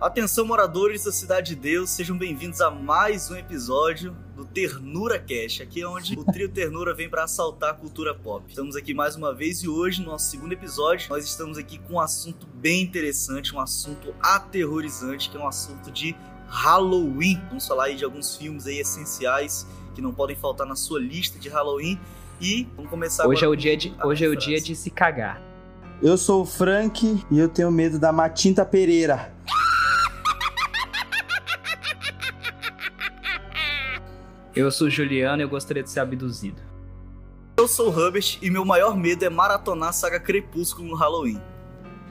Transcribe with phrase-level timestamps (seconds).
[0.00, 5.60] Atenção, moradores da Cidade de Deus, sejam bem-vindos a mais um episódio do Ternura Cash,
[5.60, 8.42] aqui é onde o trio Ternura vem para assaltar a cultura pop.
[8.48, 11.96] Estamos aqui mais uma vez e hoje, no nosso segundo episódio, nós estamos aqui com
[11.96, 16.16] um assunto bem interessante, um assunto aterrorizante, que é um assunto de
[16.48, 17.38] Halloween.
[17.48, 21.38] Vamos falar aí de alguns filmes aí essenciais que não podem faltar na sua lista
[21.38, 22.00] de Halloween.
[22.40, 23.54] E vamos começar hoje agora.
[23.54, 25.42] É o dia de, hoje é o dia de se cagar.
[26.02, 29.38] Eu sou o Frank e eu tenho medo da Matinta Pereira.
[34.54, 36.60] Eu sou o Juliano e eu gostaria de ser abduzido.
[37.56, 41.40] Eu sou o Hubert e meu maior medo é maratonar a saga Crepúsculo no Halloween.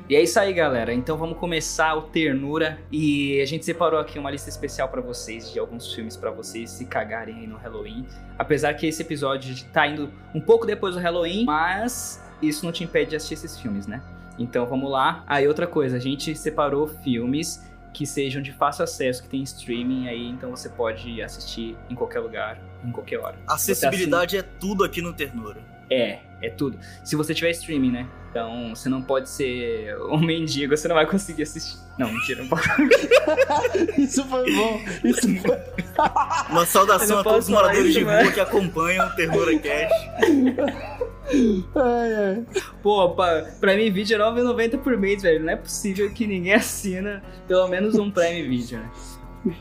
[0.08, 0.94] E é isso aí, galera.
[0.94, 5.52] Então vamos começar o Ternura e a gente separou aqui uma lista especial para vocês
[5.52, 8.08] de alguns filmes para vocês se cagarem aí no Halloween.
[8.38, 12.86] Apesar que esse episódio tá indo um pouco depois do Halloween, mas isso não te
[12.86, 14.02] impede de assistir esses filmes, né?
[14.40, 15.26] Então vamos lá.
[15.28, 20.08] Aí outra coisa, a gente separou filmes que sejam de fácil acesso, que tem streaming
[20.08, 23.38] aí, então você pode assistir em qualquer lugar, em qualquer hora.
[23.48, 25.62] Acessibilidade é tudo aqui no Ternura.
[25.90, 26.80] É, é tudo.
[27.04, 28.08] Se você tiver streaming, né?
[28.30, 31.78] Então você não pode ser um mendigo, você não vai conseguir assistir.
[31.98, 32.64] Não, mentira, não pode.
[33.98, 34.82] Isso foi bom.
[35.04, 35.58] Isso foi.
[36.50, 39.92] Uma saudação a todos os moradores isso, de rua que acompanham o Ternura Cash.
[41.76, 42.46] Ai, ai.
[42.82, 45.44] Pô, pra, Prime Video é 9,90 por mês, velho.
[45.44, 48.90] Não é possível que ninguém assina pelo menos um Prime Video, né?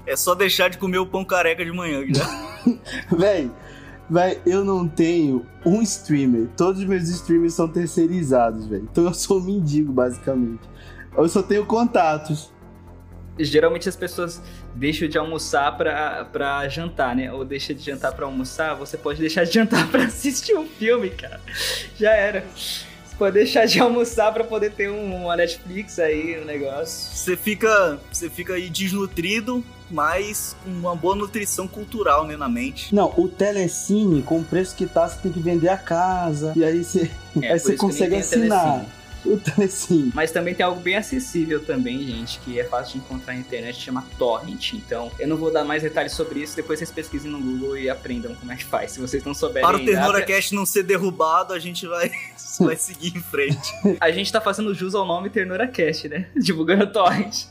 [0.06, 2.78] É só deixar de comer o pão careca de manhã, né?
[3.16, 3.50] Véi,
[4.10, 6.48] véi, eu não tenho um streamer.
[6.56, 8.88] Todos os meus streamers são terceirizados, velho.
[8.90, 10.62] Então eu sou um mendigo, basicamente.
[11.16, 12.52] Eu só tenho contatos.
[13.38, 14.42] Geralmente as pessoas
[14.74, 17.32] deixam de almoçar pra, pra jantar, né?
[17.32, 21.10] Ou deixa de jantar pra almoçar, você pode deixar de jantar pra assistir um filme,
[21.10, 21.40] cara.
[21.96, 22.44] Já era.
[22.54, 27.16] Você pode deixar de almoçar pra poder ter um, uma Netflix aí, um negócio.
[27.16, 32.94] Você fica, você fica aí desnutrido, mas com uma boa nutrição cultural, né, na mente.
[32.94, 36.52] Não, o Telecine, com o preço que tá, você tem que vender a casa.
[36.56, 37.10] E aí você,
[37.40, 38.84] É, aí você consegue assinar.
[39.36, 40.12] Telecine.
[40.14, 43.80] Mas também tem algo bem acessível também, gente, que é fácil de encontrar na internet,
[43.80, 44.72] chama Torrent.
[44.72, 47.90] Então, eu não vou dar mais detalhes sobre isso, depois vocês pesquisem no Google e
[47.90, 48.92] aprendam como é que faz.
[48.92, 52.10] Se vocês não souberem Para o ainda, Ternura Cash não ser derrubado, a gente vai,
[52.60, 53.72] vai seguir em frente.
[54.00, 56.28] a gente tá fazendo jus ao nome Ternura Cast, né?
[56.36, 57.46] Divulgando Torrent.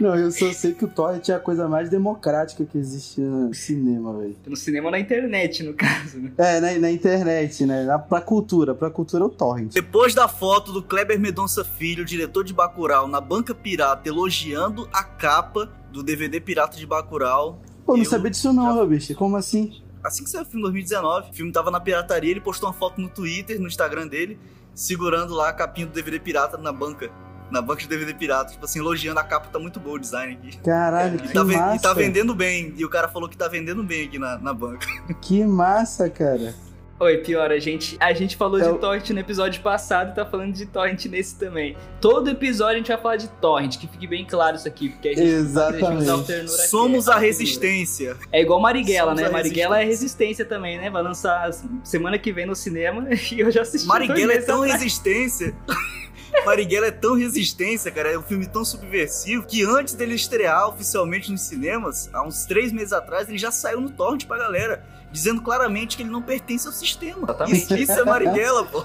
[0.00, 3.52] Não, eu só sei que o Torrent é a coisa mais democrática que existe no
[3.54, 4.36] cinema, velho.
[4.46, 6.32] No cinema ou na internet, no caso, né?
[6.38, 7.86] É, na, na internet, né?
[8.08, 9.72] Pra cultura, pra cultura é o Torrent.
[9.72, 15.04] Depois da foto do Kleber Medonça Filho, diretor de Bacurau, na banca pirata, elogiando a
[15.04, 17.60] capa do DVD Pirata de Bacurau.
[17.84, 19.14] Pô, não sabia disso não, já- Robert.
[19.16, 19.82] Como assim?
[20.02, 22.74] Assim que saiu o filme em 2019, o filme tava na pirataria, ele postou uma
[22.74, 24.38] foto no Twitter, no Instagram dele,
[24.74, 27.10] segurando lá a capinha do DVD pirata na banca.
[27.50, 30.32] Na banca de DVD pirata, tipo assim, elogiando a capa, tá muito boa o design
[30.34, 30.56] aqui.
[30.58, 31.76] Caralho, E que tá, massa.
[31.76, 32.72] e tá vendendo bem.
[32.78, 34.86] E o cara falou que tá vendendo bem aqui na, na banca.
[35.20, 36.54] Que massa, cara.
[37.02, 40.26] Oi, pior, a gente, a gente falou É de torrent no episódio passado e tá
[40.26, 41.74] falando de torrent nesse também.
[41.98, 45.08] Todo episódio a gente vai falar de torrent, que fique bem claro isso aqui, porque
[45.08, 46.26] a gente Exatamente.
[46.26, 46.68] Cast.
[46.68, 48.18] Somos a resistência.
[48.30, 49.30] É igual Marighella, Somos né?
[49.30, 50.90] Marighella é resistência também, né?
[50.90, 51.50] Vai lançar
[51.82, 53.88] semana que vem no cinema e eu já assisti.
[53.88, 54.82] Marighella é tão atrás.
[54.82, 55.54] resistência.
[56.44, 58.10] Marighella é tão resistência, cara.
[58.10, 62.70] É um filme tão subversivo que antes dele estrear oficialmente nos cinemas, há uns três
[62.72, 64.99] meses atrás, ele já saiu no torrent pra galera.
[65.10, 67.24] Dizendo claramente que ele não pertence ao sistema.
[67.24, 67.58] Exatamente.
[67.58, 68.84] Isso, isso é Marighella, pô.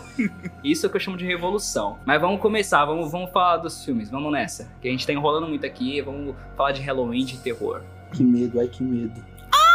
[0.63, 1.99] Isso é o que eu chamo de revolução.
[2.05, 4.67] Mas vamos começar, vamos, vamos falar dos filmes, vamos nessa.
[4.81, 7.81] Que a gente tá enrolando muito aqui, vamos falar de Halloween, de terror.
[8.11, 9.23] Que medo, ai que medo.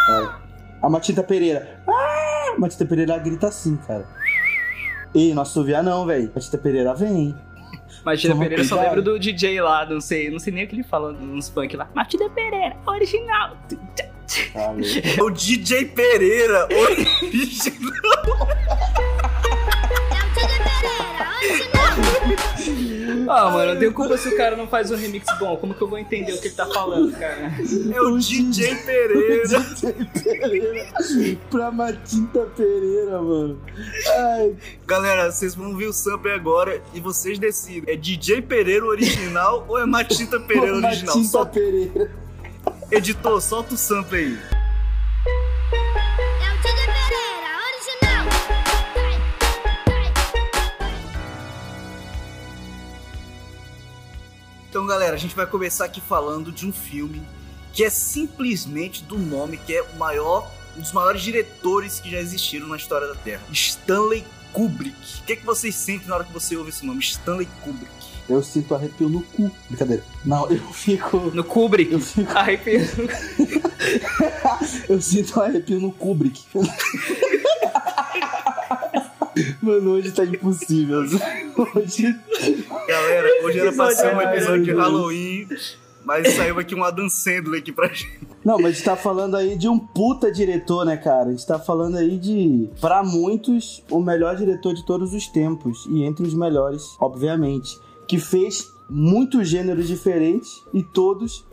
[0.09, 0.35] Vai.
[0.83, 1.81] A Matilda Pereira.
[1.87, 2.55] Ah!
[2.57, 4.07] A Matilda Pereira grita assim, cara.
[5.15, 6.33] Ei, não assoviar não, velho.
[6.35, 7.35] Matilda Pereira vem.
[8.05, 8.97] Matilda Toma Pereira, eu só cuidado.
[8.97, 11.77] lembro do DJ lá, não sei, não sei nem o que ele fala nos funk
[11.77, 11.89] lá.
[11.95, 13.57] Matilda Pereira, original.
[15.19, 18.49] É o DJ Pereira, original.
[23.29, 25.57] Ah, mano, eu tenho culpa se o cara não faz um remix bom.
[25.57, 27.53] Como que eu vou entender o que ele tá falando, cara?
[27.95, 29.61] É o DJ Pereira.
[30.23, 30.87] Pereira.
[31.51, 33.61] Pra Matilda Pereira, mano.
[34.17, 34.55] Ai,
[34.87, 37.93] Galera, vocês vão ver o sample agora e vocês decidem.
[37.93, 41.17] É DJ Pereira original ou é Matita Pereira original?
[41.17, 42.11] Matilda Sol- Pereira.
[42.93, 44.37] Editor, solta o sample aí.
[45.25, 48.27] É o Tigre Pereira, original.
[54.69, 57.23] Então, galera, a gente vai começar aqui falando de um filme
[57.73, 62.19] que é simplesmente do nome que é o maior, um dos maiores diretores que já
[62.19, 63.43] existiram na história da Terra.
[63.53, 65.21] Stanley Kubrick.
[65.21, 66.99] O que, é que vocês sentem na hora que você ouve esse nome?
[66.99, 68.00] Stanley Kubrick.
[68.31, 69.51] Eu sinto arrepio no cu.
[69.69, 70.05] Brincadeira.
[70.25, 71.19] Não, eu fico.
[71.35, 71.93] No Kubrick.
[71.93, 72.31] Eu fico.
[72.37, 72.81] Arrepio.
[74.89, 76.45] Eu sinto arrepio no Kubrick.
[79.63, 81.01] Mano, hoje tá impossível.
[81.01, 82.15] Hoje.
[82.89, 84.73] Galera, hoje era pra ser um episódio de.
[84.73, 85.49] Halloween,
[86.05, 88.21] mas saiu aqui um Adam Sandler aqui pra gente.
[88.45, 91.29] Não, mas a gente tá falando aí de um puta diretor, né, cara?
[91.29, 95.87] A gente tá falando aí de, pra muitos, o melhor diretor de todos os tempos.
[95.91, 97.79] E entre os melhores, obviamente.
[98.11, 101.47] Que fez muitos gêneros diferentes e todos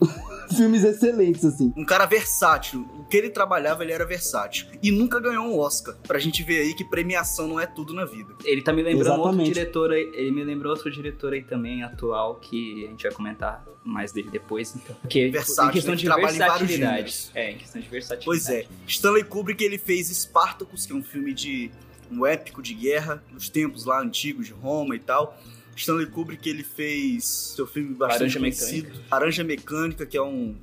[0.56, 1.72] filmes excelentes, assim.
[1.76, 2.88] Um cara versátil.
[3.00, 4.68] O que ele trabalhava, ele era versátil.
[4.80, 5.96] E nunca ganhou um Oscar.
[6.06, 8.32] Pra gente ver aí que premiação não é tudo na vida.
[8.44, 9.52] Ele tá me lembrando outro Exatamente.
[9.54, 10.08] diretor aí.
[10.14, 14.30] Ele me lembrou outro diretor aí também, atual, que a gente vai comentar mais dele
[14.30, 14.94] depois, então.
[15.00, 15.96] Porque Versátil, em questão né?
[15.96, 16.72] de Que em versatilidade.
[16.76, 17.30] gêneros.
[17.34, 18.24] É, em questão de versatilidade.
[18.24, 18.66] Pois é.
[18.86, 21.72] Stanley Kubrick, ele fez Spartacus, que é um filme de...
[22.12, 25.36] Um épico de guerra, nos tempos lá antigos de Roma e tal.
[25.76, 28.92] Stanley Kubrick, ele fez seu filme bastante Laranja conhecido.
[29.10, 30.54] Laranja Mecânica, que é um,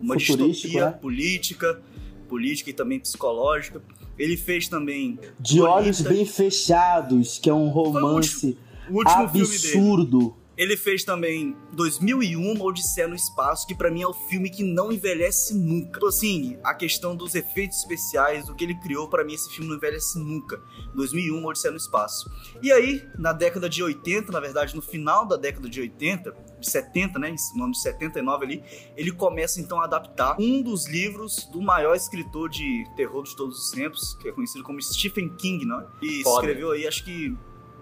[0.00, 0.92] uma distopia né?
[0.92, 1.80] política,
[2.28, 3.82] política e também psicológica.
[4.18, 8.56] Ele fez também De Lolita, Olhos Bem Fechados, que é um romance
[8.88, 9.72] o último filme dele.
[9.72, 10.36] absurdo.
[10.60, 14.62] Ele fez também 2001, Uma Odisseia no Espaço, que pra mim é o filme que
[14.62, 15.96] não envelhece nunca.
[15.96, 19.70] Então, Assim, a questão dos efeitos especiais, do que ele criou, pra mim esse filme
[19.70, 20.62] não envelhece nunca.
[20.94, 22.30] 2001, Uma Odisseia no Espaço.
[22.60, 26.70] E aí, na década de 80, na verdade, no final da década de 80, de
[26.70, 28.64] 70, né, no ano de 79 ali,
[28.98, 33.58] ele começa então a adaptar um dos livros do maior escritor de terror de todos
[33.58, 35.86] os tempos, que é conhecido como Stephen King, né?
[36.02, 36.44] E Foda.
[36.46, 37.34] escreveu aí, acho que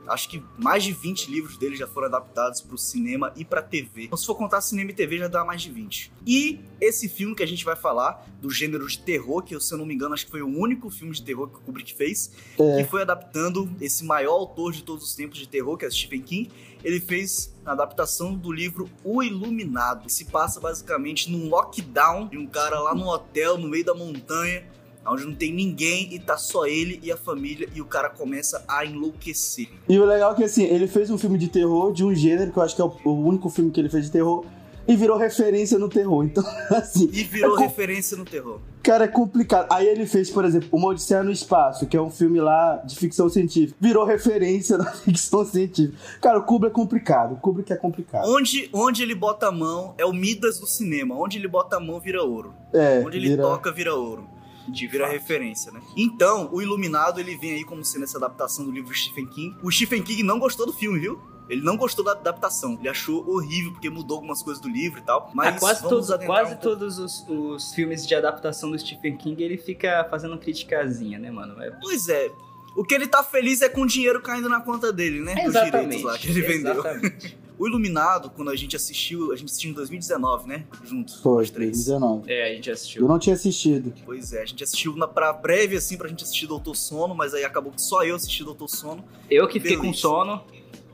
[0.09, 4.05] Acho que mais de 20 livros dele já foram adaptados pro cinema e pra TV.
[4.05, 6.13] Então, se for contar cinema e TV, já dá mais de 20.
[6.27, 9.79] E esse filme que a gente vai falar, do gênero de terror, que se eu
[9.79, 12.31] não me engano, acho que foi o único filme de terror que o Kubrick fez,
[12.59, 12.83] É.
[12.83, 16.23] que foi adaptando esse maior autor de todos os tempos de terror, que é Stephen
[16.23, 16.51] King.
[16.85, 22.39] Ele fez a adaptação do livro O Iluminado, que se passa basicamente num lockdown de
[22.39, 24.65] um cara lá num hotel no meio da montanha,
[25.13, 28.65] onde não tem ninguém e tá só ele e a família, e o cara começa
[28.69, 29.69] a enlouquecer.
[29.89, 32.51] E o legal é que, assim, ele fez um filme de terror de um gênero,
[32.53, 34.45] que eu acho que é o, o único filme que ele fez de terror,
[34.87, 36.25] e virou referência no terror.
[36.29, 38.59] Então, assim, E virou É referência no terror.
[38.83, 39.67] cara, é complicado.
[39.71, 42.97] Aí ele fez, por exemplo, Uma Odisseia no Espaço, que é um filme lá de
[42.97, 43.77] ficção científica.
[43.79, 45.99] Virou referência na ficção científica.
[46.23, 47.33] Cara, o Kubrick é complicado.
[47.35, 48.25] O Kubrick é complicado.
[48.31, 51.15] Onde, onde ele bota a mão é o Midas do cinema.
[51.15, 52.55] Onde ele bota a mão vira ouro.
[52.73, 54.27] É, Onde ele vira- toca vira ouro.
[54.71, 55.13] De Vira fato.
[55.15, 55.81] referência, né?
[55.97, 59.57] Então, o Iluminado, ele vem aí como sendo essa adaptação do livro Stephen King.
[59.63, 61.21] O Stephen King não gostou do filme, viu?
[61.49, 62.77] Ele não gostou da adaptação.
[62.79, 65.31] Ele achou horrível porque mudou algumas coisas do livro e tal.
[65.35, 69.43] Mas Ah, quase todos, quase um todos os, os filmes de adaptação do Stephen King,
[69.43, 71.59] ele fica fazendo criticazinha, né, mano?
[71.63, 72.31] É- Pois é.
[72.77, 75.35] O que ele tá feliz é com o dinheiro caindo na conta dele, né?
[75.45, 76.73] Dos direitos lá que ele vendeu.
[76.75, 77.37] exatamente.
[77.59, 80.65] O Iluminado, quando a gente assistiu, a gente assistiu em 2019, né?
[80.85, 81.87] Juntos, Foi, três.
[81.87, 82.31] 2019.
[82.33, 83.09] É, a gente Eu assistiu.
[83.09, 83.93] não tinha assistido.
[84.05, 87.35] Pois é, a gente assistiu na, pra breve, assim, pra gente assistir Doutor Sono, mas
[87.35, 89.05] aí acabou que só eu assisti Doutor Sono.
[89.29, 90.41] Eu que fiquei com sono.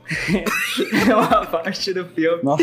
[1.08, 2.62] é uma parte do filme Nossa,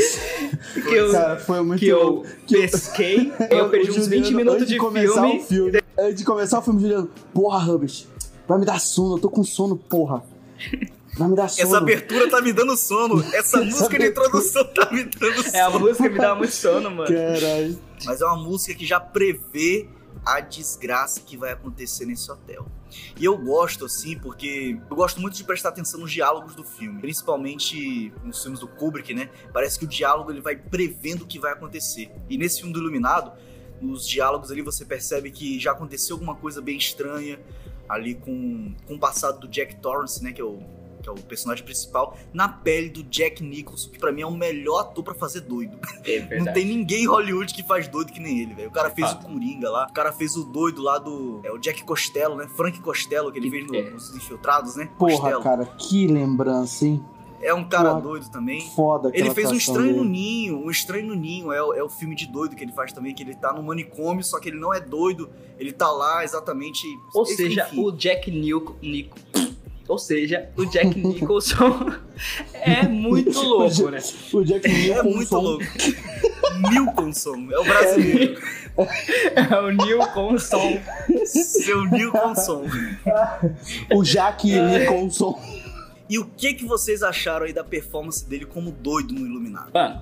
[0.74, 2.24] que eu, cara, foi muito que eu.
[2.46, 3.32] Que eu- pesquei.
[3.50, 5.40] Eu perdi o uns 20 Juliano, minutos de começar filme.
[5.40, 8.08] O filme antes de começar o filme, Juliano, porra, Rubens,
[8.52, 10.24] vai me dar sono, eu tô com sono, porra.
[11.18, 11.68] Vai me dar sono.
[11.68, 13.24] Essa abertura tá me dando sono.
[13.34, 14.28] Essa música de abertura.
[14.28, 15.56] introdução tá me dando sono.
[15.56, 17.08] É, a música me dá muito sono, mano.
[17.08, 17.80] Caralho.
[18.06, 19.88] Mas é uma música que já prevê
[20.26, 22.68] a desgraça que vai acontecer nesse hotel.
[23.18, 27.00] E eu gosto, assim, porque eu gosto muito de prestar atenção nos diálogos do filme.
[27.00, 29.30] Principalmente nos filmes do Kubrick, né?
[29.54, 32.12] Parece que o diálogo ele vai prevendo o que vai acontecer.
[32.30, 33.32] E nesse filme do Iluminado,
[33.82, 37.40] nos diálogos ali você percebe que já aconteceu alguma coisa bem estranha
[37.92, 40.32] ali com, com o passado do Jack Torrance, né?
[40.32, 40.60] Que é o,
[41.02, 44.32] que é o personagem principal, na pele do Jack Nicholson, que pra mim é o
[44.32, 45.80] melhor ator pra fazer doido.
[46.06, 46.54] É Não verdade.
[46.54, 48.70] tem ninguém em Hollywood que faz doido que nem ele, velho.
[48.70, 49.26] O cara fez Fato.
[49.28, 51.42] o Coringa lá, o cara fez o doido lá do.
[51.44, 52.48] É o Jack Costello, né?
[52.56, 53.90] Frank Costello, que ele fez no- É.
[53.90, 54.90] nos Infiltrados, né?
[55.00, 55.42] Porra, Costello.
[55.42, 57.04] cara, que lembrança, hein?
[57.44, 58.62] É um cara doido também.
[58.76, 60.10] Foda Ele fez um Estranho no dele.
[60.10, 62.92] Ninho, um Estranho no Ninho é, o- é o filme de doido que ele faz
[62.94, 65.30] também, que ele tá no manicômio, só que ele não é doido,
[65.60, 66.86] ele tá lá exatamente.
[67.14, 67.36] Ou enfim.
[67.36, 68.76] seja, o Jack Nico.
[69.88, 71.92] Ou seja, o Jack Nicholson
[72.54, 74.00] é muito louco, né?
[74.32, 75.10] O Jack é Nicholson.
[75.10, 75.66] muito louco.
[76.70, 78.42] Nilconson, é o brasileiro.
[79.36, 80.80] É o Nilconson.
[81.26, 82.64] Seu Nilconson.
[83.94, 85.40] O Jack Nicholson.
[86.12, 89.72] E o que que vocês acharam aí da performance dele como doido no Iluminado?
[89.74, 90.02] Mano.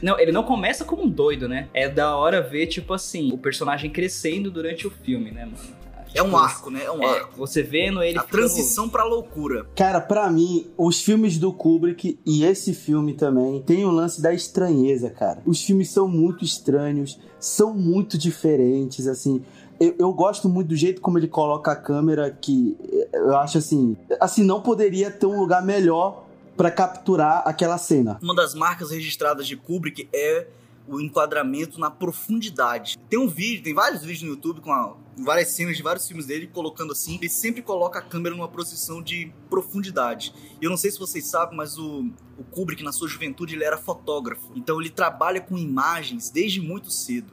[0.00, 1.68] Não, ele não começa como um doido, né?
[1.74, 5.76] É da hora ver, tipo assim, o personagem crescendo durante o filme, né, mano?
[6.14, 6.84] É um Tipo, arco, né?
[6.84, 7.36] É um É, arco.
[7.36, 9.66] você vendo ele A ficando- transição pra loucura.
[9.74, 14.32] Cara, pra mim, os filmes do Kubrick e esse filme também tem o lance da
[14.32, 15.42] estranheza, cara.
[15.44, 19.42] Os filmes são muito estranhos, são muito diferentes, assim.
[19.78, 22.76] Eu, eu gosto muito do jeito como ele coloca a câmera, que
[23.12, 23.96] eu acho assim.
[24.20, 26.24] Assim, não poderia ter um lugar melhor
[26.56, 28.18] pra capturar aquela cena.
[28.22, 30.46] Uma das marcas registradas de Kubrick é
[30.88, 32.96] o enquadramento na profundidade.
[33.10, 36.26] Tem um vídeo, tem vários vídeos no YouTube com a- várias cenas de vários filmes
[36.26, 37.16] dele colocando assim.
[37.16, 40.32] Ele sempre coloca a câmera numa posição de profundidade.
[40.60, 43.64] E eu não sei se vocês sabem, mas o, o Kubrick na sua juventude ele
[43.64, 44.52] era fotógrafo.
[44.54, 47.32] Então ele trabalha com imagens desde muito cedo.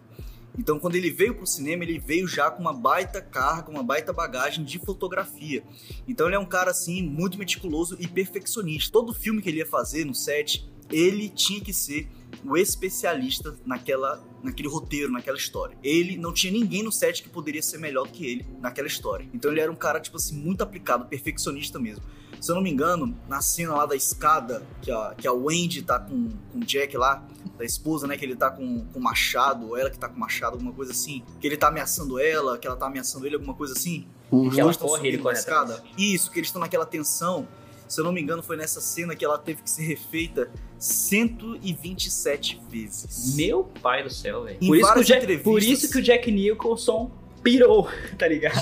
[0.57, 4.13] Então, quando ele veio pro cinema, ele veio já com uma baita carga, uma baita
[4.13, 5.63] bagagem de fotografia.
[6.07, 8.91] Então, ele é um cara, assim, muito meticuloso e perfeccionista.
[8.91, 12.07] Todo filme que ele ia fazer no set, ele tinha que ser
[12.45, 15.75] o especialista naquela, naquele roteiro, naquela história.
[15.83, 19.27] Ele não tinha ninguém no set que poderia ser melhor que ele naquela história.
[19.33, 22.03] Então, ele era um cara, tipo assim, muito aplicado, perfeccionista mesmo.
[22.39, 25.81] Se eu não me engano, na cena lá da escada, que a, que a Wendy
[25.81, 27.25] tá com, com o Jack lá,
[27.57, 28.17] da esposa, né?
[28.17, 31.23] Que ele tá com, com machado, ou ela que tá com machado, alguma coisa assim.
[31.39, 34.07] Que ele tá ameaçando ela, que ela tá ameaçando ele, alguma coisa assim.
[34.31, 34.49] Uhum.
[34.49, 35.81] Que ela corre, ele corre atrás.
[35.97, 37.47] Isso, que eles estão naquela tensão.
[37.87, 42.59] Se eu não me engano, foi nessa cena que ela teve que ser refeita 127
[42.69, 43.35] vezes.
[43.35, 44.59] Meu pai do céu, velho.
[44.59, 47.11] Por, isso que Jack- por isso que o Jack Nicholson
[47.43, 48.61] pirou, tá ligado?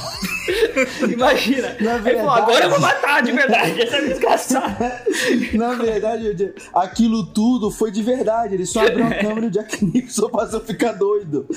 [1.10, 1.76] Imagina.
[1.80, 5.04] Na Ele falou, agora eu vou matar de verdade, essa é desgraçada.
[5.54, 8.56] Na verdade, aquilo tudo foi de verdade.
[8.56, 11.48] Ele só abriu a câmera e o Jack Nicholson passou a ficar doido.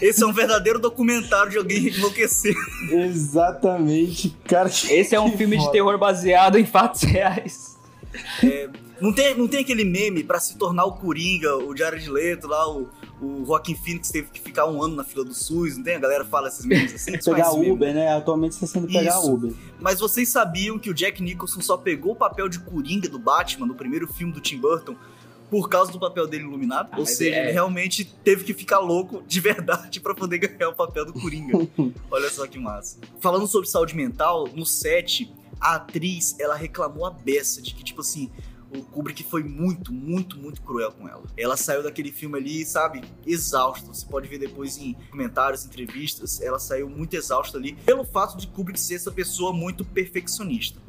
[0.00, 2.54] Esse é um verdadeiro documentário de alguém enlouquecer.
[2.90, 4.68] Exatamente, cara.
[4.68, 5.72] Esse é um filme de foda.
[5.72, 7.76] terror baseado em fatos reais.
[9.00, 12.68] Não tem, não tem aquele meme pra se tornar o Coringa, o Jared Leto lá,
[12.70, 12.88] o,
[13.20, 15.94] o Joaquin Phoenix teve que ficar um ano na fila do SUS, não tem?
[15.96, 17.12] A galera fala esses memes assim.
[17.24, 17.70] Pegar faz meme.
[17.72, 18.14] Uber, né?
[18.16, 19.32] Atualmente está sendo pegar Isso.
[19.32, 19.52] Uber.
[19.80, 23.66] Mas vocês sabiam que o Jack Nicholson só pegou o papel de Coringa do Batman
[23.66, 24.94] no primeiro filme do Tim Burton
[25.50, 26.90] por causa do papel dele iluminado?
[26.92, 30.68] Ah, Ou seja, é- ele realmente teve que ficar louco de verdade pra poder ganhar
[30.68, 31.66] o papel do Coringa.
[32.10, 32.98] Olha só que massa.
[33.18, 38.00] Falando sobre saúde mental, no set, a atriz, ela reclamou a beça de que, tipo
[38.02, 38.30] assim,
[38.74, 41.24] o Kubrick foi muito, muito, muito cruel com ela.
[41.36, 43.86] Ela saiu daquele filme ali, sabe, exausta.
[43.88, 48.46] Você pode ver depois em comentários, entrevistas, ela saiu muito exausta ali pelo fato de
[48.46, 50.80] Kubrick ser essa pessoa muito perfeccionista.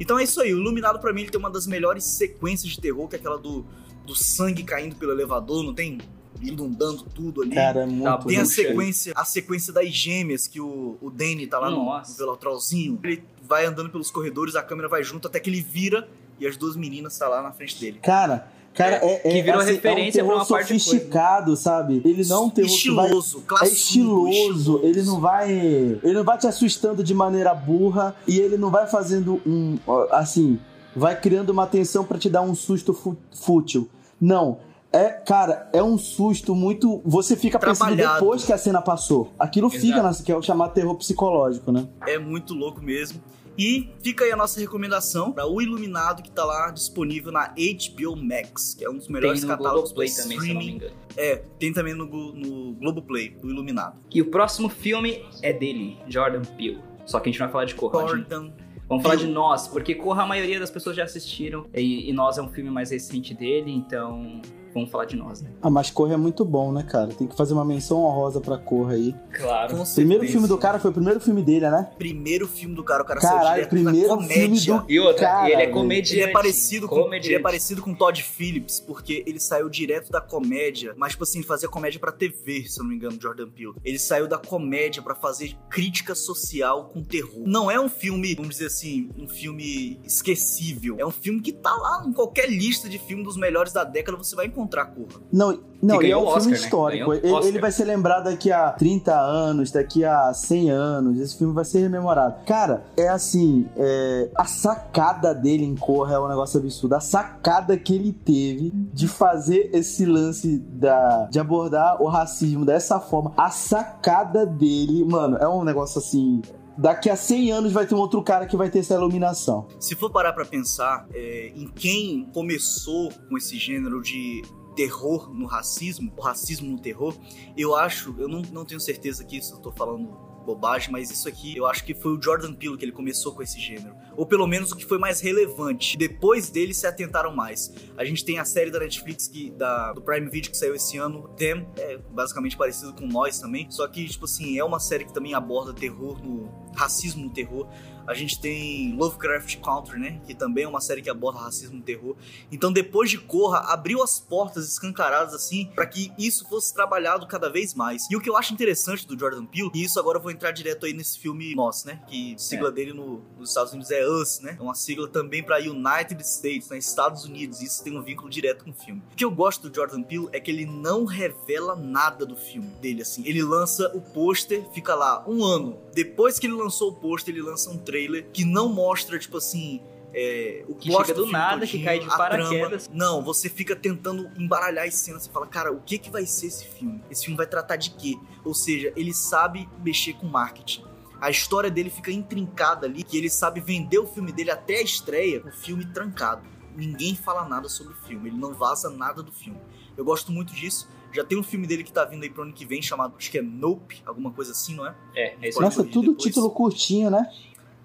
[0.00, 2.80] Então é isso aí, o Iluminado pra mim ele tem uma das melhores sequências de
[2.80, 3.64] terror, que é aquela do,
[4.06, 5.98] do sangue caindo pelo elevador, não tem?
[6.40, 7.54] Inundando tudo ali.
[7.54, 11.48] Cara, é muito Tá Tem a sequência, a sequência das gêmeas que o, o Danny
[11.48, 12.12] tá lá no, Nossa.
[12.12, 13.00] no velotrolzinho.
[13.02, 16.08] Ele vai andando pelos corredores, a câmera vai junto até que ele vira
[16.40, 17.98] e as duas meninas tá lá na frente dele.
[18.02, 22.02] Cara, cara, é, é, que virou assim, referência é um pra terror coisa, sofisticado, sabe?
[22.04, 26.12] Ele não é um terror que vai estiloso, é classudo, estiloso, ele não vai, ele
[26.12, 29.78] não vai te assustando de maneira burra e ele não vai fazendo um,
[30.10, 30.58] assim,
[30.94, 32.96] vai criando uma tensão pra te dar um susto
[33.32, 33.88] fútil.
[34.20, 34.58] Não,
[34.92, 39.30] é, cara, é um susto muito, você fica pensando depois que a cena passou.
[39.38, 40.18] Aquilo fica, Exato.
[40.18, 41.86] na, que é o chamado terror psicológico, né?
[42.06, 43.20] É muito louco mesmo.
[43.58, 48.14] E fica aí a nossa recomendação para O Iluminado, que tá lá disponível na HBO
[48.16, 50.60] Max, que é um dos Tem melhores no catálogos Globoplay pra também, se eu não
[50.60, 50.76] me streaming.
[50.86, 50.96] engano.
[51.16, 53.98] É, tem também no, no Globoplay, O Iluminado.
[54.14, 56.78] E o próximo filme é dele, Jordan Peele.
[57.04, 57.98] Só que a gente não vai falar de Corra.
[57.98, 58.52] a gente- Jordan.
[58.88, 61.66] Vamos falar de Nós, porque Corra a maioria das pessoas já assistiram.
[61.74, 64.40] E, e Nós é um filme mais recente dele, então
[64.78, 65.50] vamos falar de Nós, né?
[65.62, 67.08] Ah, mas Corra é muito bom, né, cara?
[67.08, 69.14] Tem que fazer uma menção honrosa pra Corra aí.
[69.32, 69.76] Claro.
[69.76, 70.32] Com Primeiro certeza.
[70.32, 71.90] filme do cara foi o primeiro filme dele, né?
[71.98, 74.58] Primeiro filme do cara, o cara saiu Caralho, direto primeiro da comédia.
[74.58, 76.14] filme do E outra, Cara, ele é comediante.
[76.14, 80.20] Ele é, parecido com, ele é parecido com Todd Phillips, porque ele saiu direto da
[80.20, 83.72] comédia, mas, tipo assim, fazia comédia pra TV, se eu não me engano, Jordan Peele.
[83.84, 87.42] Ele saiu da comédia pra fazer crítica social com terror.
[87.46, 90.96] Não é um filme, vamos dizer assim, um filme esquecível.
[90.98, 94.16] É um filme que tá lá em qualquer lista de filme dos melhores da década,
[94.18, 95.20] você vai encontrar, Corra.
[95.32, 96.56] Não, não Que ele é um filme Oscar, né?
[96.56, 97.10] histórico.
[97.10, 101.20] Ganhou o Ele, vai ser lembrado daqui a 30 anos, daqui a 100 anos.
[101.20, 102.44] Esse filme vai ser rememorado.
[102.44, 106.94] Cara, é assim: é, a sacada dele em Corra é um negócio absurdo.
[106.94, 112.98] A sacada que ele teve de fazer esse lance da, de abordar o racismo dessa
[112.98, 113.32] forma.
[113.36, 116.42] A sacada dele, mano, é um negócio assim.
[116.76, 119.66] Daqui a 100 anos vai ter um outro cara que vai ter essa iluminação.
[119.80, 124.42] Se for parar pra pensar é, em quem começou com esse gênero de
[124.78, 127.12] terror no racismo, o racismo no terror,
[127.56, 131.28] eu acho, eu não, não tenho certeza que isso eu tô falando bobagem, mas isso
[131.28, 133.94] aqui eu acho que foi o Jordan Peele que ele começou com esse gênero.
[134.16, 135.96] Ou pelo menos o que foi mais relevante.
[135.98, 137.72] Depois dele se atentaram mais.
[137.96, 140.96] A gente tem a série da Netflix que, da, do Prime Video que saiu esse
[140.96, 143.70] ano, Them, é basicamente parecido com Nós também.
[143.70, 146.48] Só que, tipo assim, é uma série que também aborda terror no.
[146.74, 147.68] racismo no terror.
[148.08, 150.18] A gente tem Lovecraft Country, né?
[150.26, 152.16] Que também é uma série que aborda racismo e terror.
[152.50, 157.50] Então, depois de Corra, abriu as portas escancaradas assim para que isso fosse trabalhado cada
[157.50, 158.10] vez mais.
[158.10, 160.52] E o que eu acho interessante do Jordan Peele, e isso agora eu vou entrar
[160.52, 162.00] direto aí nesse filme nosso, né?
[162.08, 162.72] Que sigla é.
[162.72, 164.56] dele no, nos Estados Unidos é US, né?
[164.58, 166.78] É uma sigla também para United States, né?
[166.78, 167.60] Estados Unidos.
[167.60, 169.02] Isso tem um vínculo direto com o filme.
[169.12, 172.70] O que eu gosto do Jordan Peele é que ele não revela nada do filme
[172.80, 173.22] dele, assim.
[173.26, 175.78] Ele lança o pôster, fica lá um ano.
[175.92, 177.97] Depois que ele lançou o pôster, ele lança um trailer
[178.32, 179.80] que não mostra, tipo assim,
[180.12, 182.90] é, o que chega do, do nada, todinho, que cai de paraquedas.
[182.92, 185.24] Não, você fica tentando embaralhar as cenas.
[185.24, 187.02] Você fala, cara, o que, que vai ser esse filme?
[187.10, 188.16] Esse filme vai tratar de quê?
[188.44, 190.84] Ou seja, ele sabe mexer com marketing.
[191.20, 194.82] A história dele fica intrincada ali, que ele sabe vender o filme dele até a
[194.82, 196.42] estreia, o filme trancado.
[196.76, 199.58] Ninguém fala nada sobre o filme, ele não vaza nada do filme.
[199.96, 200.88] Eu gosto muito disso.
[201.12, 203.30] Já tem um filme dele que tá vindo aí pro ano que vem, chamado, acho
[203.30, 204.94] que é Nope, alguma coisa assim, não é?
[205.16, 206.22] É, é isso Nossa, tudo depois.
[206.22, 207.26] título curtinho, né?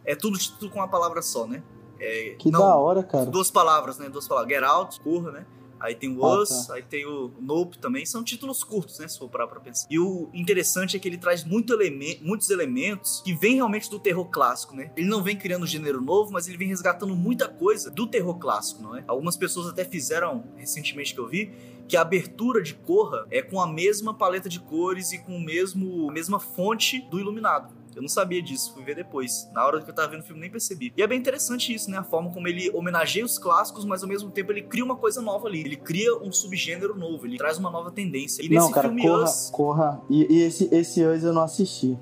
[0.05, 1.63] É tudo título com uma palavra só, né?
[2.00, 3.25] É, que não, da hora, cara.
[3.25, 4.10] Duas palavras, né?
[4.10, 4.53] Duas palavras.
[4.53, 5.45] Get Out, corra, né?
[5.83, 6.74] Aí tem o Us, ah, tá.
[6.75, 8.05] aí tem o Nope também.
[8.05, 9.07] São títulos curtos, né?
[9.10, 9.86] Se for parar pra pensar.
[9.89, 14.00] E o interessante é que ele traz muito eleme muitos elementos que vêm realmente do
[14.00, 14.93] terror clássico, né?
[14.95, 18.38] Ele não vem criando um gênero novo, mas ele vem resgatando muita coisa do terror
[18.39, 19.03] clássico, não é?
[19.05, 21.51] Algumas pessoas até fizeram, recentemente que eu vi,
[21.86, 25.41] que a abertura de Corra é com a mesma paleta de cores e com o
[25.41, 27.83] mesmo a mesma fonte do Iluminado.
[27.95, 29.50] Eu não sabia disso, fui ver depois.
[29.53, 30.93] Na hora que eu tava vendo o filme, nem percebi.
[30.95, 31.97] E é bem interessante isso, né?
[31.97, 35.21] A forma como ele homenageia os clássicos, mas ao mesmo tempo ele cria uma coisa
[35.21, 35.59] nova ali.
[35.59, 38.43] Ele cria um subgênero novo, ele traz uma nova tendência.
[38.43, 39.50] E não, nesse cara, filme corra, Us...
[39.51, 40.01] corra.
[40.09, 41.97] E, e, esse, esse Us eu não assisti.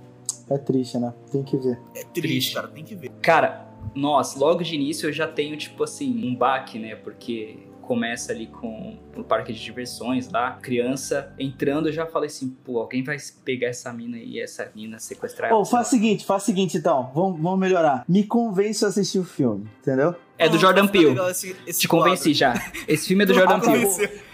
[0.50, 1.14] É triste, né?
[1.32, 1.80] Tem que ver.
[1.96, 3.10] É triste, triste, cara, tem que ver.
[3.22, 6.96] Cara, nossa, logo de início eu já tenho, tipo assim, um baque, né?
[6.96, 12.50] Porque começa ali com o parque de diversões lá, criança entrando, eu já falei assim,
[12.64, 15.66] pô, alguém vai pegar essa mina e essa mina sequestrar ela.
[15.66, 18.06] faz o seguinte, faz o seguinte então, vamos, vamos melhorar.
[18.08, 20.16] Me convence a assistir o filme, entendeu?
[20.42, 21.16] É do Jordan Peele.
[21.30, 22.54] Esse, esse Te convenci já.
[22.88, 23.86] Esse filme é do Jordan Peele.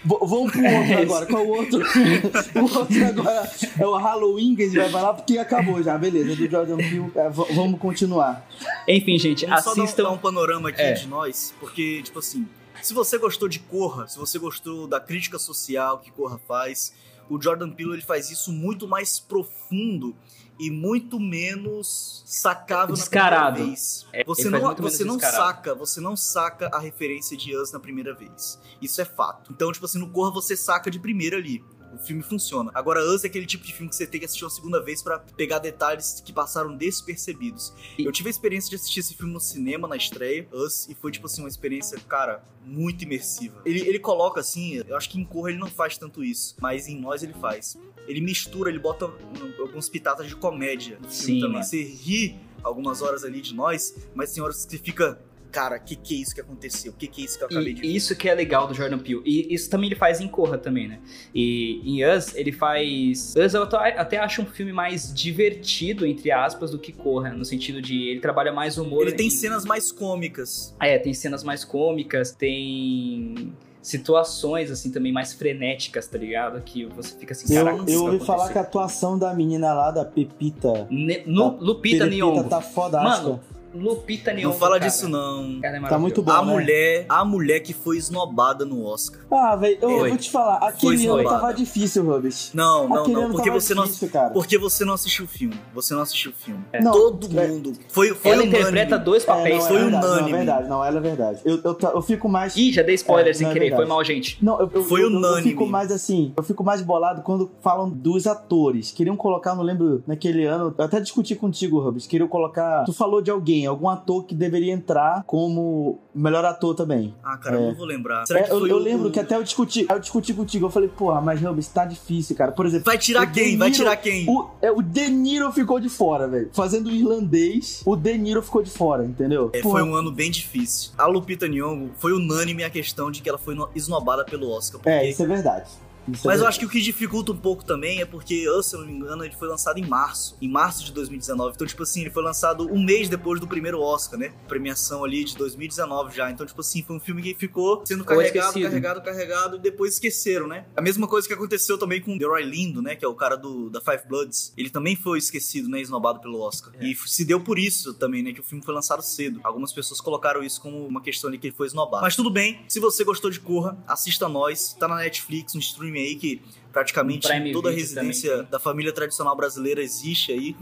[0.04, 1.26] Vamos pro outro agora.
[1.26, 1.80] Qual o outro?
[2.56, 5.98] o outro agora é o Halloween que a gente vai falar, porque acabou já.
[5.98, 7.12] Beleza, do Jordan Peele.
[7.14, 8.48] É, vamos continuar.
[8.86, 9.86] Enfim, gente, vamos assistam...
[9.86, 10.94] Só dar um, dar um panorama aqui é.
[10.94, 12.48] de nós, porque, tipo assim,
[12.82, 16.94] se você gostou de Corra, se você gostou da crítica social que Corra faz,
[17.28, 20.16] o Jordan Peele ele faz isso muito mais profundo
[20.58, 23.44] e muito menos sacável Descarado.
[23.44, 24.06] na primeira vez.
[24.12, 28.12] É, você não, você não saca, você não saca a referência de Us na primeira
[28.12, 28.58] vez.
[28.82, 29.52] Isso é fato.
[29.52, 32.70] Então, tipo assim, no Corra você saca de primeira ali o filme funciona.
[32.74, 35.02] Agora, Us é aquele tipo de filme que você tem que assistir uma segunda vez
[35.02, 37.72] para pegar detalhes que passaram despercebidos.
[37.98, 41.10] Eu tive a experiência de assistir esse filme no cinema, na estreia, Us, e foi,
[41.10, 43.60] tipo assim, uma experiência, cara, muito imersiva.
[43.64, 46.88] Ele, ele coloca, assim, eu acho que em Corra ele não faz tanto isso, mas
[46.88, 47.78] em Nós ele faz.
[48.06, 49.10] Ele mistura, ele bota
[49.58, 51.52] alguns pitatas de comédia no filme Sim, também.
[51.54, 51.64] Mano.
[51.64, 55.20] Você ri algumas horas ali de Nós, mas tem horas que você fica
[55.50, 56.92] cara, o que, que é isso que aconteceu?
[56.92, 57.88] O que, que é isso que eu acabei e de ver?
[57.88, 59.22] Isso que é legal do Jordan Peele.
[59.24, 61.00] E isso também ele faz em Corra também, né?
[61.34, 63.34] E em Us, ele faz...
[63.36, 67.82] Us eu até acho um filme mais divertido, entre aspas, do que Corra, no sentido
[67.82, 69.02] de ele trabalha mais humor.
[69.02, 70.74] Ele tem cenas mais cômicas.
[70.80, 76.60] É, tem cenas mais cômicas, tem situações, assim, também mais frenéticas, tá ligado?
[76.60, 80.04] Que você fica assim, Eu, eu ouvi falar que a atuação da menina lá, da
[80.04, 80.86] Pepita...
[80.90, 82.44] Ne no, Lupita Nyong'o.
[82.44, 83.40] tá foda, Mano,
[83.74, 84.48] Lupita Nyong'o.
[84.48, 84.90] Não fala cara.
[84.90, 85.60] disso, não.
[85.62, 86.52] É tá muito bom, A né?
[86.52, 89.20] mulher, a mulher que foi esnobada no Oscar.
[89.30, 92.50] Ah, velho, eu, eu, vou te falar, aquele ano tava difícil, Rubens.
[92.54, 94.30] Não, não, aquele não, porque você difícil, não, cara.
[94.30, 95.58] porque você não assistiu o filme.
[95.74, 96.64] Você não assistiu o filme.
[96.72, 96.80] É.
[96.82, 97.46] Não, Todo é.
[97.48, 97.72] mundo.
[97.88, 98.58] Foi, foi ela unânime.
[98.60, 99.56] interpreta dois papéis.
[99.56, 100.30] É, não, foi é verdade, unânime.
[100.30, 101.40] Não, é verdade, não, ela é verdade.
[101.44, 102.56] Eu, eu, eu fico mais.
[102.56, 104.42] Ih, já dei spoiler É, sem não é querer, foi mal, gente.
[104.44, 105.42] Não, eu, eu, Foi eu, eu unânime.
[105.50, 108.92] fico mais assim, eu fico mais bolado quando falam dos atores.
[108.92, 112.84] Queriam colocar, não lembro, naquele ano, eu até discuti contigo, Rubens, queriam colocar.
[112.84, 117.14] Tu falou de alguém, algum ator que deveria entrar como melhor ator também.
[117.22, 117.58] Ah, cara, É.
[117.60, 118.26] eu não vou lembrar.
[118.26, 120.70] Será É, que eu, eu o- lembro que até eu discuti, eu discuti contigo, eu
[120.70, 122.52] falei, porra, mas Rubens, tá difícil, cara.
[122.52, 123.50] Por exemplo, Vai tirar quem?
[123.52, 124.28] De Vai Niro- tirar quem?
[124.28, 126.50] O, é, o De Niro ficou de fora, velho.
[126.52, 129.50] Fazendo o irlandês, o De Niro ficou de fora, entendeu?
[129.52, 130.90] É, foi um ano bem difícil.
[130.98, 134.80] A Lupita Nyong'o foi unânime a questão de que ela foi no- esnobada pelo Oscar.
[134.80, 135.68] Porque É, isso é verdade.
[136.12, 136.48] Isso é Mas eu verdade.
[136.48, 138.92] acho que o que dificulta um pouco também é porque, eu, se eu não me
[138.94, 140.36] engano, ele foi lançado em março.
[140.40, 141.52] Em março de 2019.
[141.54, 144.32] Então, tipo assim, ele foi lançado um mês depois do primeiro Oscar, né?
[144.46, 146.30] Premiação ali de 2019 já.
[146.30, 150.46] Então, tipo assim, foi um filme que ficou sendo carregado, carregado, carregado e depois esqueceram,
[150.46, 150.66] né?
[150.76, 152.94] A mesma coisa que aconteceu também com o Delroy Lindo, né?
[152.94, 154.52] Que é o cara do, da Five Bloods.
[154.56, 155.80] Ele também foi esquecido, né?
[155.80, 156.72] Esnobado pelo Oscar.
[156.80, 156.86] É.
[156.86, 158.32] E se deu por isso também, né?
[158.32, 159.40] Que o filme foi lançado cedo.
[159.44, 162.02] Algumas pessoas colocaram isso como uma questão de que ele foi esnobado.
[162.02, 162.60] Mas tudo bem.
[162.68, 164.74] Se você gostou de Corra, assista nós.
[164.78, 166.40] Tá na Netflix, um streaming aí que
[166.72, 168.46] praticamente Prime toda a residência também.
[168.50, 170.56] da família tradicional brasileira existe aí.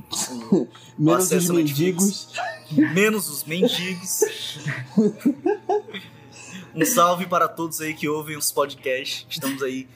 [0.51, 0.69] O-
[0.99, 2.29] Menos os mendigos.
[2.73, 4.21] menos os mendigos.
[6.75, 9.27] Um salve para todos aí que ouvem os podcasts.
[9.31, 9.89] Estamos aí.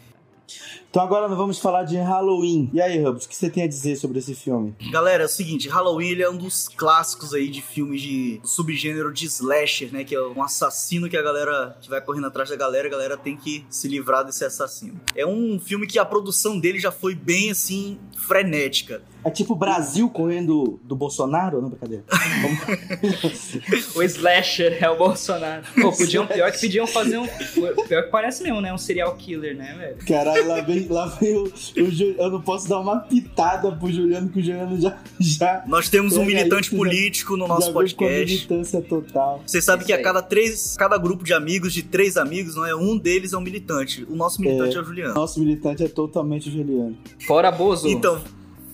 [0.91, 2.69] Então agora nós vamos falar de Halloween.
[2.73, 4.75] E aí, Rubens, o que você tem a dizer sobre esse filme?
[4.91, 9.13] Galera, é o seguinte, Halloween ele é um dos clássicos aí de filmes de subgênero
[9.13, 10.03] de slasher, né?
[10.03, 13.17] Que é um assassino que a galera que vai correndo atrás da galera, a galera
[13.17, 15.01] tem que se livrar desse assassino.
[15.15, 19.01] É um filme que a produção dele já foi bem assim frenética.
[19.23, 21.61] É tipo Brasil correndo do Bolsonaro?
[21.61, 22.05] Não, brincadeira.
[23.95, 25.63] O slasher é o Bolsonaro.
[25.81, 27.27] Pô, podiam, pior que podiam fazer um.
[27.87, 28.73] Pior que parece mesmo, né?
[28.73, 30.07] Um serial killer, né, velho?
[30.07, 33.91] Caralho, lá vem, lá vem o, o Ju- Eu não posso dar uma pitada pro
[33.93, 37.73] Juliano, que o Juliano já, já, Nós temos um militante já- político no já nosso
[37.73, 38.35] veio com a podcast.
[38.35, 39.43] militância total.
[39.47, 42.65] Você sabe Isso que a cada três, cada grupo de amigos, de três amigos, não
[42.67, 44.07] é um deles é um militante.
[44.09, 45.15] O nosso militante é, o Juliano.
[45.15, 46.97] Nosso militante é totalmente o Juliano.
[47.27, 47.89] Fora Bozo.
[47.89, 48.21] Então,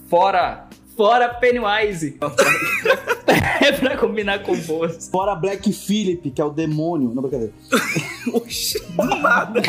[0.09, 0.67] Fora.
[0.97, 2.17] Fora Pennywise.
[3.61, 5.11] é pra combinar com o Bozo.
[5.11, 7.13] Fora Black Phillip, que é o demônio.
[7.15, 7.53] Não, brincadeira.
[8.33, 9.61] Oxi, do nada.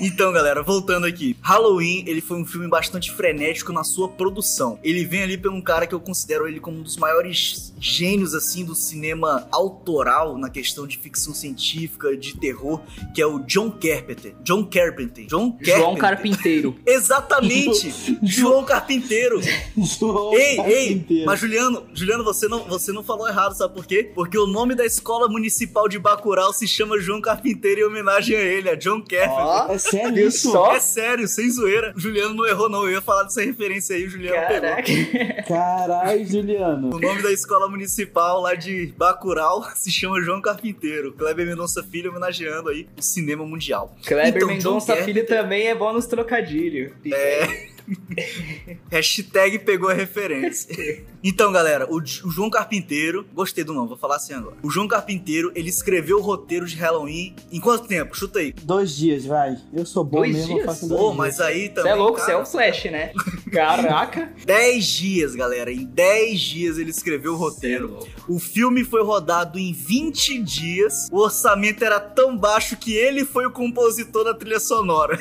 [0.00, 1.36] Então, galera, voltando aqui.
[1.40, 4.78] Halloween, ele foi um filme bastante frenético na sua produção.
[4.82, 8.34] Ele vem ali por um cara que eu considero ele como um dos maiores gênios,
[8.34, 12.80] assim, do cinema autoral na questão de ficção científica, de terror,
[13.14, 14.34] que é o John Carpenter.
[14.42, 15.26] John Carpenter.
[15.26, 15.72] John Carpenter.
[15.82, 16.76] João Carpinteiro.
[16.86, 17.94] Exatamente!
[18.22, 19.40] João Carpinteiro.
[19.76, 21.26] João Ei, ei, Carpinteiro.
[21.26, 24.10] mas Juliano, Juliano, você não, você não falou errado, sabe por quê?
[24.14, 28.40] Porque o nome da escola municipal de Bacurau se chama João Carpinteiro em homenagem a
[28.40, 29.71] ele, a John Carpenter.
[29.74, 30.50] É sério isso?
[30.50, 30.74] só?
[30.74, 31.92] É sério, sem zoeira.
[31.96, 32.84] O Juliano não errou, não.
[32.84, 34.60] Eu ia falar dessa referência aí, o Juliano pegou.
[34.60, 35.42] Caraca.
[35.46, 36.94] Caralho, Juliano.
[36.94, 41.12] O nome da escola municipal lá de Bacurau se chama João Carpinteiro.
[41.12, 43.96] Kleber Mendonça Filho homenageando aí o cinema mundial.
[44.06, 46.92] Kleber Então, Mendonça John Filho também é bom nos trocadilhos.
[47.12, 47.72] É.
[48.90, 51.04] Hashtag pegou a referência.
[51.24, 53.24] Então, galera, o, o João Carpinteiro.
[53.32, 54.56] Gostei do nome, vou falar assim agora.
[54.62, 58.16] O João Carpinteiro, ele escreveu o roteiro de Halloween em quanto tempo?
[58.16, 58.52] Chuta aí.
[58.62, 59.56] Dois dias, vai.
[59.72, 60.66] Eu sou bom Dois mesmo, eu dias?
[60.66, 61.16] faço dois Pô, dias.
[61.18, 61.92] mas aí Você também.
[61.92, 63.12] é louco, você é o Flash, né?
[63.52, 64.32] Caraca.
[64.44, 65.70] 10 dias, galera.
[65.72, 67.98] Em 10 dias ele escreveu o roteiro.
[68.28, 71.08] O filme foi rodado em 20 dias.
[71.12, 75.18] O orçamento era tão baixo que ele foi o compositor da trilha sonora.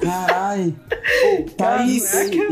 [0.00, 0.74] Caralho.
[1.40, 1.64] Ô, tá.
[1.78, 1.86] Caraca.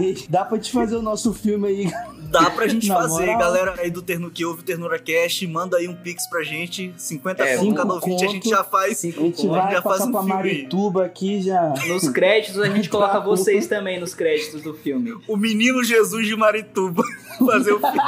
[0.00, 1.92] ei, Dá pra te fazer o nosso filme aí.
[2.30, 3.38] Dá pra gente Na fazer, moral.
[3.38, 6.94] galera aí do Terno que ouve o Ternura Cash, manda aí um pix pra gente,
[6.96, 9.04] 50 É, conto cinco cada ouvinte, a gente já faz.
[9.04, 10.22] A gente vai já faz passar um pra.
[10.22, 11.74] Marituba aqui já.
[11.88, 13.18] Nos créditos a gente coloca Tá.
[13.20, 15.12] vocês também nos créditos do filme.
[15.26, 17.02] O menino Jesus de Marituba
[17.44, 17.98] fazer o filme.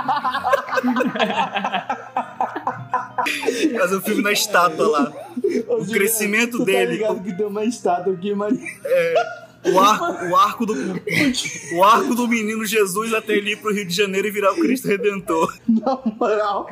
[3.78, 5.12] fazer o filme na estátua lá.
[5.42, 6.86] Juliano, crescimento tu dele.
[6.86, 8.58] Tá ligado que tem uma estátua aqui, mano.
[9.64, 10.74] O arco, o arco do
[11.76, 14.56] o arco do menino Jesus até ele ir pro Rio de Janeiro e virar o
[14.56, 15.56] Cristo Redentor.
[15.68, 16.68] Na moral,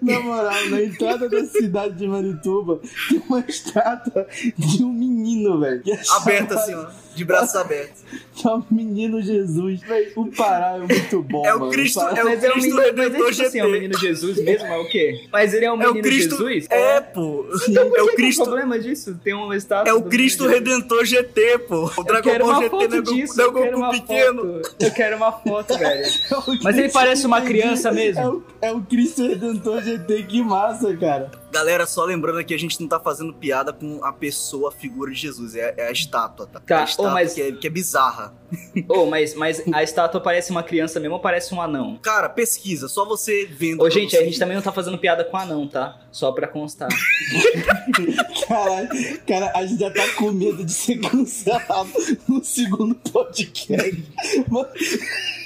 [0.00, 5.82] na moral, na entrada da cidade de Marituba tem uma estátua de um menino, velho.
[5.86, 6.86] é Aberta assim, ó,
[7.18, 8.02] de braços abertos.
[8.44, 9.80] É o menino Jesus.
[9.82, 11.72] Velho, o Pará é muito bom, É o mano.
[11.72, 13.66] Cristo- Pará- é o mas é Cristo menino, mas é Redentor tipo assim, é o
[13.66, 13.72] GT.
[13.80, 15.14] menino Jesus mesmo, é o quê?
[15.32, 16.36] Mas ele é É o menino Cristo.
[16.36, 16.66] Jesus?
[16.70, 17.46] É, pô.
[17.68, 18.42] Então por É o Cristo.
[18.42, 19.18] o problema disso?
[19.24, 20.58] Tem uma estátua É o Cristo menino.
[20.64, 21.90] Redentor GT, pô.
[21.96, 23.64] O Dragon quero Ball uma GT foto não é Goku- disso, não é eu quero
[23.72, 24.42] Goku uma pequeno.
[24.62, 24.76] foto.
[24.84, 26.04] Eu quero uma foto, velho.
[26.30, 28.20] É o Mas ele parece uma criança mesmo.
[28.22, 31.28] É o, é o Cristo Redentor GT, que massa, cara.
[31.50, 35.10] Galera, só lembrando aqui, a gente não tá fazendo piada com a pessoa, a figura
[35.10, 35.54] de Jesus.
[35.54, 36.60] É, é a estátua, tá?
[36.60, 38.34] Tá, É a estátua ô, mas- que, é, que é bizarra.
[38.88, 41.98] Oh, mas, mas a estátua parece uma criança mesmo ou parece um anão?
[42.02, 42.88] Cara, pesquisa.
[42.88, 43.80] Só você vendo.
[43.80, 46.00] Ô, pra gente, você- a gente também não tá fazendo piada com anão, tá?
[46.10, 46.88] Só pra constar.
[48.48, 48.88] Caralho,
[49.26, 51.90] cara, a gente já tá com medo de ser cancelado
[52.28, 54.04] no segundo podcast.
[54.48, 54.68] Mano,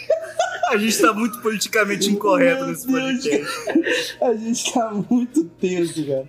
[0.69, 3.49] A gente tá muito politicamente incorreto nesse podcast.
[4.21, 6.29] A gente tá muito tenso, cara.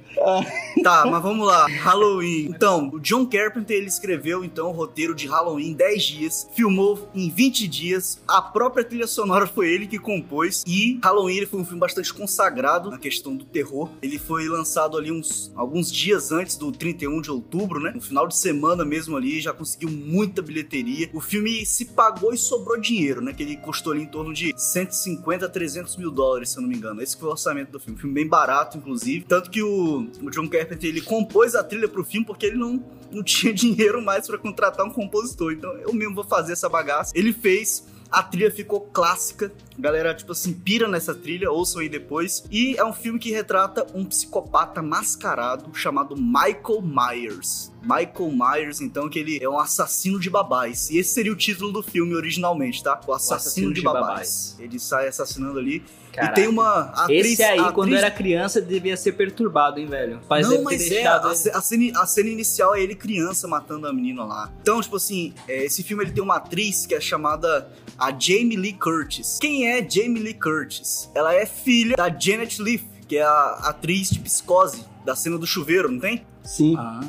[0.84, 1.67] Tá, mas vamos lá.
[1.67, 2.46] Halloween.
[2.46, 7.10] Então, o John Carpenter ele escreveu então o roteiro de Halloween em 10 dias, filmou
[7.13, 11.60] em 20 dias, a própria trilha sonora foi ele que compôs e Halloween ele foi
[11.62, 13.89] um filme bastante consagrado na questão do terror.
[14.02, 17.91] Ele foi lançado ali uns alguns dias antes do 31 de outubro, né?
[17.93, 21.10] No final de semana mesmo ali, já conseguiu muita bilheteria.
[21.13, 23.34] O filme se pagou e sobrou dinheiro, né?
[23.34, 26.70] Que ele custou ali em torno de 150 a 300 mil dólares, se eu não
[26.70, 27.02] me engano.
[27.02, 28.00] Esse foi o orçamento do filme.
[28.00, 29.26] Filme bem barato, inclusive.
[29.26, 32.84] Tanto que o, o John Carpenter ele compôs a trilha pro filme porque ele não,
[33.12, 35.52] não tinha dinheiro mais pra contratar um compositor.
[35.52, 37.12] Então eu mesmo vou fazer essa bagaça.
[37.16, 37.92] Ele fez.
[38.13, 39.52] A trilha ficou clássica.
[39.76, 42.43] A galera, tipo assim, pira nessa trilha, ouçam aí depois.
[42.52, 47.71] E é um filme que retrata um psicopata mascarado chamado Michael Myers.
[47.82, 50.89] Michael Myers, então, que ele é um assassino de babás.
[50.91, 53.02] E esse seria o título do filme originalmente, tá?
[53.06, 54.04] O assassino, assassino de, de babás.
[54.04, 54.56] babás.
[54.60, 55.84] Ele sai assassinando ali.
[56.13, 56.32] Caraca.
[56.32, 57.34] E tem uma atriz.
[57.34, 60.17] Esse aí, a quando atriz- era criança, devia ser perturbado, hein, velho?
[60.17, 63.88] O pai não, mas é, deixado a cena, a cena inicial é ele criança matando
[63.88, 64.54] a menina lá.
[64.62, 67.67] Então, tipo assim, é, esse filme ele tem uma atriz que é chamada
[68.04, 69.38] a Jamie Lee Curtis.
[69.39, 71.10] Quem é Jamie Lee Curtis?
[71.16, 75.48] Ela é filha da Janet Leigh, que é a atriz de Psicose, da cena do
[75.48, 76.26] chuveiro, não tem?
[76.44, 76.76] sim.
[76.78, 77.00] Ah,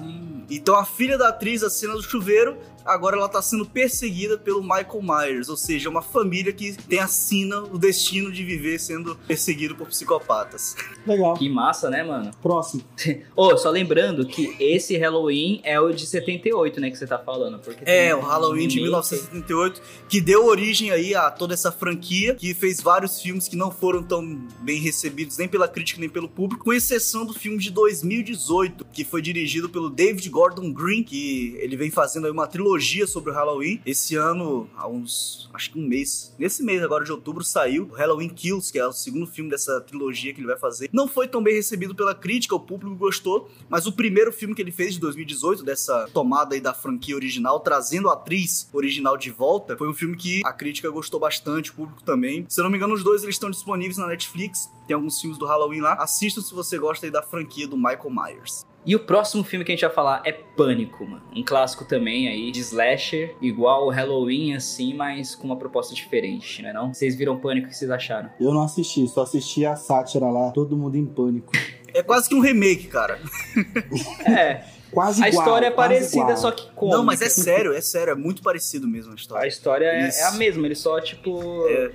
[0.48, 4.62] Então a filha da atriz, a cena do chuveiro, agora ela tá sendo perseguida pelo
[4.62, 9.16] Michael Myers, ou seja, uma família que tem a sina, o destino de viver sendo
[9.26, 10.76] perseguido por psicopatas.
[11.06, 11.34] Legal.
[11.34, 12.30] que massa, né, mano?
[12.42, 12.82] Próximo.
[13.34, 17.58] Ô, só lembrando que esse Halloween é o de 78, né, que você tá falando.
[17.58, 19.08] Porque É, o Halloween de remake.
[19.08, 23.70] 1978, que deu origem aí a toda essa franquia, que fez vários filmes que não
[23.70, 24.24] foram tão
[24.60, 29.04] bem recebidos nem pela crítica nem pelo público, com exceção do filme de 2018, que
[29.04, 32.73] foi dirigido pelo David Gordon Green, que ele vem fazendo aí uma trilogia
[33.06, 33.80] sobre o Halloween.
[33.86, 37.94] Esse ano, há uns, acho que um mês, nesse mês agora de outubro, saiu o
[37.94, 40.90] Halloween Kills, que é o segundo filme dessa trilogia que ele vai fazer.
[40.92, 44.62] Não foi tão bem recebido pela crítica, o público gostou, mas o primeiro filme que
[44.62, 49.30] ele fez de 2018, dessa tomada aí da franquia original, trazendo a atriz original de
[49.30, 52.44] volta, foi um filme que a crítica gostou bastante, o público também.
[52.48, 54.70] Se eu não me engano, os dois eles estão disponíveis na Netflix.
[54.86, 55.94] Tem alguns filmes do Halloween lá.
[55.94, 58.64] Assistam se você gosta aí da franquia do Michael Myers.
[58.86, 61.22] E o próximo filme que a gente vai falar é Pânico, mano.
[61.34, 66.60] Um clássico também aí, de slasher, igual o Halloween, assim, mas com uma proposta diferente,
[66.60, 66.92] né não?
[66.92, 68.28] Vocês viram Pânico, o que vocês acharam?
[68.38, 71.50] Eu não assisti, só assisti a sátira lá, todo mundo em pânico.
[71.94, 73.18] É quase que um remake, cara.
[74.26, 75.42] É, Quase a igual.
[75.44, 76.36] história é parecida, igual.
[76.36, 76.98] só que cômica.
[76.98, 79.48] Não, mas é sério, é sério, é muito parecido mesmo a A história.
[79.48, 81.66] história é, é a mesma, ele só, tipo...
[81.68, 81.90] É.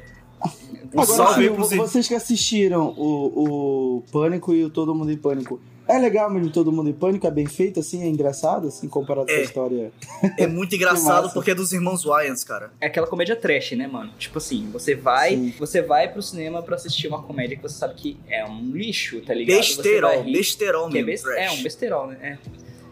[0.93, 5.60] Agora, salve aí vocês que assistiram o, o Pânico e o Todo Mundo em Pânico,
[5.88, 7.28] é legal mesmo Todo Mundo em Pânico?
[7.28, 8.02] É bem feito, assim?
[8.04, 9.38] É engraçado, assim, comparado com É.
[9.38, 9.91] a história?
[10.38, 12.71] É muito engraçado porque é dos irmãos Wayans, cara.
[12.82, 14.12] É aquela comédia trash, né, mano?
[14.17, 15.54] Tipo assim, você vai, Sim.
[15.60, 19.21] você vai pro cinema pra assistir uma comédia que você sabe que é um lixo,
[19.21, 19.62] tá ligado?
[19.63, 21.06] Você vai Besterol, rir, besterol é, mesmo.
[21.06, 21.28] best...
[21.28, 22.17] é um besterol, né?
[22.21, 22.38] É.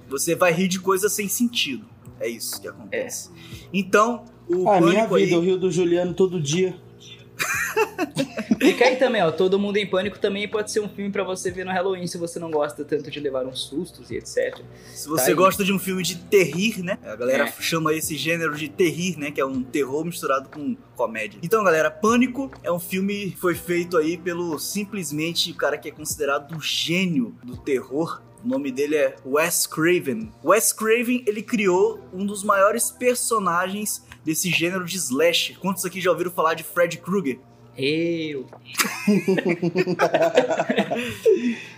[0.10, 1.86] Você vai rir de coisas sem sentido.
[2.20, 3.30] É isso que acontece.
[3.74, 5.24] Então, o Ah, minha aí.
[5.26, 6.76] vida, eu rio do Juliano todo dia.
[8.60, 9.32] Fica aí também, ó.
[9.32, 12.18] Todo Mundo em Pânico também pode ser um filme pra você ver no Halloween se
[12.18, 14.58] você não gosta tanto de levar uns sustos e etc.
[14.94, 15.36] Se Tá você aí.
[15.36, 16.98] gosta de um filme de terrir, né?
[17.04, 17.54] A galera É.
[17.62, 19.32] chama esse gênero de terrir, né?
[19.32, 21.40] Que é um terror misturado com comédia.
[21.44, 25.90] Então, galera, Pânico é um filme que foi feito aí pelo simplesmente o cara que
[25.90, 28.22] é considerado o gênio do terror.
[28.44, 30.32] O nome dele é Wes Craven.
[30.44, 35.58] Wes Craven, ele criou um dos maiores personagens desse gênero de slasher.
[35.60, 37.40] Quantos aqui já ouviram falar de Fred Krueger?
[37.78, 38.46] Eu.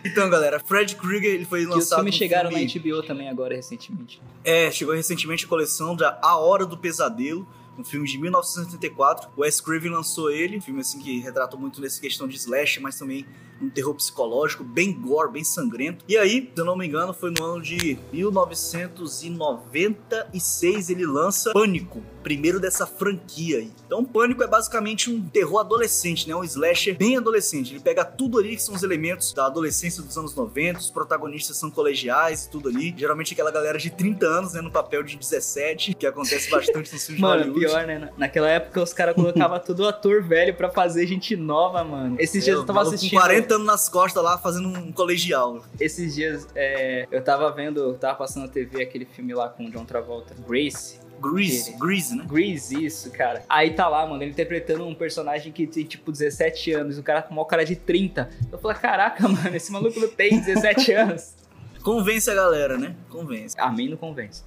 [0.04, 2.66] Então, galera, Fred Krueger, ele foi Que os lançado filmes chegaram filme...
[2.66, 4.22] na HBO também agora recentemente.
[4.44, 7.46] É, chegou recentemente a coleção da A Hora do Pesadelo,
[7.78, 9.30] um filme de 1974.
[9.36, 12.80] O Wes Craven lançou ele, um filme assim que retrata muito nessa questão de slash,
[12.80, 13.26] mas também
[13.62, 16.04] um terror psicológico, bem gore, bem sangrento.
[16.08, 22.02] E aí, se eu não me engano, foi no ano de 1996 ele lança Pânico,
[22.24, 23.72] primeiro dessa franquia aí.
[23.86, 26.36] Então, Pânico é basicamente um terror adolescente, né?
[26.36, 27.72] Um slasher bem adolescente.
[27.74, 31.58] Ele pega tudo ali que são os elementos da adolescência dos anos 90, os protagonistas
[31.58, 32.93] são colegiais e tudo ali.
[32.98, 37.06] Geralmente aquela galera de 30 anos, né, no papel de 17, que acontece bastante nos
[37.06, 37.65] filmes de Mano, Hollywood.
[37.65, 38.00] pior, né?
[38.00, 42.15] Na- Naquela época os caras colocavam tudo ator velho pra fazer gente nova, mano.
[42.19, 43.12] Esses dias eu tava assistindo.
[43.19, 45.64] Com 40 anos nas costas lá, fazendo um colegial.
[45.80, 49.72] Esses dias é, eu tava vendo, tava passando na TV aquele filme lá com o
[49.72, 51.00] John Travolta, Grace.
[51.20, 51.80] Grease, Ele.
[51.80, 52.26] Grease, né?
[52.26, 53.44] Grease, isso, cara.
[53.50, 57.22] Aí tá lá, mano, ele interpretando um personagem que tem tipo 17 anos, o cara
[57.22, 58.30] com uma cara de 30.
[58.52, 61.36] Eu falei, caraca, mano, esse maluco tem 17 anos.
[61.84, 62.96] Convence a galera, né?
[63.10, 63.56] Convence.
[63.60, 64.44] A mim não convence.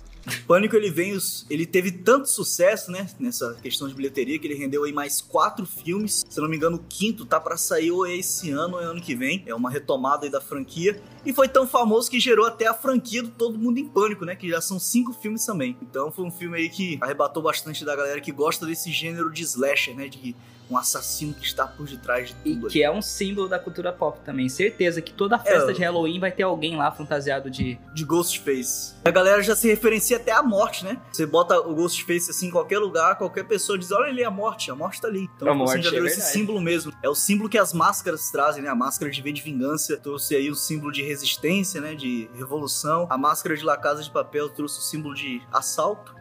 [0.47, 1.17] Pânico ele vem,
[1.51, 5.67] ele teve tanto sucesso, né, nessa questão de bilheteria que ele rendeu aí mais quatro
[5.67, 6.25] filmes.
[6.29, 8.85] Se não me engano, o quinto tá pra sair ou é esse ano ou é
[8.85, 9.43] ano que vem.
[9.47, 13.23] É uma retomada aí da franquia e foi tão famoso que gerou até a franquia
[13.23, 15.77] do Todo Mundo em Pânico, né, que já são cinco filmes também.
[15.83, 19.43] Então foi um filme aí que arrebatou bastante da galera que gosta desse gênero de
[19.43, 20.37] slasher, né, de
[20.73, 22.67] um assassino que está por detrás de E tudo.
[22.67, 22.73] ali.
[22.73, 24.49] que é um símbolo da cultura pop também.
[24.49, 25.75] Certeza que toda festa É.
[25.75, 27.79] de Halloween vai ter alguém lá fantasiado de.
[27.95, 28.95] de Ghostface.
[29.05, 30.99] A galera já se referencia até à morte, né?
[31.13, 34.71] Você bota o Ghostface assim em qualquer lugar, qualquer pessoa diz: Olha ali a morte,
[34.71, 35.29] a morte tá ali.
[35.37, 36.93] Então A você morte já é esse símbolo mesmo.
[37.03, 38.69] É o símbolo que as máscaras trazem, né?
[38.71, 41.95] A máscara de V de vingança trouxe aí o símbolo de resistência, né?
[41.95, 43.07] De revolução.
[43.11, 46.15] A máscara de La Casa de Papel trouxe o símbolo de assalto.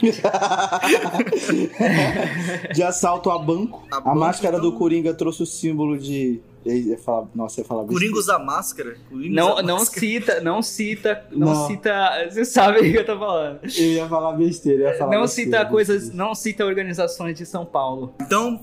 [2.74, 3.82] de assalto a banco.
[3.90, 6.40] A A, banco, máscara do Coringa trouxe o símbolo de.
[6.64, 8.18] Ia falar, nossa, ia falar Coringa besteira.
[8.18, 8.96] usa máscara.
[9.10, 10.00] Coringa Não, usa não máscara.
[10.00, 11.66] cita, não cita, não, Não.
[11.66, 12.26] cita.
[12.30, 13.60] Você sabe o que eu tô falando.
[13.64, 16.24] Eu ia falar besteira, eu ia falar Não besteira, cita coisas, besteira.
[16.24, 18.14] não cita organizações de São Paulo.
[18.22, 18.60] Então,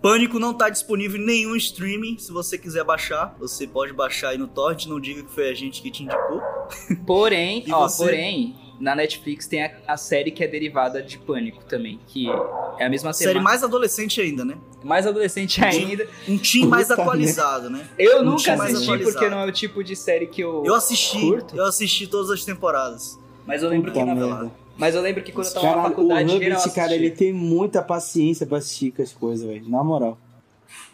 [0.00, 2.16] Pânico não tá disponível em nenhum streaming.
[2.18, 4.86] Se você quiser baixar, você pode baixar aí no Torrent.
[4.86, 6.40] Não diga que foi a gente que te indicou.
[7.06, 8.02] Porém, ó, você?
[8.04, 12.26] porém, na Netflix tem a, a série que é derivada de Pânico também, que
[12.78, 13.50] é a mesma Série temática.
[13.50, 14.56] mais adolescente ainda, né?
[14.84, 16.06] mais adolescente ainda.
[16.28, 17.86] Um team mais Puta atualizado, né?
[17.98, 21.18] Eu Não nunca assisti porque não é o tipo de série que eu, Eu assisti,
[21.20, 21.56] curto.
[21.56, 23.18] eu assisti todas as temporadas.
[23.46, 24.50] Mas eu lembro que Puta na merda.
[24.78, 27.04] Mas eu lembro que quando eu tava na Cara, o faculdade, geral, Hobbit, cara, assisti.
[27.04, 29.68] ele tem muita paciência pra assistir com as coisas, velho.
[29.68, 30.18] Na moral.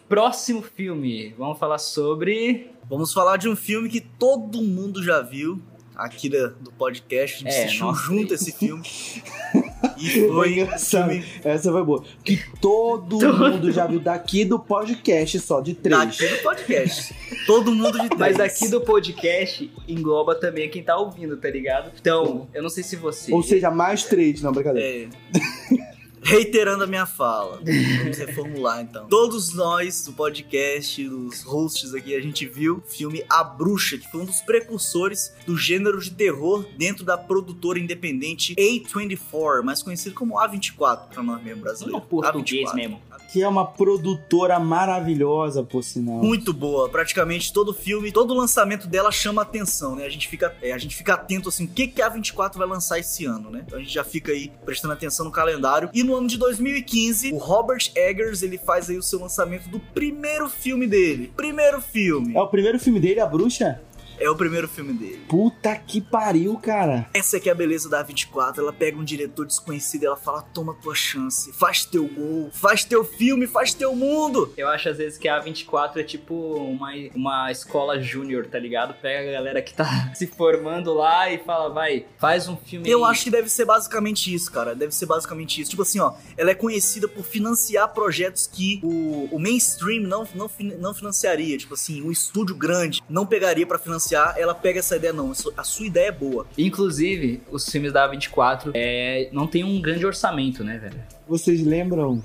[0.07, 2.69] Próximo filme, vamos falar sobre...
[2.89, 5.59] Vamos falar de um filme que todo mundo já viu
[5.95, 7.35] aqui da- do podcast.
[7.35, 8.03] A gente É, assistiu nossa.
[8.03, 8.83] junto esse filme.
[9.97, 12.03] E foi filme Essa foi boa.
[12.23, 16.17] Que todo mundo já viu daqui do podcast só, de três.
[16.17, 17.15] daqui do podcast.
[17.45, 18.53] Todo mundo de Mas três.
[18.53, 21.91] aqui do podcast engloba também quem tá ouvindo, tá ligado?
[21.99, 23.31] Então, eu não sei se você...
[23.31, 25.09] Ou seja, mais três, não, brincadeira.
[25.33, 25.92] É.
[26.23, 27.61] Reiterando a minha fala,
[27.99, 29.07] vamos reformular então.
[29.07, 34.09] Todos nós do podcast, os hosts aqui, a gente viu o filme A Bruxa, que
[34.09, 40.15] foi um dos precursores do gênero de terror dentro da produtora independente A24, mais conhecido
[40.15, 42.03] como A24 para nós mesmo no brasileiros.
[42.07, 42.75] português A24.
[42.75, 43.01] mesmo.
[43.33, 46.17] Que é uma produtora maravilhosa, por sinal.
[46.17, 50.05] Muito boa, praticamente todo filme, todo lançamento dela chama atenção, né?
[50.05, 52.67] A gente fica, é, a gente fica atento assim, o que que a 24 vai
[52.67, 53.63] lançar esse ano, né?
[53.65, 55.89] Então a gente já fica aí prestando atenção no calendário.
[55.95, 59.79] E no ano de 2015, o Robert Eggers, ele faz aí o seu lançamento do
[59.79, 61.33] primeiro filme dele.
[61.35, 62.35] Primeiro filme.
[62.35, 63.81] É o primeiro filme dele, A Bruxa?
[64.19, 65.23] É o primeiro filme dele.
[65.27, 67.09] Puta que pariu, cara.
[67.13, 68.61] Essa aqui é a beleza da 24.
[68.61, 72.83] Ela pega um diretor desconhecido e ela fala: toma tua chance, faz teu gol, faz
[72.83, 74.53] teu filme, faz teu mundo.
[74.55, 78.93] Eu acho às vezes que a 24 é tipo uma, uma escola júnior, tá ligado?
[79.01, 83.03] Pega a galera que tá se formando lá e fala, vai, faz um filme Eu
[83.03, 83.11] aí.
[83.11, 84.75] acho que deve ser basicamente isso, cara.
[84.75, 85.71] Deve ser basicamente isso.
[85.71, 90.49] Tipo assim, ó, ela é conhecida por financiar projetos que o, o mainstream não, não,
[90.79, 91.57] não financiaria.
[91.57, 94.02] Tipo assim, um estúdio grande não pegaria pra financiar.
[94.11, 95.31] Ela pega essa ideia, não.
[95.55, 96.45] A sua ideia é boa.
[96.57, 100.99] Inclusive, os filmes da 24 é, não tem um grande orçamento, né, velho?
[101.27, 102.21] Vocês lembram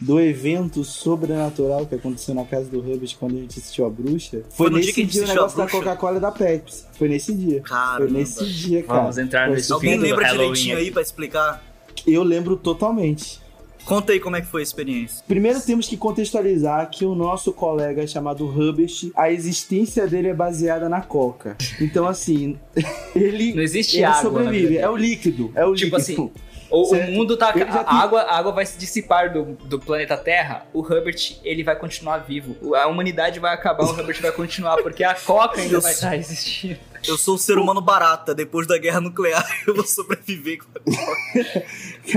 [0.00, 4.42] do evento sobrenatural que aconteceu na casa do Rubens quando a gente assistiu a bruxa?
[4.50, 5.66] Foi, Foi no dia nesse que a gente dia o negócio da?
[5.66, 6.84] Coca-Cola e da Pepsi.
[6.92, 7.60] Foi nesse dia.
[7.62, 9.00] Cara, Foi nesse dia, cara.
[9.00, 10.86] Vamos entrar nesse alguém lembra direitinho aqui.
[10.86, 11.62] aí pra explicar?
[12.06, 13.40] Eu lembro totalmente.
[13.88, 15.24] Conta aí como é que foi a experiência.
[15.26, 20.90] Primeiro temos que contextualizar que o nosso colega chamado Hubert, a existência dele é baseada
[20.90, 21.56] na coca.
[21.80, 22.58] Então, assim,
[23.16, 24.76] ele, Não existe ele água, sobrevive.
[24.76, 25.50] É o líquido.
[25.54, 26.22] É o Tipo líquido.
[26.24, 26.30] assim,
[26.70, 27.10] O, Certo.
[27.12, 27.52] mundo tá.
[27.86, 31.74] A água, a água vai se dissipar do, do planeta Terra, o Herbert ele vai
[31.76, 32.56] continuar vivo.
[32.76, 36.78] A humanidade vai acabar, o Herbert vai continuar, porque a Coca ainda vai estar existindo.
[37.06, 38.34] Eu sou o ser humano barata.
[38.34, 41.64] Depois da guerra nuclear, eu vou sobreviver com a Coca.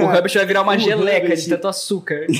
[0.02, 2.26] o Herbert vai virar uma geleca Herbert- de tanto açúcar.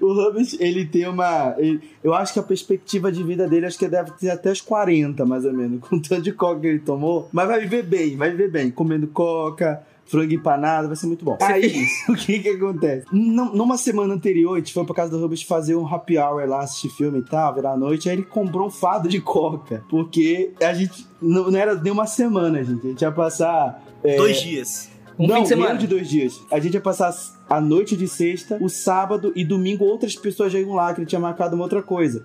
[0.00, 1.54] O Rubens, ele tem uma.
[1.58, 4.60] ele- eu acho que a perspectiva de vida dele acho que deve ter até os
[4.60, 7.28] 40, mais ou menos, com o tanto de coca que ele tomou.
[7.32, 9.82] Mas vai viver bem, vai viver bem, comendo coca.
[10.06, 11.36] Frango empanado, vai ser muito bom.
[11.40, 13.06] Aí, o que que acontece?
[13.12, 16.46] Num- Numa semana anterior, a gente foi pra casa do Rubens fazer um happy hour
[16.48, 18.08] lá, assistir filme e tal, virar a noite.
[18.08, 19.82] Aí ele comprou um fado de coca.
[19.88, 21.06] Porque a gente.
[21.20, 22.86] Não, não era nem uma semana, gente.
[22.86, 23.82] A gente ia passar.
[24.02, 24.90] é, Dois dias.
[25.18, 25.68] Um não, fim de semana.
[25.68, 26.40] menos de dois dias.
[26.50, 27.14] A gente ia passar
[27.48, 31.06] a noite de sexta, o sábado e domingo outras pessoas já iam lá, que ele
[31.06, 32.24] tinha marcado uma outra coisa.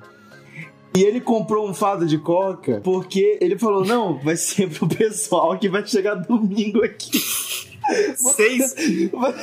[0.97, 5.55] E ele comprou um fado de coca porque ele falou: não, vai ser pro pessoal
[5.57, 7.11] que vai chegar domingo aqui.
[8.15, 8.75] Seis,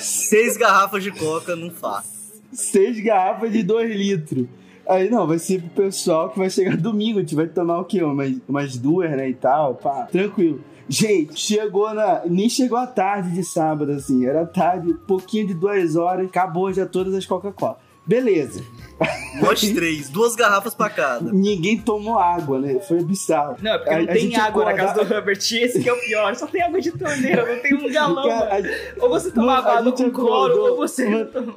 [0.00, 2.06] seis garrafas de coca num fardo.
[2.52, 4.46] seis garrafas de dois litros.
[4.88, 7.18] Aí, não, vai ser pro pessoal que vai chegar domingo.
[7.18, 8.02] A gente vai tomar o quê?
[8.02, 10.60] Umas, umas duas, né, e tal, pá, tranquilo.
[10.88, 12.22] Gente, chegou na.
[12.26, 14.24] Nem chegou a tarde de sábado, assim.
[14.24, 17.78] Era tarde, pouquinho de duas horas, acabou já todas as Coca-Cola.
[18.06, 18.62] Beleza.
[19.42, 21.30] Nós três, duas garrafas pra cada.
[21.30, 22.80] Ninguém tomou água, né?
[22.80, 23.56] Foi bizarro.
[23.60, 25.38] Não, é porque A- não tem água na acorda- casa do Herbert.
[25.52, 26.34] e Esse que é o pior.
[26.34, 28.26] Só tem água de torneira, não tem um galão.
[28.26, 31.30] Cara, a- Ou você toma Mano, a água com cloro, acordou- ou você não Mano,
[31.30, 31.54] toma.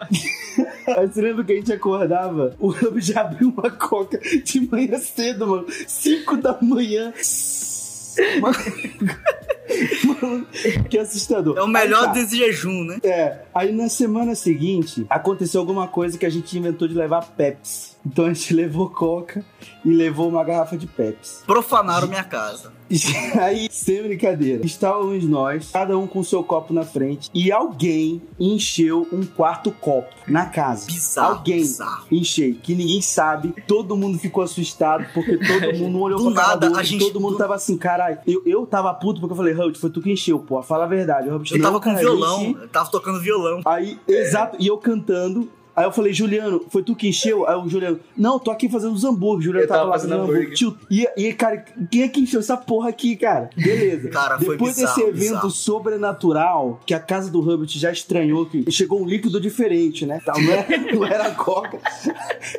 [0.98, 2.54] Aí Você lembra que a gente acordava?
[2.60, 5.66] O Hub já abriu uma coca de manhã cedo, mano.
[5.88, 7.14] 5 da manhã.
[8.42, 8.56] Mano,
[10.04, 10.46] Mano,
[10.90, 11.58] que assustador.
[11.58, 12.14] É o melhor tá.
[12.14, 12.98] desse jejum, né?
[13.04, 17.99] É, aí na semana seguinte aconteceu alguma coisa que a gente inventou de levar Pepsi.
[18.06, 19.44] Então a gente levou Coca
[19.84, 21.44] e levou uma garrafa de Pepsi.
[21.46, 22.72] Profanaram minha casa.
[23.40, 29.08] Aí, sem brincadeira, estávamos nós, cada um com seu copo na frente, e alguém encheu
[29.14, 30.88] um quarto copo na casa.
[30.88, 32.08] Bizarro, Alguém bizarro.
[32.12, 36.48] encheu, que ninguém sabe, todo mundo ficou assustado, porque todo mundo olhou Do pra cara
[36.48, 38.18] nada, do outro, a gente- todo mundo do- tava assim, caralho.
[38.26, 40.88] Eu, eu tava puto porque eu falei, Hubert, foi tu que encheu, pô, fala a
[40.88, 41.30] verdade.
[41.30, 43.62] Hubert, Eu "Não, tava com cara, eu violão, enchi." eu tava tocando violão.
[43.66, 45.48] Aí, exato, e eu cantando.
[45.80, 47.48] Aí eu falei, Juliano, foi tu que encheu?
[47.48, 49.46] Aí o Juliano, não, tô aqui fazendo os hambúrgueres.
[49.46, 50.54] Juliano Eu tava, tava fazendo hambúrguer.
[50.54, 53.50] Tio, e, e, cara, quem é que encheu essa porra aqui, cara?
[53.56, 54.10] Beleza.
[54.20, 55.50] Cara, foi Depois bizarro, desse evento bizarro.
[55.52, 60.20] sobrenatural, que a casa do Herbert já estranhou, que chegou um líquido diferente, né?
[60.26, 61.80] Tal, Não, era, não era coca.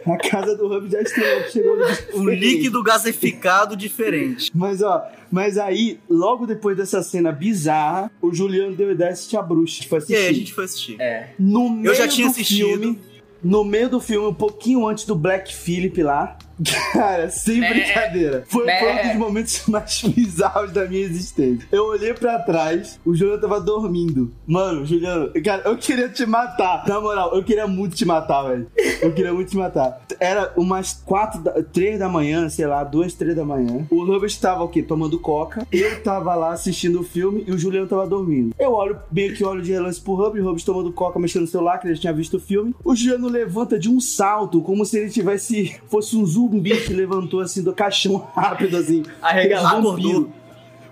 [0.07, 2.41] A casa do Herbert já estranhou que chegou um líquido Um diferente.
[2.41, 4.51] líquido gaseificado diferente.
[4.55, 9.37] Mas ó, mas aí, logo depois dessa cena bizarra, o Juliano deu ideia de assistir
[9.37, 9.85] a bruxa.
[9.89, 10.17] Foi E assistir.
[10.17, 10.97] aí a gente foi assistir.
[11.01, 11.31] É.
[11.39, 12.69] No meio já tinha do assistido.
[12.69, 12.99] Filme,
[13.43, 16.37] no meio do filme, um pouquinho antes do Black Phillip lá.
[16.93, 17.71] Cara, sem Né?
[17.73, 18.45] brincadeira.
[18.49, 18.79] Foi, Né?
[18.79, 21.67] foi um dos momentos mais bizarros da minha existência.
[21.73, 24.31] Eu olhei pra trás, o Juliano tava dormindo.
[24.47, 26.85] Mano, Juliano, cara, eu queria te matar.
[26.87, 28.67] Na moral, eu queria muito te matar, velho.
[29.01, 30.01] Eu queria muito te matar.
[30.19, 33.87] Era umas quatro, da, três da manhã, sei lá, duas, três da manhã.
[33.91, 34.83] O Robert tava o quê?
[34.83, 35.67] Tomando coca.
[35.73, 38.55] Eu tava lá assistindo o filme e o Juliano tava dormindo.
[38.59, 41.49] Eu olho, meio que olho de relance pro Robert, o Robert tomando coca, mexendo no
[41.49, 42.75] celular, que ele já tinha visto o filme.
[42.85, 45.81] O Juliano levanta de um salto, como se ele tivesse.
[45.89, 49.03] fosse um zumbi que levantou assim do caixão rápido, assim.
[49.23, 49.83] Arregalado.
[49.83, 50.33] Vampiro.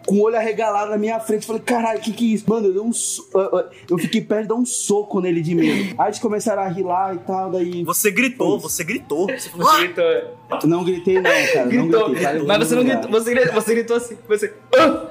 [0.06, 1.44] Com o olho arregalado na minha frente.
[1.44, 2.44] Falei, caralho, que que é isso?
[2.48, 2.94] Mano, eu dei um.
[2.94, 3.28] so-
[3.90, 5.94] eu- fiquei perto de dar um soco nele de medo.
[5.98, 7.84] Aí eles começaram a rir lá e tal, daí.
[7.84, 8.70] Você gritou, Foi.
[8.70, 9.26] você gritou.
[9.26, 10.04] Você falou, "Ah!" gritou.
[10.64, 11.64] Não gritei, não, cara.
[11.66, 12.04] Não gritou.
[12.08, 12.24] gritei.
[12.24, 13.10] cara, Mas você não gritou.
[13.10, 14.16] Você gritou, você gritou assim.
[14.26, 14.54] Você.
[14.78, 15.08] "Ah!"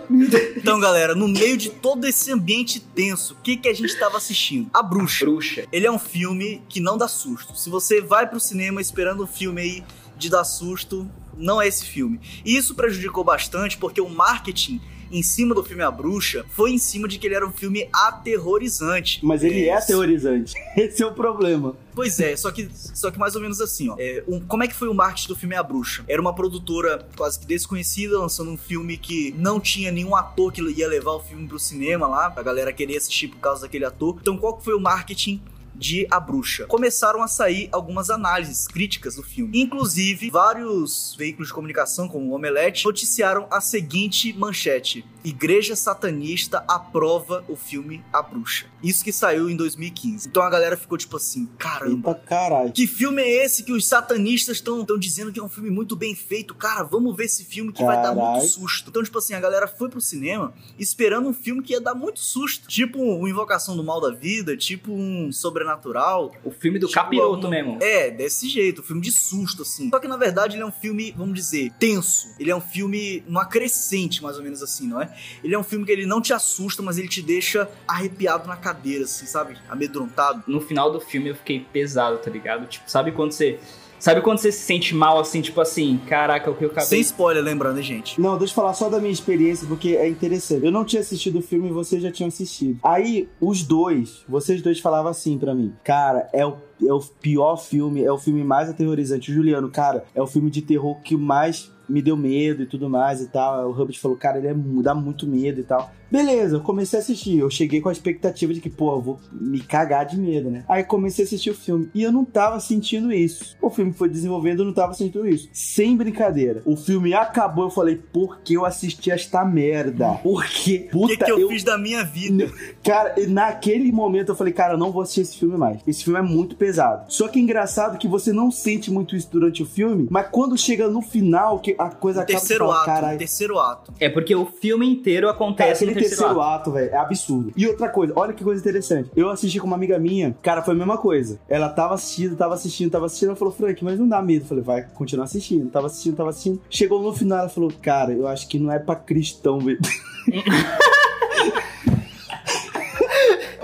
[0.56, 4.18] Então, galera, no meio de todo esse ambiente tenso, o que, que a gente tava
[4.18, 4.68] assistindo?
[4.74, 5.26] A Bruxa.
[5.26, 5.64] Bruxa.
[5.72, 7.56] Ele é um filme que não dá susto.
[7.56, 9.84] Se você vai pro cinema esperando um filme aí
[10.18, 12.20] de dar susto, não é esse filme.
[12.44, 16.78] E isso prejudicou bastante porque o marketing em cima do filme A Bruxa foi em
[16.78, 19.20] cima de que ele era um filme aterrorizante.
[19.24, 19.84] Mas ele é Isso.
[19.86, 20.54] aterrorizante.
[20.76, 21.76] Esse é o problema.
[21.96, 23.96] Pois é, só que, só que mais ou menos assim, ó.
[23.98, 26.04] É, um- como é que foi o marketing do filme A Bruxa?
[26.08, 30.62] Era uma produtora quase que desconhecida, lançando um filme que não tinha nenhum ator que
[30.62, 34.18] ia levar o filme pro cinema lá, pra galera querer assistir por causa daquele ator.
[34.22, 35.42] Então qual que foi o marketing
[35.78, 36.66] de A Bruxa.
[36.66, 39.62] Começaram a sair algumas análises críticas do filme.
[39.62, 47.44] Inclusive, vários veículos de comunicação, como o Omelete, noticiaram a seguinte manchete: Igreja satanista aprova
[47.50, 48.66] o filme A Bruxa.
[48.82, 50.28] Isso que saiu em 2015.
[50.30, 52.12] Então a galera ficou tipo assim: caramba.
[52.12, 52.72] Eita caralho.
[52.72, 56.16] Que filme é esse que os satanistas estão dizendo que é um filme muito bem
[56.16, 56.56] feito?
[56.56, 58.90] Cara, vamos ver esse filme que vai dar muito susto.
[58.90, 62.20] Então, tipo assim, a galera foi pro cinema esperando um filme que ia dar muito
[62.20, 62.68] susto.
[62.68, 66.34] Tipo um Invocação do Mal da Vida, tipo um Sobrenatural.
[66.44, 67.80] O filme do Tipo, capiroto algum- mesmo.
[67.82, 69.90] É, desse jeito, um filme de susto, assim.
[69.90, 72.28] Só que na verdade ele é um filme, vamos dizer, tenso.
[72.40, 75.14] Ele é um filme numa crescente, mais ou menos assim, não é?
[75.44, 78.56] Ele é um filme que ele não te assusta, mas ele te deixa arrepiado na
[78.56, 79.58] cadeira, assim, sabe?
[79.70, 80.44] Amedrontado.
[80.48, 82.66] No final do filme eu fiquei pesado, tá ligado?
[82.68, 83.60] Tipo, sabe quando você.
[84.00, 86.88] Sabe quando você se sente mal assim, tipo assim, caraca, o que eu acabei.
[86.88, 88.22] Sem spoiler, lembrando, hein, gente?
[88.22, 90.64] Não, deixa eu falar só da minha experiência, porque é interessante.
[90.64, 92.80] Eu não tinha assistido o filme e vocês já tinham assistido.
[92.84, 97.58] Aí, os dois, vocês dois falavam assim pra mim: Cara, é o, é o pior
[97.58, 99.32] filme, é o filme mais aterrorizante.
[99.32, 102.90] O Juliano, cara, é o filme de terror que mais me deu medo e tudo
[102.90, 103.68] mais e tal.
[103.68, 105.92] O Hubbard falou: Cara, ele é, dá muito medo e tal.
[106.12, 107.40] Beleza, eu comecei a assistir.
[107.40, 110.64] Eu cheguei com a expectativa de que, pô, eu vou me cagar de medo, né?
[110.68, 111.90] Aí comecei a assistir o filme.
[111.94, 113.56] E eu não tava sentindo isso.
[113.62, 115.50] O filme foi desenvolvendo, eu não tava sentindo isso.
[115.52, 116.62] Sem brincadeira.
[116.66, 120.14] O filme acabou, eu falei, por que eu assisti esta merda?
[120.24, 120.88] Por quê?
[120.94, 122.50] O Puta, que, que eu, eu fiz da minha vida?
[122.84, 125.82] Cara, e naquele momento eu falei, cara, eu não vou assistir esse filme mais.
[125.86, 127.06] Esse filme é muito pesado.
[127.12, 130.58] Só que é engraçado que você não sente muito isso durante o filme, mas quando
[130.58, 133.18] chega no final, que a coisa O acaba terceiro fala, ato, caralho.
[133.18, 133.94] terceiro ato.
[134.00, 137.52] É porque o filme inteiro acontece Cara, terceiro ato, velho, é absurdo.
[137.56, 139.10] E outra coisa, olha que coisa interessante.
[139.16, 141.40] Eu assisti com uma amiga minha, cara, foi a mesma coisa.
[141.48, 143.30] Ela tava assistindo, tava assistindo, tava assistindo.
[143.30, 144.44] Ela falou, Frank, mas não dá medo.
[144.44, 145.70] Eu falei, vai continuar assistindo.
[145.70, 146.62] Tava assistindo, tava assistindo.
[146.70, 149.80] Chegou no final, ela falou, cara, eu acho que não é pra cristão, velho.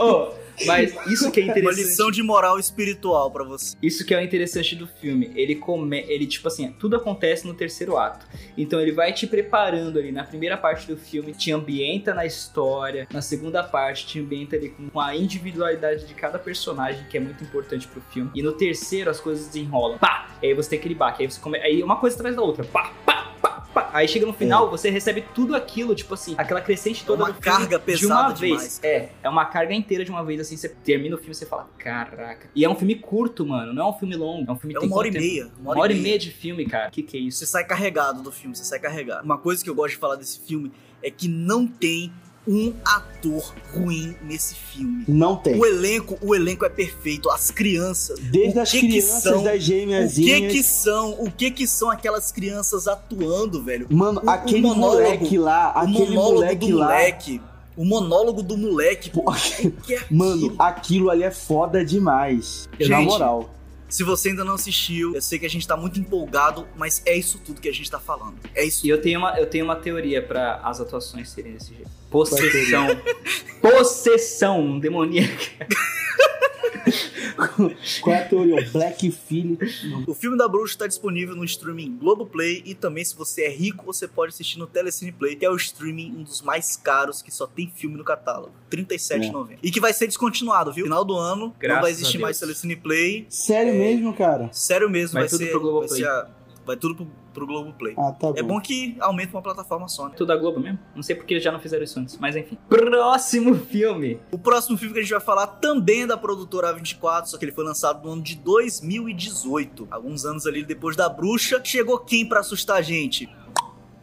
[0.05, 0.32] Oh,
[0.65, 1.83] mas isso que é Uma interessante.
[1.83, 3.75] lição de moral espiritual pra você.
[3.81, 5.31] Isso que é o interessante do filme.
[5.35, 8.25] Ele come, ele tipo assim, tudo acontece no terceiro ato.
[8.57, 13.07] Então ele vai te preparando ali na primeira parte do filme, te ambienta na história,
[13.11, 17.43] na segunda parte te ambienta ali com a individualidade de cada personagem, que é muito
[17.43, 18.31] importante pro filme.
[18.35, 19.97] E no terceiro as coisas desenrolam.
[19.97, 20.27] Pá!
[20.41, 21.57] E aí você tem aquele baque, aí você come...
[21.59, 22.63] aí uma coisa atrás da outra.
[22.65, 23.22] Pá, pá,
[23.73, 23.89] pá.
[23.93, 27.41] Aí chega no final, você recebe tudo aquilo, tipo assim, aquela crescente toda uma do
[27.41, 28.39] filme carga de uma pesada vez.
[28.51, 28.79] demais.
[28.83, 31.45] É, é uma carga inteira de uma vez, assim, você termina o filme e você
[31.45, 32.47] fala, caraca.
[32.55, 34.49] E é um filme curto, mano, não é um filme longo.
[34.49, 35.23] É um filme É uma hora e tempo?
[35.25, 35.51] meia.
[35.59, 36.89] Uma hora e meia de filme, cara.
[36.89, 37.39] Que que é isso?
[37.39, 39.23] Você sai carregado do filme, você sai carregado.
[39.23, 40.71] Uma coisa que eu gosto de falar desse filme
[41.01, 42.11] é que não tem
[42.47, 45.05] um ator ruim nesse filme.
[45.07, 45.57] Não tem.
[45.59, 47.29] O elenco, o elenco é perfeito.
[47.29, 49.43] As crianças, Desde o as crianças, são?
[49.43, 53.87] das o que que são, o que que são aquelas crianças atuando, velho?
[53.89, 56.85] Mano, o- o aquele monólogo- moleque lá, o aquele monólogo moleque do lá.
[56.85, 57.41] moleque,
[57.77, 61.09] o monólogo do moleque, Pô, o que é Mano, aquilo?
[61.09, 62.67] ali é foda demais.
[62.79, 63.49] Na Gente, moral.
[63.93, 67.15] Se você ainda não assistiu, eu sei que a gente tá muito empolgado, mas é
[67.15, 68.37] isso tudo que a gente tá falando.
[68.55, 71.75] É isso E eu tenho uma, eu tenho uma teoria pra as atuações serem desse
[71.75, 71.91] jeito.
[72.09, 72.87] Possessão.
[73.61, 75.67] Possessão demoníaca.
[78.01, 78.55] Qual é a teoria?
[78.55, 79.65] O Black Phillip.
[80.07, 83.85] O filme da Bruxa está disponível no streaming Globoplay e também se você é rico,
[83.85, 87.31] você pode assistir no Telecine Play, que é o streaming um dos mais caros que
[87.31, 89.57] só tem filme no catálogo, R$ 37,90.
[89.61, 90.85] E que vai ser descontinuado, viu?
[90.85, 93.25] Final do ano, não Graças vai a existir mais Telecine Play.
[93.29, 94.49] Sério mesmo, cara?
[94.51, 96.01] Sério mesmo, Vai vai, tudo ser, pro vai Globoplay.
[96.01, 96.27] ser a-
[96.65, 97.93] vai tudo pro, pro Globoplay.
[97.97, 98.33] Ah, tá bom.
[98.37, 100.13] É bom que aumenta uma plataforma só, né?
[100.15, 100.79] Tudo da Globo mesmo?
[100.95, 102.57] Não sei porque eles já não fizeram isso antes, mas enfim.
[102.69, 104.19] Próximo filme.
[104.31, 107.45] O próximo filme que a gente vai falar também é da produtora A24, só que
[107.45, 109.87] ele foi lançado no ano de 2018.
[109.89, 111.61] Alguns anos ali depois da Bruxa.
[111.63, 113.29] Chegou quem pra assustar a gente?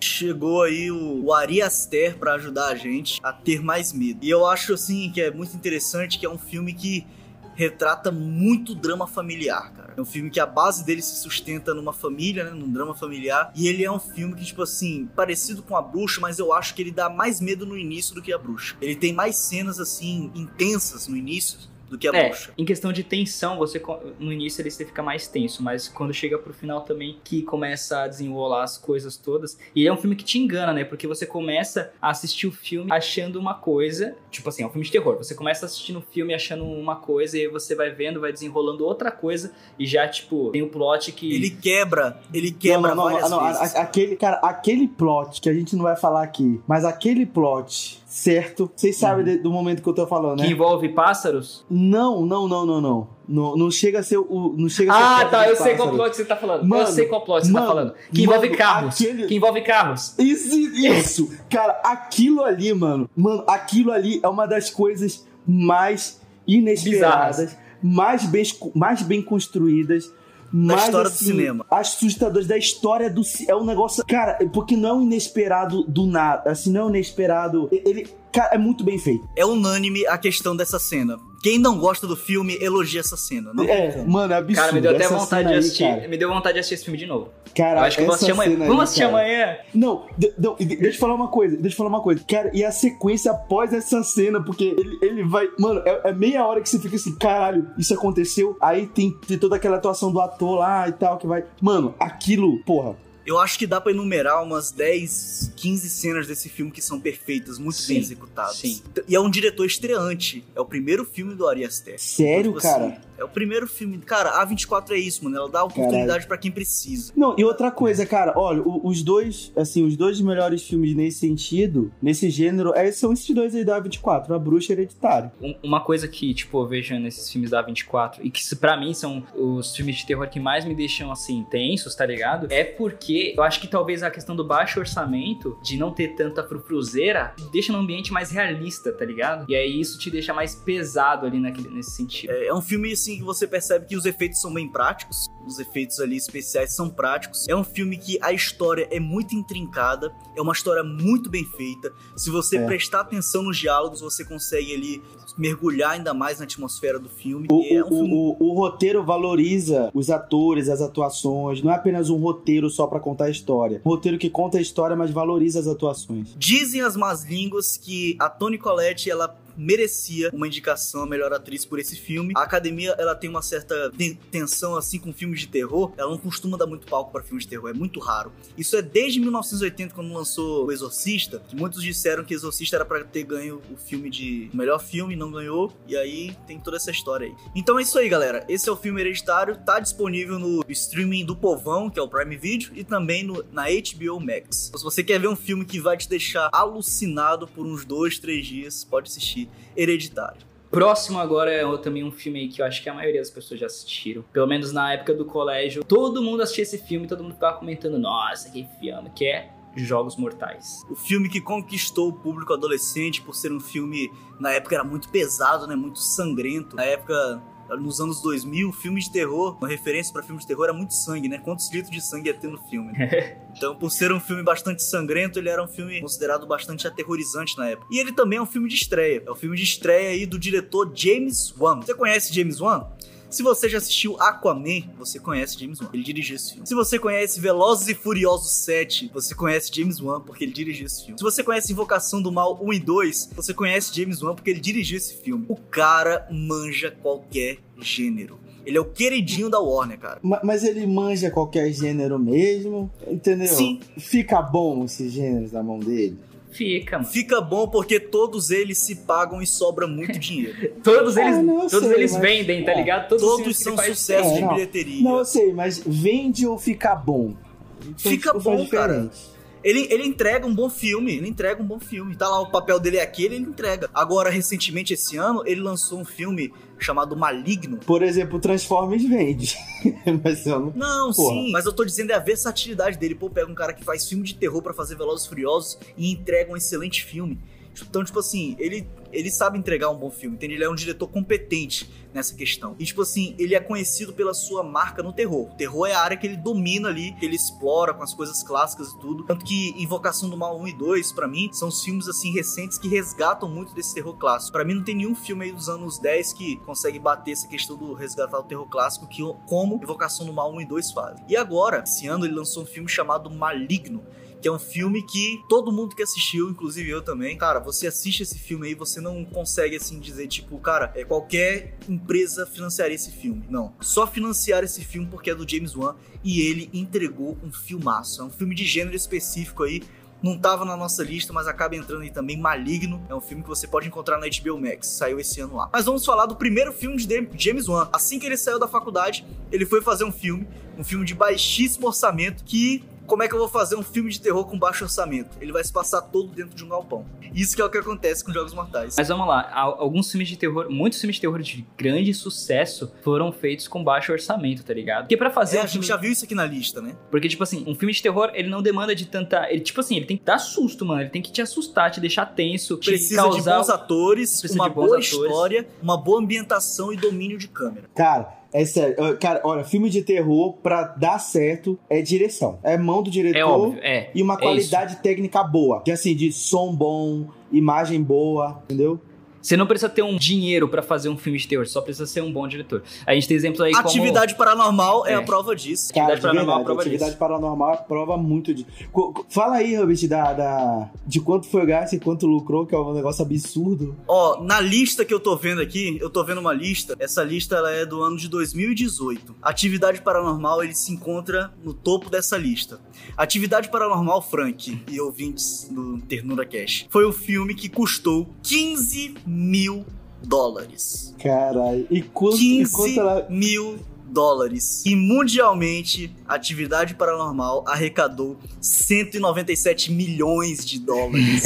[0.02, 4.24] Chegou aí o, o Ari Aster pra ajudar a gente a ter mais medo.
[4.24, 7.06] E eu acho assim que é muito interessante que é um filme que
[7.54, 9.94] retrata muito drama familiar, cara.
[9.96, 13.52] É um filme que a base dele se sustenta numa família, né, num drama familiar,
[13.54, 16.74] e ele é um filme que tipo assim, parecido com a Bruxa, mas eu acho
[16.74, 18.76] que ele dá mais medo no início do que a Bruxa.
[18.80, 22.52] Ele tem mais cenas assim intensas no início do que a É, Bruxa.
[22.56, 23.82] em questão de tensão, você
[24.20, 28.06] no início ele fica mais tenso, mas quando chega pro final também que começa a
[28.08, 29.58] desenrolar as coisas todas.
[29.74, 30.84] E é um filme que te engana, né?
[30.84, 34.84] Porque você começa a assistir o filme achando uma coisa, tipo assim, é um filme
[34.84, 35.16] de terror.
[35.16, 38.84] Você começa assistindo o filme achando uma coisa e aí você vai vendo, vai desenrolando
[38.84, 43.20] outra coisa e já tipo tem o plot que Ele quebra, ele quebra não, não,
[43.20, 46.84] não, não, a- aquele, cara, aquele plot que a gente não vai falar aqui, mas
[46.84, 48.70] aquele plot, certo?
[48.74, 50.50] Vocês sabem de- do momento que eu tô falando, que né?
[50.52, 51.64] envolve pássaros.
[51.68, 53.08] Não, não, não, não, não.
[53.30, 54.54] Não, não chega a ser o.
[54.58, 56.62] Não chega a ser o Ah, tá, do eu sei qual plot você tá falando.
[56.62, 57.94] eu Mano, sei qual plot você tá mano, falando.
[58.12, 58.94] Que envolve mano, carros.
[59.00, 60.14] aquele- Que envolve carros.
[60.18, 67.56] Isso, isso, cara, aquilo ali, mano, mano, aquilo ali é uma das coisas mais inesperadas,
[67.82, 68.42] mais bem,
[68.74, 70.12] mais bem construídas.
[70.52, 71.64] mais, história do assim, cinema.
[71.70, 74.04] Assustadoras da história do É um negócio.
[74.04, 76.50] Cara, porque não é um inesperado do nada.
[76.50, 77.68] Assim, não é um inesperado.
[77.70, 78.08] Ele.
[78.32, 79.28] Cara, é muito bem feito.
[79.36, 81.18] É unânime a questão dessa cena.
[81.42, 83.50] Quem não gosta do filme, elogia essa cena.
[83.54, 84.60] Não tem É, mano, é absurdo.
[84.60, 85.84] Cara, me deu até Essa vontade de aí, assistir.
[85.84, 86.08] cara.
[86.08, 87.30] Me deu vontade de assistir esse filme de novo.
[87.56, 88.50] Cara, eu acho que eu vou assistir amanhã.
[88.52, 89.12] cena aí, Vamos assistir cara.
[89.12, 89.56] amanhã.
[89.74, 90.06] Não,
[90.38, 92.22] não, de- deixa eu falar uma coisa, deixa eu falar uma coisa.
[92.28, 95.48] Cara, e a sequência após essa cena, porque ele, ele vai.
[95.58, 98.56] Mano, é, é meia hora que você fica assim, caralho, isso aconteceu.
[98.60, 101.42] Aí tem, tem toda aquela atuação do ator lá e tal, que vai.
[101.60, 102.94] Mano, aquilo, porra.
[103.30, 107.58] Eu acho que dá pra enumerar umas 10, 15 cenas desse filme que são perfeitas,
[107.58, 108.56] muito Sim, bem executadas.
[108.56, 108.82] sim.
[109.06, 110.44] E é um diretor estreante.
[110.52, 111.94] É o primeiro filme do Ari Aster.
[112.00, 112.86] Sério, Tipo cara?
[112.86, 113.98] assim, é o primeiro filme.
[113.98, 115.36] Cara, a 24 é isso, mano.
[115.36, 117.12] Ela dá oportunidade pra quem precisa.
[117.16, 121.92] Não, e outra coisa, cara, olha, os dois, assim, os dois melhores filmes nesse sentido,
[122.02, 125.30] nesse gênero, é, são esses dois aí da 24, A Bruxa e Hereditário.
[125.40, 128.92] Um- Uma coisa que, tipo, eu vejo nesses filmes da 24 e que pra mim
[128.94, 132.46] são os filmes de terror que mais me deixam, assim, tensos, tá ligado?
[132.50, 136.42] É porque eu acho que talvez a questão do baixo orçamento, de não ter tanta
[136.42, 139.44] frufruzeira, deixa no ambiente mais realista, tá ligado?
[139.48, 142.30] E aí isso te deixa mais pesado ali naquele, nesse sentido.
[142.30, 145.28] É, é um filme, assim, assim que você percebe que os efeitos são bem práticos,
[145.46, 147.48] os efeitos ali especiais são práticos.
[147.48, 151.92] É um filme que a história é muito intrincada, é uma história muito bem feita.
[152.16, 152.66] Se você É.
[152.66, 155.02] prestar atenção nos diálogos, você consegue ali
[155.36, 157.48] mergulhar ainda mais na atmosfera do filme.
[157.50, 161.62] O, é um o- filme o- o roteiro valoriza os atores, as atuações.
[161.62, 163.80] Não é apenas um roteiro só pra contar a história.
[163.84, 166.34] Um roteiro que conta a história, mas valoriza as atuações.
[166.36, 171.64] Dizem as más línguas que a Toni Collette ela merecia uma indicação a melhor atriz
[171.64, 172.32] por esse filme.
[172.36, 175.92] A academia ela tem uma certa ten- tensão assim com filmes de terror.
[175.96, 178.32] Ela não costuma dar muito palco para filmes de terror, é muito raro.
[178.56, 183.04] Isso é desde 1980 quando lançou O Exorcista, que muitos disseram que Exorcista era para
[183.04, 185.72] ter ganho o filme de melhor filme, não ganhou.
[185.86, 187.34] E aí tem toda essa história aí.
[187.54, 188.44] Então é isso aí, galera.
[188.48, 192.36] Esse é o filme Hereditário, tá disponível no streaming do Povão, que é o Prime
[192.36, 194.68] Video, e também no- na HBO Max.
[194.68, 198.18] Então, se você quer ver um filme que vai te deixar alucinado por uns dois,
[198.18, 200.50] três dias, pode assistir Hereditário.
[200.70, 203.66] Próximo agora é também um filme que eu acho que a maioria das pessoas já
[203.66, 204.22] assistiram.
[204.32, 205.82] Pelo menos na época do colégio.
[205.82, 210.16] Todo mundo assistia esse filme, todo mundo ficava comentando, nossa, que filme, que é Jogos
[210.16, 210.84] Mortais.
[210.88, 215.08] O filme que conquistou o público adolescente por ser um filme, na época era muito
[215.08, 216.76] pesado, né, muito sangrento.
[216.76, 217.42] Na época
[217.76, 221.28] nos anos 2000, filme de terror, uma referência pra filme de terror era muito sangue,
[221.28, 221.38] né?
[221.38, 222.92] Quantos litros de sangue ia ter no filme?
[222.92, 223.36] né?
[223.56, 227.68] Então, por ser um filme bastante sangrento, ele era um filme considerado bastante aterrorizante na
[227.68, 227.88] época.
[227.90, 229.22] E ele também é um filme de estreia.
[229.26, 231.80] É o filme de estreia aí do diretor James Wan.
[231.80, 232.86] Você conhece James Wan?
[233.30, 235.88] Se você já assistiu Aquaman, você conhece James Wan.
[235.92, 236.66] Ele dirigiu esse filme.
[236.66, 241.02] Se você conhece Velozes e Furiosos 7, você conhece James Wan porque ele dirigiu esse
[241.04, 241.16] filme.
[241.18, 244.60] Se você conhece Invocação do Mal 1 e 2, você conhece James Wan porque ele
[244.60, 245.46] dirigiu esse filme.
[245.48, 248.38] O cara manja qualquer gênero.
[248.66, 250.18] Ele é o queridinho da Warner, cara.
[250.22, 253.48] Ma- Mas ele manja qualquer gênero mesmo, entendeu?
[253.48, 253.80] Sim.
[253.96, 256.18] Fica bom esses gêneros na mão dele.
[256.50, 257.08] Fica, mano.
[257.10, 260.72] Fica bom porque todos eles se pagam e sobra muito dinheiro.
[260.82, 263.08] Todos eles, Ah, não, todos sei, eles mas- vendem, tá ligado?
[263.08, 264.54] Todos, os Todos são sucesso É, de não.
[264.54, 265.02] bilheteria.
[265.02, 267.34] Não, eu sei, mas vende ou fica bom?
[267.82, 268.92] Então, Fica faz bom, cara.
[269.04, 269.39] diferente.
[269.62, 272.16] Ele, ele entrega um bom filme, ele entrega um bom filme.
[272.16, 273.90] Tá lá, o papel dele é aquele, ele entrega.
[273.92, 277.76] Agora, recentemente, esse ano, ele lançou um filme chamado Maligno.
[277.78, 279.56] Por exemplo, Transformers vende.
[280.24, 280.72] mas eu não.
[280.74, 281.34] Não, Porra.
[281.34, 283.14] sim, mas eu tô dizendo é a versatilidade dele.
[283.14, 286.50] Pô, pega um cara que faz filme de terror pra fazer Velozes Furiosos e entrega
[286.50, 287.38] um excelente filme.
[287.82, 290.54] Então, tipo assim, ele, ele sabe entregar um bom filme, entende?
[290.54, 292.74] Ele é um diretor competente nessa questão.
[292.78, 295.48] E, tipo assim, ele é conhecido pela sua marca no terror.
[295.50, 298.42] O terror é a área que ele domina ali, que ele explora com as coisas
[298.42, 299.24] clássicas e tudo.
[299.24, 302.78] Tanto que Invocação do Mal 1 e 2, pra mim, são os filmes, assim, recentes
[302.78, 304.52] que resgatam muito desse terror clássico.
[304.52, 307.76] Pra mim, não tem nenhum filme aí dos anos 10 que consegue bater essa questão
[307.76, 311.24] do resgatar o terror clássico que, como Invocação do Mal 1 e 2 fazem.
[311.28, 314.02] E agora, esse ano, ele lançou um filme chamado Maligno
[314.40, 318.22] que é um filme que todo mundo que assistiu, inclusive eu também, cara, você assiste
[318.22, 323.10] esse filme aí, você não consegue assim dizer, tipo, cara, é qualquer empresa financiaria esse
[323.10, 323.44] filme.
[323.48, 323.74] Não.
[323.80, 328.22] Só financiar esse filme porque é do James Wan e ele entregou um filmaço.
[328.22, 329.82] É um filme de gênero específico aí.
[330.22, 333.02] Não tava na nossa lista, mas acaba entrando aí também Maligno.
[333.08, 334.88] É um filme que você pode encontrar na HBO Max.
[334.88, 335.70] Saiu esse ano lá.
[335.72, 337.88] Mas vamos falar do primeiro filme de James Wan.
[337.90, 340.46] Assim que ele saiu da faculdade, ele foi fazer um filme,
[340.78, 344.20] um filme de baixíssimo orçamento que como é que eu vou fazer um filme de
[344.20, 345.36] terror com baixo orçamento?
[345.40, 347.04] Ele vai se passar todo dentro de um galpão.
[347.34, 348.94] Isso que é o que acontece com Jogos Mortais.
[348.96, 352.92] Mas vamos lá, al- alguns filmes de terror, muitos filmes de terror de grande sucesso
[353.02, 355.02] foram feitos com baixo orçamento, tá ligado?
[355.02, 355.86] Porque pra fazer É, um a gente filme...
[355.88, 356.94] já viu isso aqui na lista, né?
[357.10, 359.50] Porque, tipo assim, um filme de terror, ele não demanda de tanta...
[359.50, 361.00] Ele, tipo assim, ele tem que dar susto, mano.
[361.00, 363.38] Ele tem que te assustar, te deixar tenso, te Precisa causar...
[363.38, 365.06] de bons atores, Precisa uma bons boa atores.
[365.12, 367.88] história, uma boa ambientação e domínio de câmera.
[367.94, 368.96] Cara, é sério.
[369.18, 372.58] Cara, olha, filme de terror, pra dar certo, é direção.
[372.62, 373.38] É mão do diretor.
[373.38, 374.10] É óbvio, é.
[374.14, 375.82] E uma É qualidade técnica boa.
[375.82, 379.00] Que assim, de som bom, imagem boa, entendeu?
[379.42, 382.22] Você não precisa ter um dinheiro pra fazer um filme de terror, só precisa ser
[382.22, 382.82] um bom diretor.
[383.06, 383.86] A gente tem exemplos aí como...
[383.88, 385.12] Atividade Paranormal é.
[385.12, 385.14] É.
[385.14, 385.92] a prova disso.
[385.92, 387.18] Cara, Atividade de Paranormal verdade, prova atividade disso.
[387.18, 388.66] paranormal prova muito de.
[388.92, 392.74] Co- co- Fala aí, Robert, da, da, de quanto foi gasto e quanto lucrou, que
[392.74, 393.96] é um negócio absurdo.
[394.06, 396.94] Ó, na lista que eu tô vendo aqui, eu tô vendo uma lista.
[396.98, 399.36] Essa lista ela é do ano de 2018.
[399.42, 402.80] Atividade Paranormal ele se encontra no topo dessa lista.
[403.16, 409.86] Atividade Paranormal, Frank e ouvintes do Ternura Cash, foi o filme que custou 15 mil
[410.22, 411.14] dólares.
[411.22, 411.86] Caralho.
[411.90, 413.26] E quanto, e 15 quanto ela.
[413.30, 414.84] mil dólares.
[414.84, 421.44] E mundialmente, Atividade Paranormal arrecadou 197 milhões de dólares.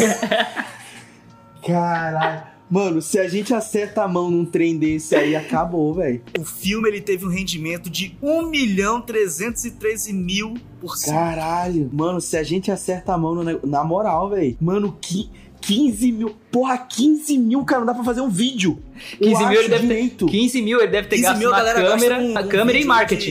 [1.65, 2.55] Caralho.
[2.71, 6.23] Mano, se a gente acerta a mão num trem desse aí, acabou, velho.
[6.39, 11.15] o filme ele teve um rendimento de 1 milhão 313 mil por cento.
[11.15, 11.91] Caralho.
[11.93, 14.57] Mano, se a gente acerta a mão no na moral, velho.
[14.61, 15.31] Mano, que
[15.67, 16.37] 15 mil.
[16.51, 18.83] Porra, 15 mil, cara, não dá pra fazer um vídeo.
[19.19, 20.27] 15 Eu mil acho ele deve direito.
[20.27, 22.33] ter, 15 mil ele deve ter 15 gasto mil a na galera gasta câmera, com
[22.33, 23.31] na um câmera e marketing.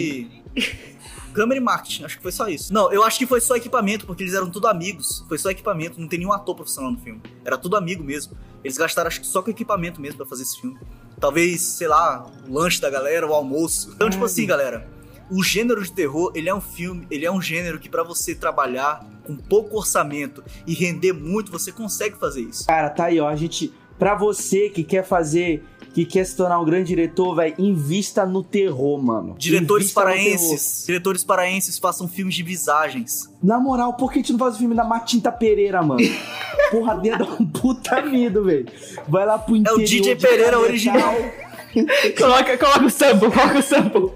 [0.56, 0.94] de-
[1.34, 2.72] Câmera e marketing, acho que foi só isso.
[2.72, 5.26] Não, eu acho que foi só equipamento, porque eles eram tudo amigos.
[5.28, 7.20] Foi só equipamento, não tem nenhum ator profissional no filme.
[7.44, 8.38] Era tudo amigo mesmo.
[8.64, 10.78] Eles gastaram, acho que só com equipamento mesmo pra fazer esse filme.
[11.20, 13.92] Talvez, sei lá, o lanche da galera, o almoço.
[13.96, 14.88] Então, tipo assim, galera,
[15.34, 18.36] o gênero de terror, ele é um filme, ele é um gênero que pra você
[18.36, 22.68] trabalhar com pouco orçamento e render muito, você consegue fazer isso.
[22.68, 23.28] Cara, tá aí, ó.
[23.28, 23.74] A gente.
[23.98, 25.64] Pra você que quer fazer.
[25.94, 29.36] Que quer se tornar um grande diretor, velho, invista no terror, mano.
[29.38, 33.32] Diretores Invista paraenses, diretores paraenses façam filmes de visagens.
[33.44, 36.02] Na moral, por que a gente não faz o filme da Matinta Pereira, mano?
[36.72, 38.66] Porra, ia dar um puta medo, velho.
[39.08, 39.78] Vai lá pro interior.
[39.78, 41.14] DJ de Pereira Cametá, original.
[42.18, 44.12] Coloca, coloca o sample, coloca o sample.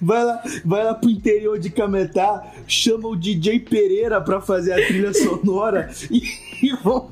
[0.00, 4.86] Vai lá, vai lá pro interior de Cametá, chama o DJ Pereira pra fazer a
[4.86, 6.22] trilha sonora e,
[6.62, 7.10] e vão.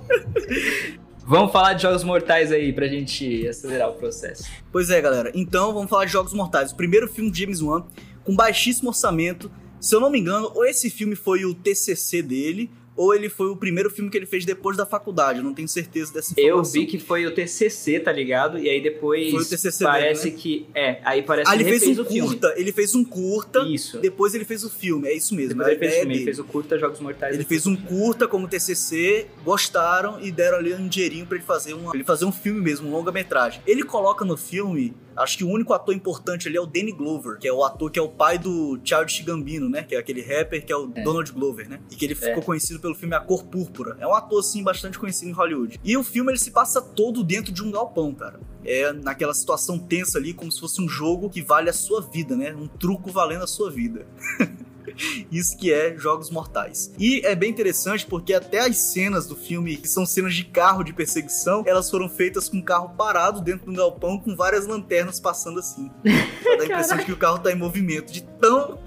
[1.26, 4.50] Vamos falar de jogos mortais aí pra gente acelerar o processo.
[4.72, 5.30] Pois é, galera.
[5.32, 6.72] Então vamos falar de Jogos Mortais.
[6.72, 7.84] O primeiro filme de James Wan,
[8.24, 9.48] com baixíssimo orçamento.
[9.80, 13.46] Se eu não me engano, ou esse filme foi o TCC dele, ou ele foi
[13.48, 15.38] o primeiro filme que ele fez depois da faculdade.
[15.38, 16.72] Eu não tenho certeza dessa Eu informação.
[16.72, 18.58] vi que foi o TCC, tá ligado?
[18.58, 21.78] E aí depois Foi o TCC parece dele, que é, aí parece Ah, que ele
[21.78, 22.28] fez um o filme.
[22.28, 22.54] curta.
[22.56, 23.60] Ele fez um curta.
[23.60, 23.98] Isso.
[23.98, 25.08] Depois ele fez o filme.
[25.08, 25.54] É isso mesmo.
[25.54, 27.34] Depois ele fez o ideia filme, ele fez o curta Jogos Mortais.
[27.34, 31.74] Ele fez um curta como TCC, gostaram e deram ali um dinheirinho pra ele fazer
[31.74, 33.60] um, ele fazer um filme mesmo, um longa-metragem.
[33.66, 37.38] Ele coloca no filme, acho que o único ator importante ali é o Danny Glover,
[37.38, 39.82] que é o ator que é o pai do Childish Gambino, né?
[39.82, 41.02] Que é aquele rapper que é o É.
[41.02, 41.80] Donald Glover, né?
[41.90, 42.16] E que ele É.
[42.16, 43.96] ficou conhecido pelo filme A Cor Púrpura.
[44.00, 45.80] É um ator assim bastante conhecido em Hollywood.
[45.84, 48.40] E o filme ele se passa todo dentro de um galpão, cara.
[48.64, 52.36] É naquela situação tensa ali, como se fosse um jogo que vale a sua vida,
[52.36, 52.54] né?
[52.54, 54.06] Um truco valendo a sua vida.
[55.30, 56.92] Isso que é Jogos Mortais.
[56.98, 60.82] E é bem interessante porque até as cenas do filme, que são cenas de carro
[60.82, 64.66] de perseguição, elas foram feitas com o carro parado dentro de um galpão com várias
[64.66, 65.90] lanternas passando assim.
[66.42, 68.78] Pra dar a impressão de que o carro tá em movimento, de tão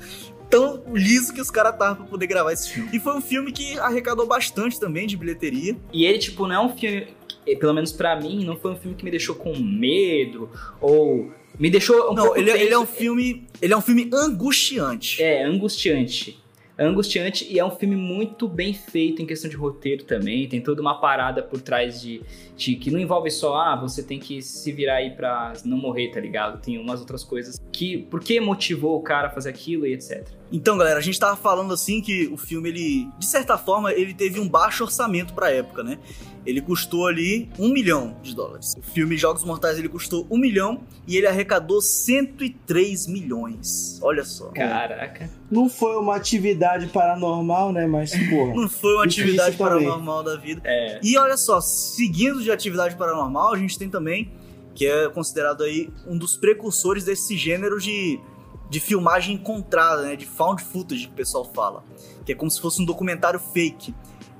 [0.53, 2.89] tão liso que os caras estavam pra poder gravar esse filme.
[2.93, 5.75] E foi um filme que arrecadou bastante também de bilheteria.
[5.91, 7.07] E ele, tipo, não é um filme.
[7.59, 10.51] Pelo menos pra mim, não foi um filme que me deixou com medo.
[10.79, 11.31] Ou.
[11.59, 13.47] Me deixou um Não, pouco ele, é- ele é um filme.
[13.61, 15.21] Ele é um filme angustiante.
[15.21, 16.41] É, angustiante.
[16.77, 20.47] Angustiante e é um filme muito bem feito em questão de roteiro também.
[20.49, 22.21] Tem toda uma parada por trás de,
[22.57, 26.09] de que não envolve só, ah, você tem que se virar aí pra não morrer,
[26.09, 26.59] tá ligado?
[26.59, 27.99] Tem umas outras coisas que.
[27.99, 30.27] Por que motivou o cara a fazer aquilo e etc.
[30.51, 34.13] Então, galera, a gente tava falando assim que o filme, ele, de certa forma, ele
[34.13, 35.99] teve um baixo orçamento pra época, né?
[36.45, 38.75] Ele custou ali um milhão de dólares.
[38.77, 43.99] O filme Jogos Mortais ele custou um milhão e ele arrecadou 103 milhões.
[44.01, 44.47] Olha só.
[44.49, 45.29] Caraca.
[45.49, 47.87] Não foi uma atividade paranormal, né?
[47.87, 48.53] Mas, porra.
[48.53, 49.85] Não foi uma atividade também.
[49.85, 50.61] paranormal da vida.
[50.65, 50.99] É.
[51.01, 54.31] E olha só, seguindo de atividade paranormal, a gente tem também,
[54.75, 58.19] que é considerado aí um dos precursores desse gênero de,
[58.69, 60.15] de filmagem encontrada, né?
[60.15, 61.83] De found footage que o pessoal fala.
[62.25, 63.93] Que é como se fosse um documentário fake.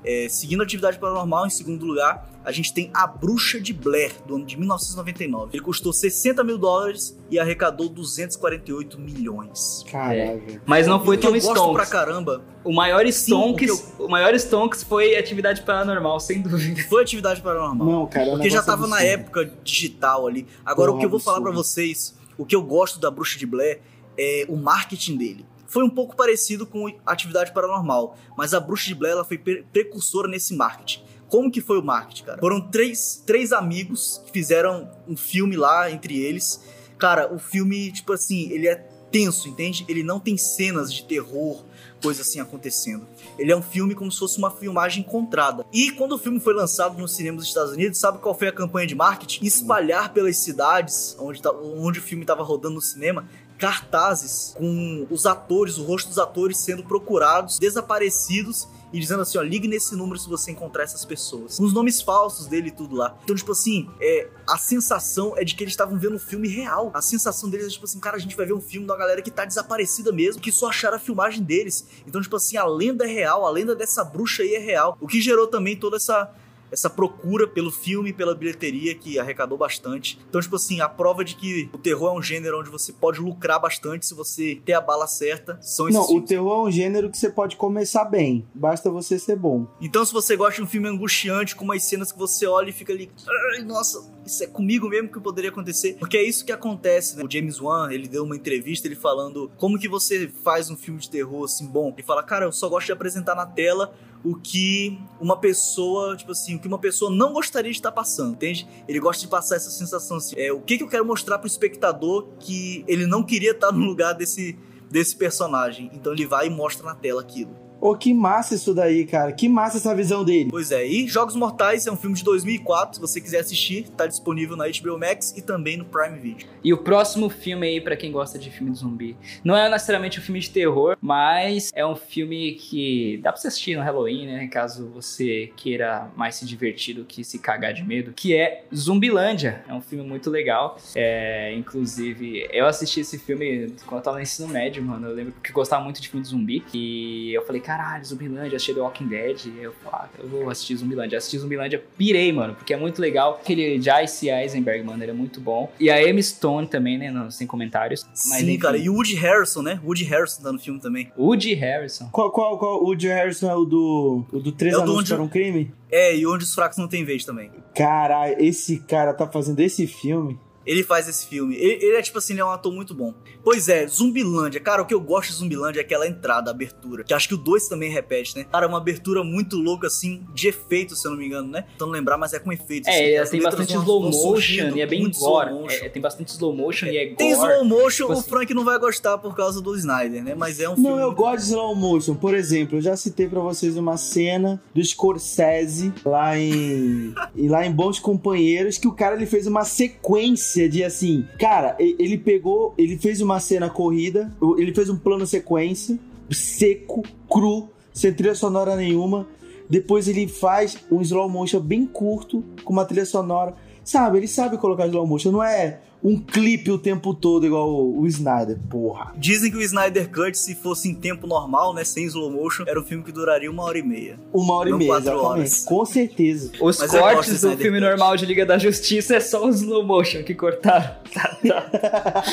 [0.04, 4.12] É, seguindo a atividade paranormal, em segundo lugar, a gente tem A Bruxa de Blair,
[4.26, 5.50] do ano de 1999.
[5.56, 9.82] Ele custou 60 mil dólares e arrecadou 248 milhões.
[9.90, 10.62] Caralho, velho.
[10.66, 11.88] Mas não foi eu tão gosto pra stonks.
[11.88, 16.82] caramba O maior stonks, o que o maior stonks foi atividade paranormal, sem dúvida.
[16.88, 17.86] foi atividade paranormal.
[17.86, 18.26] Não, cara.
[18.26, 19.12] é Porque já tava na absurdo.
[19.12, 20.46] época digital ali.
[20.64, 21.66] Agora, Porra, o que eu vou falar pra absurdo.
[21.66, 23.80] vocês, o que eu gosto da Bruxa de Blair
[24.18, 25.46] é o marketing dele.
[25.74, 29.64] Foi um pouco parecido com Atividade Paranormal, mas a Bruxa de Blair ela foi pre-
[29.72, 31.02] precursora nesse marketing.
[31.28, 32.38] Como que foi o marketing, cara?
[32.38, 36.60] Foram três, três amigos que fizeram um filme lá entre eles.
[36.96, 38.76] Cara, o filme, tipo assim, ele é
[39.10, 39.84] tenso, entende?
[39.88, 41.64] Ele não tem cenas de terror,
[42.02, 43.06] coisa assim acontecendo.
[43.38, 45.64] Ele é um filme como se fosse uma filmagem encontrada.
[45.72, 48.52] E quando o filme foi lançado nos cinemas dos Estados Unidos, sabe qual foi a
[48.52, 49.44] campanha de marketing?
[49.44, 55.26] Espalhar pelas cidades onde, tá- onde o filme estava rodando no cinema cartazes com os
[55.26, 60.16] atores, o rosto dos atores sendo procurados, desaparecidos e dizendo assim, ó, ligue nesse número
[60.16, 61.58] se você encontrar essas pessoas.
[61.58, 63.18] Com os nomes falsos dele e tudo lá.
[63.24, 66.92] Então, tipo assim, é, a sensação é de que eles estavam vendo um filme real.
[66.94, 69.20] A sensação deles é tipo assim, cara, a gente vai ver um filme da galera
[69.20, 71.84] que tá desaparecida mesmo, que só acharam a filmagem deles.
[72.06, 74.96] Então, tipo assim, a lenda é real, a lenda dessa bruxa aí é real.
[75.00, 76.32] O que gerou também toda essa
[76.74, 80.18] essa procura pelo filme, pela bilheteria que arrecadou bastante.
[80.28, 83.20] Então, tipo assim, a prova de que o terror é um gênero onde você pode
[83.20, 86.28] lucrar bastante se você ter a bala certa, são esses Não, o filmes.
[86.28, 88.46] terror é um gênero que você pode começar bem.
[88.54, 89.66] Basta você ser bom.
[89.80, 92.72] Então, se você gosta de um filme angustiante, com umas cenas que você olha e
[92.72, 93.10] fica ali,
[93.54, 95.96] ai, nossa, isso é comigo mesmo que poderia acontecer.
[95.98, 97.22] Porque é isso que acontece, né?
[97.24, 100.98] O James Wan, ele deu uma entrevista, ele falando como que você faz um filme
[101.00, 101.92] de terror assim bom.
[101.96, 103.94] Ele fala, cara, eu só gosto de apresentar na tela
[104.24, 108.32] o que uma pessoa, tipo assim, o que uma pessoa não gostaria de estar passando,
[108.32, 108.66] entende?
[108.88, 110.34] Ele gosta de passar essa sensação assim.
[110.38, 113.84] É, o que, que eu quero mostrar pro espectador que ele não queria estar no
[113.84, 114.58] lugar desse,
[114.90, 115.90] desse personagem.
[115.92, 117.54] Então ele vai e mostra na tela aquilo.
[117.84, 119.30] Ô, que massa isso daí, cara.
[119.30, 120.48] Que massa essa visão dele.
[120.50, 124.06] Pois é, e Jogos Mortais é um filme de 2004, se você quiser assistir, tá
[124.06, 126.48] disponível na HBO Max e também no Prime Video.
[126.64, 129.14] E o próximo filme aí, pra quem gosta de filme de zumbi,
[129.44, 133.48] não é necessariamente um filme de terror, mas é um filme que dá pra você
[133.48, 134.46] assistir no Halloween, né?
[134.46, 139.62] Caso você queira mais se divertir do que se cagar de medo, que é Zumbilândia.
[139.68, 140.78] É um filme muito legal.
[140.94, 145.08] É, inclusive, eu assisti esse filme quando eu tava no ensino médio, mano.
[145.08, 146.64] Eu lembro que eu gostava muito de filme de zumbi.
[146.72, 149.46] E eu falei, caralho, Zumbilândia, achei The Walking Dead.
[149.46, 151.18] E eu falei, ah, eu vou assistir Zumbilândia.
[151.18, 153.38] Assisti Zumbilândia, pirei, mano, porque é muito legal.
[153.42, 155.70] Aquele Jace Eisenberg, mano, ele é muito bom.
[155.80, 158.04] E a Emma Stone também, né, no- sem comentários.
[158.04, 159.80] Mas, Sim, enfim, cara, e o Woody Harrison, né?
[159.84, 161.10] Woody Harrison tá no filme também.
[161.18, 162.08] Woody Harrison.
[162.12, 162.84] Qual, qual, qual?
[162.84, 164.24] O Joe Harrison é o do.
[164.32, 165.72] O do Três É Anúncios onde- para um Crime?
[165.90, 167.50] É, e onde os fracos não têm vez também.
[167.74, 170.38] Caralho, esse cara tá fazendo esse filme.
[170.66, 171.54] Ele faz esse filme.
[171.56, 173.14] Ele, ele é tipo assim, ele é um ator muito bom.
[173.42, 174.60] Pois é, Zumbilândia.
[174.60, 177.04] Cara, o que eu gosto de Zumbilândia é aquela entrada, a abertura.
[177.04, 178.44] Que acho que o 2 também repete, né?
[178.50, 181.64] Cara, é uma abertura muito louca, assim, de efeito, se eu não me engano, né?
[181.74, 182.88] Então lembrar, mas é com efeitos.
[182.88, 185.14] assim, É, as tem bastante slow motion surgindo, e é bem gore.
[185.50, 185.84] slow motion.
[185.84, 187.16] É, tem bastante slow motion e é gore.
[187.16, 188.30] Tem slow motion, Tipo o assim.
[188.30, 190.34] Frank não vai gostar por causa do Snyder, né?
[190.34, 191.02] Mas é um Não, filme.
[191.02, 192.14] eu gosto de slow motion.
[192.14, 197.64] Por exemplo, eu já citei pra vocês uma cena do Scorsese lá em e lá
[197.66, 202.74] em Bons Companheiros que o cara ele fez uma sequência de assim, cara, ele pegou,
[202.78, 205.98] ele fez uma cena corrida, ele fez um plano sequência
[206.30, 209.26] seco, cru, sem trilha sonora nenhuma.
[209.68, 213.54] Depois ele faz um slow motion bem curto com uma trilha sonora.
[213.82, 218.02] Sabe, ele sabe colocar slow motion, não é um clipe o tempo todo igual o,
[218.02, 219.14] o Snyder, porra.
[219.16, 221.82] Dizem que o Snyder Cut, se fosse em tempo normal, né?
[221.82, 224.20] Sem slow motion, era um filme que duraria uma hora e meia.
[224.30, 225.26] Uma hora e meia, quatro exatamente.
[225.26, 225.64] horas.
[225.64, 226.52] Com certeza.
[226.60, 227.88] Os Mas cortes do do filme Cut.
[227.88, 230.94] normal de Liga da Justiça é só o slow motion que cortaram.
[231.14, 232.24] Tá, tá.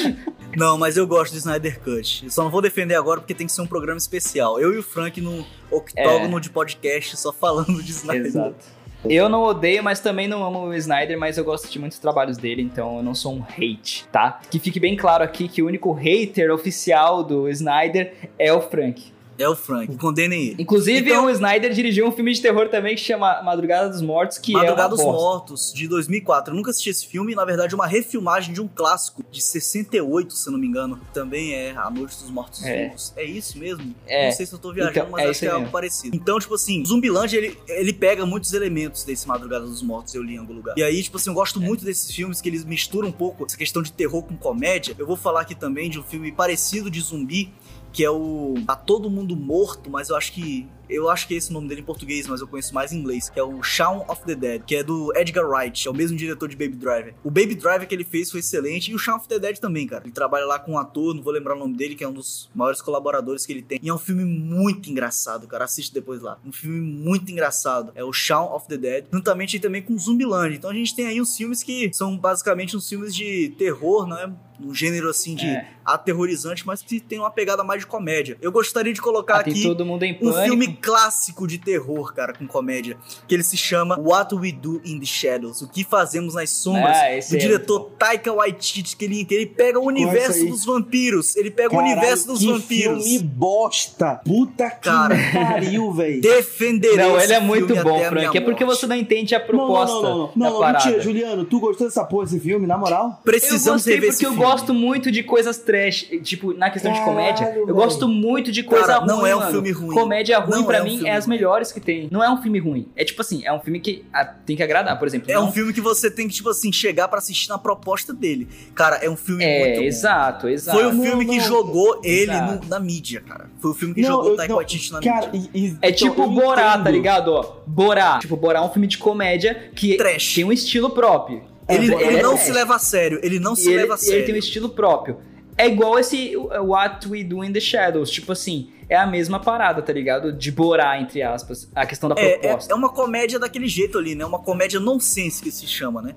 [0.57, 2.25] Não, mas eu gosto de Snyder Cut.
[2.25, 4.59] Eu só não vou defender agora porque tem que ser um programa especial.
[4.59, 8.25] Eu e o Frank no octógono de podcast só falando de Snyder.
[8.25, 8.80] Exato.
[9.09, 12.37] Eu não odeio, mas também não amo o Snyder, mas eu gosto de muitos trabalhos
[12.37, 14.39] dele, então eu não sou um hate, tá?
[14.49, 19.11] Que fique bem claro aqui que o único hater oficial do Snyder é o Frank.
[19.37, 20.61] É o Frank, condenem ele.
[20.61, 24.37] Inclusive, Então- o Snyder dirigiu um filme de terror também que chama Madrugada dos Mortos,
[24.37, 25.11] que Madrugada é uma dos bosta.
[25.21, 26.53] Mortos, de 2004.
[26.53, 30.33] Eu nunca assisti esse filme, na verdade, é uma refilmagem de um clássico de 68,
[30.33, 30.99] se eu não me engano.
[31.13, 32.85] Também é A Noite dos Mortos É.
[32.87, 33.13] Vivos.
[33.15, 33.95] É isso mesmo?
[34.07, 34.27] É.
[34.27, 35.71] Não sei se eu tô viajando, Então, mas é acho que é algo mesmo.
[35.71, 36.15] parecido.
[36.15, 40.35] Então, tipo assim, Zumbilândia, ele, ele pega muitos elementos desse Madrugada dos Mortos, eu li
[40.35, 40.77] em algum lugar.
[40.77, 41.65] E aí, tipo assim, eu gosto É.
[41.65, 44.95] muito desses filmes que eles misturam um pouco essa questão de terror com comédia.
[44.99, 47.51] Eu vou falar aqui também de um filme parecido de zumbi,
[47.91, 51.37] que é o Tá Todo Mundo Morto, mas eu acho que eu acho que é
[51.37, 53.61] esse o nome dele em português, mas eu conheço mais em inglês, que é o
[53.63, 56.75] Shaun of the Dead, que é do Edgar Wright, é o mesmo diretor de Baby
[56.75, 57.13] Driver.
[57.23, 59.87] O Baby Driver que ele fez foi excelente e o Shaun of the Dead também,
[59.87, 60.03] cara.
[60.03, 62.13] Ele trabalha lá com um ator, não vou lembrar o nome dele, que é um
[62.13, 63.79] dos maiores colaboradores que ele tem.
[63.81, 65.65] E é um filme muito engraçado, cara.
[65.65, 66.37] Assiste depois lá.
[66.45, 67.91] Um filme muito engraçado.
[67.95, 70.55] É o Shaun of the Dead, juntamente também com Zumbiland.
[70.55, 74.33] Então a gente tem aí uns filmes que são basicamente uns filmes de terror, né?
[74.63, 75.67] Um gênero assim de É.
[75.83, 78.37] aterrorizante, mas que tem uma pegada mais de comédia.
[78.41, 82.33] Eu gostaria de colocar Ah, aqui todo mundo em um filme clássico de terror, cara,
[82.33, 86.33] com comédia, que ele se chama What We Do in the Shadows, o que fazemos
[86.35, 90.45] nas sombras, Ah, do é diretor Taika Waititi, que ele, que ele pega o universo
[90.45, 93.03] dos vampiros, ele pega o Caralho, universo dos que vampiros.
[93.03, 94.21] filme bosta.
[94.25, 95.15] Puta que Cara.
[95.33, 96.21] pariu, velho.
[96.21, 98.37] Defenderei Não, ele é muito bom, Frank.
[98.37, 100.85] É porque você não entende a proposta não, não, não, não, da não, não, parada.
[100.85, 103.21] mentira, Juliano, tu gostou dessa porra desse filme, na moral?
[103.23, 107.53] Precisamos rever porque eu gosto muito de coisas trash, tipo, na questão de Caralho, comédia,
[107.67, 109.51] eu gosto muito de coisa Cara, ruim, não é um mano.
[109.51, 109.95] filme ruim.
[109.95, 112.07] Comédia ruim, Não pra é um mim, filme é as melhores que tem.
[112.11, 112.87] Não é um filme ruim.
[112.95, 115.29] É tipo assim, é um filme que ah, tem que agradar, por exemplo.
[115.31, 118.13] É não- um filme que você tem que, tipo assim, chegar pra assistir na proposta
[118.13, 118.47] dele.
[118.75, 119.85] Cara, é um filme É, muito bom.
[119.85, 120.77] exato, exato.
[120.77, 123.49] Foi o Não, filme que não, jogou ele no- na mídia, cara.
[123.59, 125.49] Foi o filme que Não, jogou o Taika não, Waititi na Cara, mídia.
[125.53, 126.83] e- e- É então, tipo eu Borá, entendo.
[126.83, 127.27] tá ligado?
[127.33, 128.19] Ó, Borá.
[128.19, 130.35] Tipo, Borá é um filme de comédia que Trash.
[130.35, 131.43] tem um estilo próprio.
[131.69, 132.45] Ele, É, ele é não trash.
[132.45, 133.19] se leva a sério.
[133.23, 134.17] Ele não E se ele, leva a sério.
[134.17, 135.17] ele tem um estilo próprio.
[135.61, 138.09] É igual esse What We Do in the Shadows.
[138.09, 140.33] Tipo assim, é a mesma parada, tá ligado?
[140.33, 141.69] De Borá, entre aspas.
[141.75, 142.73] A questão da É, é, proposta.
[142.73, 144.25] é uma comédia daquele jeito ali, né?
[144.25, 146.15] Uma comédia nonsense que se chama, né?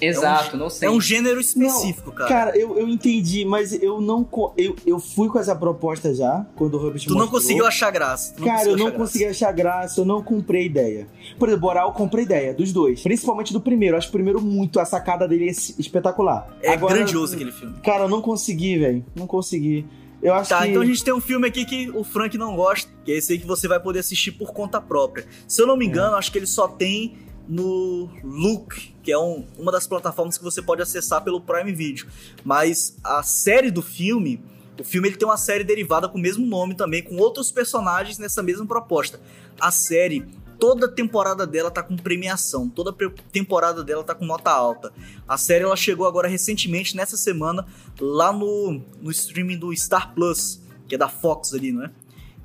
[0.00, 0.88] Exato, não sei.
[0.88, 2.28] É um gênero específico, cara.
[2.28, 4.22] Cara, eu, eu entendi, mas eu não.
[4.22, 7.40] co- Eu, eu fui com essa proposta já, quando o Hobbit Tu não mostrou.
[7.40, 8.34] conseguiu achar graça.
[8.34, 8.98] Cara, eu não graça.
[8.98, 11.06] consegui achar graça, eu não comprei ideia.
[11.38, 13.00] Por exemplo, Boral, eu comprei ideia dos dois.
[13.02, 13.94] Principalmente do primeiro.
[13.94, 16.48] Eu acho o primeiro muito, a sacada dele é es- espetacular.
[16.62, 17.76] É Agora, grandioso aquele filme.
[17.82, 19.04] Cara, eu não consegui, velho.
[19.14, 19.86] Não consegui.
[20.22, 20.68] Eu acho Tá, que.
[20.70, 23.32] então a gente tem um filme aqui que o Frank não gosta, que é esse
[23.34, 25.26] aí que você vai poder assistir por conta própria.
[25.46, 27.14] Se eu não me engano, acho que ele só tem
[27.48, 32.06] no Look, que é um- uma das plataformas que você pode acessar pelo Prime Video.
[32.44, 34.40] Mas a série do filme,
[34.80, 38.18] o filme ele tem uma série derivada com o mesmo nome também, com outros personagens
[38.18, 39.20] nessa mesma proposta.
[39.60, 40.26] A série,
[40.58, 42.92] toda temporada dela tá com premiação, toda
[43.32, 44.92] temporada dela tá com nota alta.
[45.28, 47.66] A série ela chegou agora recentemente, nessa semana,
[48.00, 51.90] lá no, no streaming do Star Plus, que é da Fox ali, não é?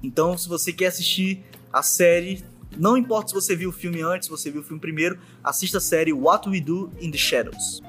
[0.03, 2.43] Então, se você quer assistir a série,
[2.77, 5.77] não importa se você viu o filme antes, se você viu o filme primeiro, assista
[5.77, 7.81] a série What We Do in the Shadows.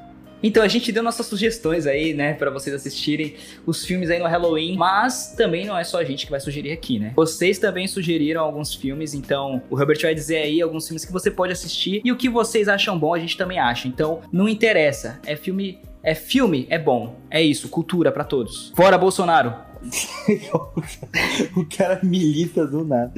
[0.42, 4.26] Então a gente deu nossas sugestões aí, né, Pra vocês assistirem os filmes aí no
[4.26, 7.12] Halloween, mas também não é só a gente que vai sugerir aqui, né?
[7.14, 11.30] Vocês também sugeriram alguns filmes, então o Herbert vai dizer aí alguns filmes que você
[11.30, 13.86] pode assistir e o que vocês acham bom a gente também acha.
[13.86, 18.72] Então não interessa, é filme, é filme, é bom, é isso, cultura pra todos.
[18.74, 19.54] Fora Bolsonaro.
[21.56, 23.12] o cara milita do nada.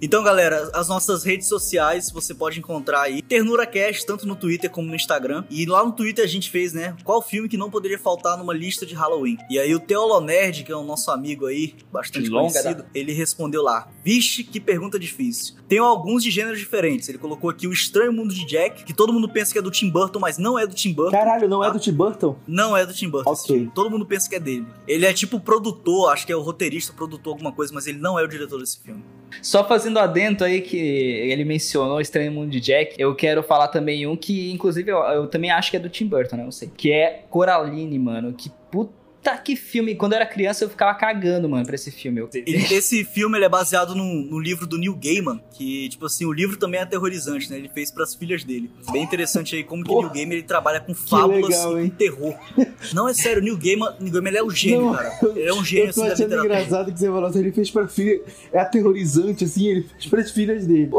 [0.00, 4.70] Então, galera, as nossas redes sociais você pode encontrar aí Ternura Cast, tanto no Twitter
[4.70, 5.44] como no Instagram.
[5.50, 6.96] E lá no Twitter a gente fez, né?
[7.04, 9.38] Qual filme que não poderia faltar numa lista de Halloween?
[9.50, 13.62] E aí o Teolonerd, que é o nosso amigo aí, bastante longa conhecido, ele respondeu
[13.62, 15.56] lá: Vixe, que pergunta difícil.
[15.68, 17.08] Tem alguns de gêneros diferentes.
[17.08, 19.70] Ele colocou aqui o Estranho Mundo de Jack, que todo mundo pensa que é do
[19.70, 21.16] Tim Burton, mas não é do Tim Burton.
[21.16, 22.36] Caralho, não é do Tim Burton?
[22.46, 23.30] Não é do Tim Burton.
[23.30, 23.70] Ok.
[23.74, 24.66] Todo mundo pensa que é dele.
[24.86, 28.18] Ele é tipo produtor, acho que é o roteirista, produtor, alguma coisa, mas ele não
[28.18, 29.02] é o diretor desse filme.
[29.42, 34.06] Só fazendo adento aí que ele mencionou Estranho Mundo de Jack, eu quero falar também
[34.06, 36.44] um que, inclusive, eu, eu também acho que é do Tim Burton, né?
[36.44, 36.70] Eu sei.
[36.76, 38.32] Que é Coraline, mano.
[38.32, 39.05] Que puta
[39.36, 39.94] que filme.
[39.94, 42.20] Quando eu era criança, eu ficava cagando, mano, pra esse filme.
[42.20, 46.06] Eu- Ele- esse filme ele é baseado no, no livro do Neil Gaiman, que, tipo
[46.06, 47.56] assim, o livro também é aterrorizante, né?
[47.56, 48.70] Ele fez pras filhas dele.
[48.92, 51.90] Bem interessante aí como que o Neil Gaiman ele trabalha com fábulas legal, e hein?
[51.96, 52.34] terror.
[52.92, 55.18] Não, é sério, o Neil Gaiman, Neil Gaiman ele é um gênio, Não, cara.
[55.34, 57.52] Ele é um gênio Eu tô assim, da achando engraçado que você falou assim, ele
[57.52, 58.20] fez pra filha.
[58.52, 60.90] É aterrorizante, assim, ele fez pras filhas dele.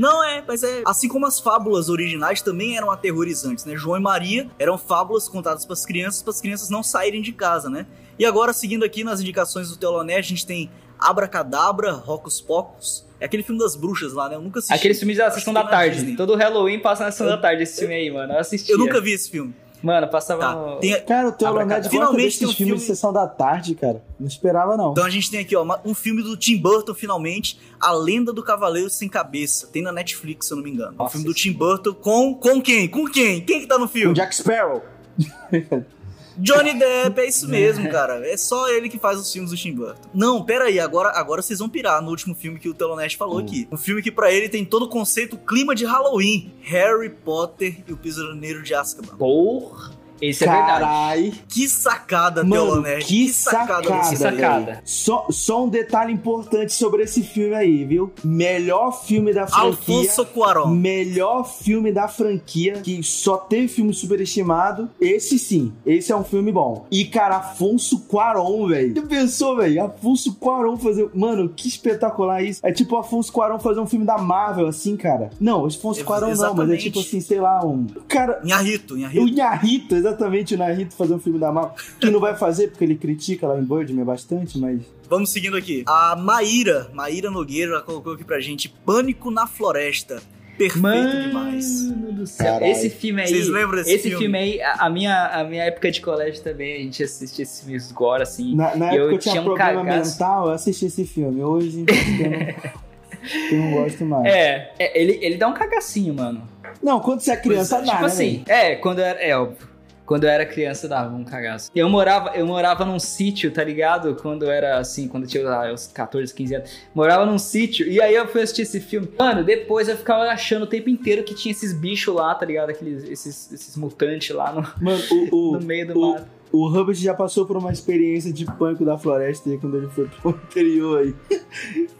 [0.00, 0.82] Não é, mas é.
[0.86, 3.76] Assim como as fábulas originais também eram aterrorizantes, né?
[3.76, 7.68] João e Maria eram fábulas contadas pras crianças, para as crianças não saírem de casa,
[7.68, 7.86] né?
[8.18, 13.06] E agora, seguindo aqui nas indicações do Teoloné, a gente tem Abracadabra, Rocos Pocos.
[13.20, 14.36] É aquele filme das bruxas lá, né?
[14.36, 14.74] Eu nunca assisti.
[14.74, 16.16] Aqueles filmes da sessão da na tarde.
[16.16, 18.32] Todo Halloween passa na sessão da tarde esse filme aí, mano.
[18.32, 18.72] Eu assisti.
[18.72, 19.54] Eu nunca vi esse filme.
[19.82, 20.54] Mano, passava Tá.
[20.54, 20.76] no...
[20.78, 21.76] Tem- Cara, o Abracadabra.
[21.76, 24.02] gosta Finalmente tem um filme- de sessão da tarde, cara.
[24.18, 24.90] Não esperava, não.
[24.92, 28.42] Então a gente tem aqui, ó, um filme do Tim Burton, finalmente, A Lenda do
[28.42, 29.66] Cavaleiro Sem Cabeça.
[29.68, 30.90] Tem na Netflix, se eu não me engano.
[30.90, 32.34] É um Nossa, filme do Tim Burton com.
[32.34, 32.86] Com quem?
[32.88, 33.40] Com quem?
[33.40, 34.14] Quem que tá no O filme?
[34.14, 34.82] Jack Sparrow.
[36.38, 38.26] Johnny Depp, é isso mesmo, cara.
[38.26, 40.00] É só ele que faz os filmes do Tim Burton.
[40.14, 43.36] Não, pera aí, agora, agora vocês vão pirar no último filme que o Telonest falou
[43.36, 43.40] Hum.
[43.40, 43.68] aqui.
[43.70, 46.52] Um filme que pra ele tem todo o conceito, clima de Halloween.
[46.62, 49.16] Harry Potter e o Prisioneiro de Azkaban.
[49.16, 50.80] Porra, esse é verdade.
[50.80, 51.32] Carai.
[51.48, 53.08] Que sacada, Mano, Telonest.
[53.08, 53.90] que sacada.
[53.90, 54.80] desse Que sacada.
[54.84, 58.12] Só, só um detalhe importante sobre esse filme aí, viu?
[58.24, 59.68] Melhor filme da franquia.
[59.68, 60.70] Alfonso Cuarón.
[60.74, 64.90] Melhor filme da franquia, que só teve filme superestimado.
[65.00, 66.86] Esse sim, esse é um filme bom.
[66.90, 68.94] E, cara, Afonso Cuarón, velho.
[68.94, 69.84] Tu pensou, velho?
[69.84, 71.08] Afonso Cuarón fazer.
[71.14, 72.60] Mano, que espetacular isso.
[72.62, 75.30] É tipo Afonso Cuarón fazer um filme da Marvel, assim, cara.
[75.40, 76.82] Não, Afonso Cuarón não, mas é exatamente.
[76.82, 77.86] tipo assim, sei lá, um.
[78.08, 79.28] Cara, Inharrito, o Inharrito.
[79.28, 81.74] Inharito, exatamente, o Inharito fazer um filme da Marvel.
[81.98, 84.80] Que não vai fazer, porque ele critica lá em Birdman bastante, mas.
[85.08, 85.82] Vamos seguindo aqui.
[85.86, 90.22] A Maíra, Maíra Nogueira, ela colocou aqui pra gente Pânico na Floresta.
[90.56, 91.90] Perfeito Mano demais.
[91.90, 92.58] do céu.
[92.62, 93.28] Esse filme aí.
[93.28, 94.18] Vocês lembram desse esse filme?
[94.24, 97.60] filme aí, a a minha, a minha época de colégio também, a gente assistia esses
[97.64, 98.54] filmes gore, assim.
[98.54, 100.10] Na, na E eu época eu tinha tinha um problema cagaço.
[100.12, 101.42] mental, eu assisti esse filme.
[101.42, 104.26] Hoje eu não, eu não gosto mais.
[104.26, 106.46] É, é, ele, ele dá um cagacinho, mano.
[106.82, 109.18] Não, quando você é criança, Pois é, dá, tipo né, assim, é, quando eu era.
[109.18, 109.66] É, óbvio.
[110.10, 111.70] Quando eu era criança, dava um cagaço.
[111.72, 114.16] Eu morava, eu morava num sítio, tá ligado?
[114.16, 116.70] Quando eu era assim, quando eu tinha ah, uns 14, 15 anos.
[116.92, 117.86] Morava num sítio.
[117.86, 119.08] E aí eu fui assistir esse filme.
[119.16, 122.70] Mano, depois eu ficava achando o tempo inteiro que tinha esses bichos lá, tá ligado?
[122.70, 125.00] Aqueles, esses, esses mutantes lá no, Mano,
[125.30, 126.39] o, no meio do o- mato.
[126.52, 130.06] O Hubbard já passou por uma experiência de pânico da floresta aí quando ele foi
[130.08, 131.14] pro interior aí.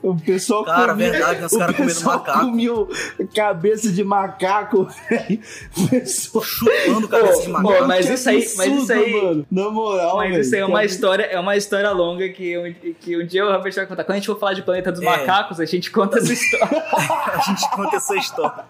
[0.02, 1.44] O pessoal Cara, comia, verdade?
[1.44, 2.88] Os o caras comendo pessoal macaco.
[3.34, 5.40] cabeça de macaco, velho.
[5.76, 7.84] O pessoal Chupando cabeça de Ô, macaco.
[7.84, 9.46] ô, mas isso aí- mas isso aí- Mano.
[9.50, 12.92] Na moral, Mas velho, isso aí é uma história, é uma história longa que, um-
[12.94, 14.04] que um dia o Robert vai contar.
[14.04, 15.04] Quando a gente for falar de Planeta dos É.
[15.04, 16.84] Macacos, a gente conta essa história.
[16.92, 18.64] a gente conta essa história.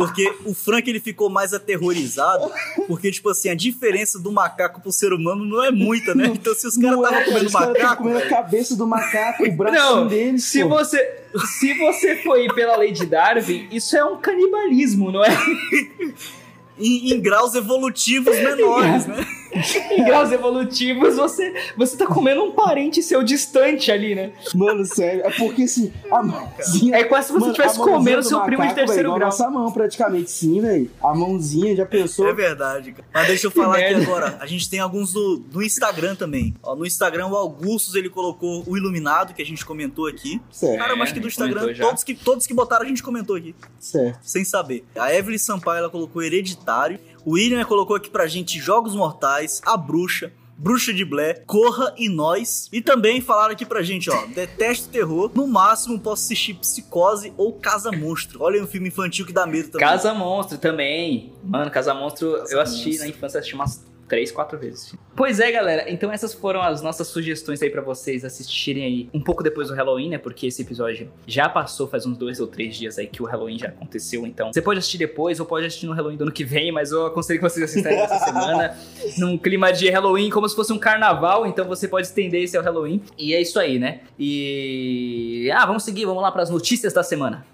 [0.00, 2.50] Porque o Frank ele ficou mais aterrorizado,
[2.86, 6.24] porque, tipo assim, a diferença do macaco pro ser humano não é muita, né?
[6.32, 9.52] Então, se os caras estavam é, comendo tavam macaco, comendo a cabeça do macaco, o
[9.52, 10.70] bracinho Não, deles, se pô.
[10.70, 11.22] você,
[11.58, 15.28] se você for ir pela lei de Darwin, isso é um canibalismo, não é?
[16.80, 19.26] em, em graus evolutivos menores, né?
[19.90, 24.32] em graus evolutivos, você, você tá comendo um parente seu distante ali, né?
[24.54, 25.22] Mano, sério.
[25.24, 26.96] É porque assim, a mãozinha.
[26.96, 29.28] É quase se você estivesse comendo do seu primo de terceiro a grau.
[29.28, 30.90] Nossa mão, praticamente, sim, velho.
[31.02, 32.28] A mãozinha, já pensou?
[32.28, 33.08] É verdade, cara.
[33.12, 34.38] Mas deixa eu falar aqui agora.
[34.40, 36.54] A gente tem alguns do, do Instagram também.
[36.62, 40.40] Ó, no Instagram, o Augustus, ele colocou o Iluminado, que a gente comentou aqui.
[40.50, 43.54] Certo, Cara, mas que do Instagram, todos que, todos que botaram, a gente comentou aqui.
[43.78, 44.18] certo.
[44.22, 44.84] Sem saber.
[44.96, 46.98] A Evelyn Sampaio, ela colocou Hereditário.
[47.24, 52.08] O William colocou aqui pra gente Jogos Mortais, A Bruxa, Bruxa de Blair, Corra e
[52.08, 52.68] Nós.
[52.72, 57.54] E também falaram aqui pra gente, ó, detesto terror, no máximo posso assistir Psicose ou
[57.54, 58.42] Casa Monstro.
[58.42, 59.86] Olha aí um filme infantil que dá medo também.
[59.86, 61.32] Casa Monstro também.
[61.42, 63.04] Mano, Casa Monstro Casa eu assisti Monstro.
[63.04, 64.92] na infância, assisti umas três, quatro vezes.
[65.14, 65.88] Pois é, galera.
[65.88, 69.74] Então essas foram as nossas sugestões aí pra vocês assistirem aí um pouco depois do
[69.74, 70.18] Halloween, né?
[70.18, 73.56] Porque esse episódio já passou faz uns dois ou três dias aí que o Halloween
[73.56, 74.26] já aconteceu.
[74.26, 76.90] Então você pode assistir depois ou pode assistir no Halloween do ano que vem, mas
[76.90, 78.76] eu aconselho que vocês assistam essa semana
[79.16, 81.46] num clima de Halloween como se fosse um carnaval.
[81.46, 83.00] Então você pode estender esse ao Halloween.
[83.16, 84.00] E é isso aí, né?
[84.18, 87.46] E ah, vamos seguir, vamos lá pras notícias da semana.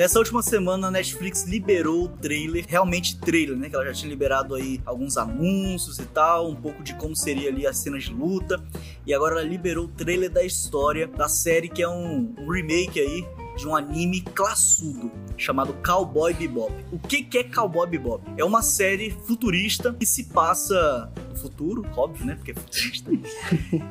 [0.00, 3.68] Nessa última semana, a Netflix liberou o trailer, realmente trailer, né?
[3.68, 7.50] Que ela já tinha liberado aí alguns anúncios e tal, um pouco de como seria
[7.50, 8.64] ali as cenas de luta.
[9.06, 12.98] E agora ela liberou o trailer da história da série, que é um, um remake
[12.98, 13.26] aí
[13.60, 16.72] de um anime classudo chamado Cowboy Bebop.
[16.90, 18.24] O que, que é Cowboy Bebop?
[18.36, 22.36] É uma série futurista que se passa no futuro, óbvio, né?
[22.36, 23.10] Porque é futurista.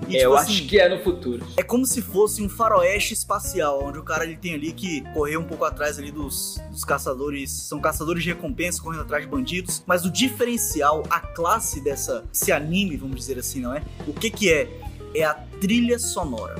[0.10, 1.46] E, eu tipo acho assim, que é no futuro.
[1.56, 5.38] é como se fosse um faroeste espacial, onde o cara ele tem ali que correr
[5.38, 9.84] um pouco atrás ali dos, dos caçadores, são caçadores de recompensa correndo atrás de bandidos,
[9.86, 13.84] mas o diferencial, a classe dessa esse anime, vamos dizer assim, não é?
[14.08, 14.82] O que que é?
[15.14, 16.56] É a trilha sonora.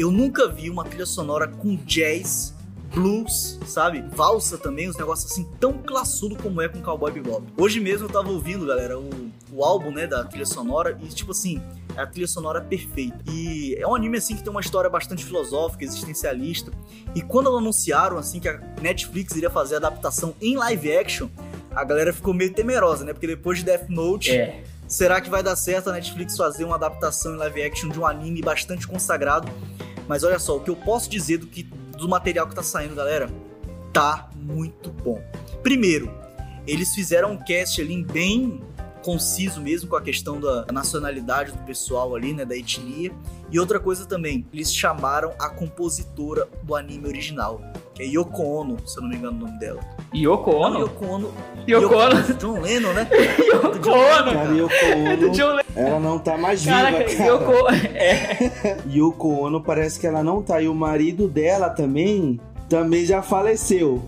[0.00, 2.54] Eu nunca vi uma trilha sonora com jazz,
[2.94, 4.02] blues, sabe?
[4.12, 7.46] Valsa também, uns negócios assim tão classudo como é com Cowboy Bebop.
[7.54, 11.32] Hoje mesmo eu tava ouvindo, galera, o, o álbum, né, da trilha sonora e tipo
[11.32, 11.60] assim,
[11.94, 13.18] é a trilha sonora perfeita.
[13.30, 16.72] E é um anime assim que tem uma história bastante filosófica, existencialista.
[17.14, 21.28] E quando anunciaram assim que a Netflix iria fazer a adaptação em live action,
[21.72, 23.12] a galera ficou meio temerosa, né?
[23.12, 24.64] Porque depois de Death Note, É.
[24.88, 28.06] será que vai dar certo a Netflix fazer uma adaptação em live action de um
[28.06, 29.46] anime bastante consagrado?
[30.10, 32.96] Mas olha só, o que eu posso dizer do que do material que tá saindo,
[32.96, 33.30] galera,
[33.92, 35.22] tá muito bom.
[35.62, 36.12] Primeiro,
[36.66, 38.60] eles fizeram um cast ali bem
[39.04, 43.12] conciso mesmo com a questão da nacionalidade do pessoal ali, né, da etnia.
[43.50, 47.60] E outra coisa também, eles chamaram a compositora do anime original,
[47.94, 49.80] que é Yoko Ono, se eu não me engano o nome dela.
[50.14, 50.78] Yoko Não, Ono?
[50.80, 51.34] Yoko Ono.
[51.68, 52.22] Yoko Ono?
[52.22, 53.08] do John Lennon, né?
[53.52, 54.54] Yoko Ono, Cara.
[54.54, 55.62] Yoko É do Ono, John Lennon.
[55.74, 57.24] ela não tá mais viva, Caraca, cara.
[57.24, 57.52] Yoko...
[57.94, 58.50] É.
[58.92, 60.60] Yoko Ono parece que ela não tá.
[60.62, 64.00] E o marido dela também, também já faleceu.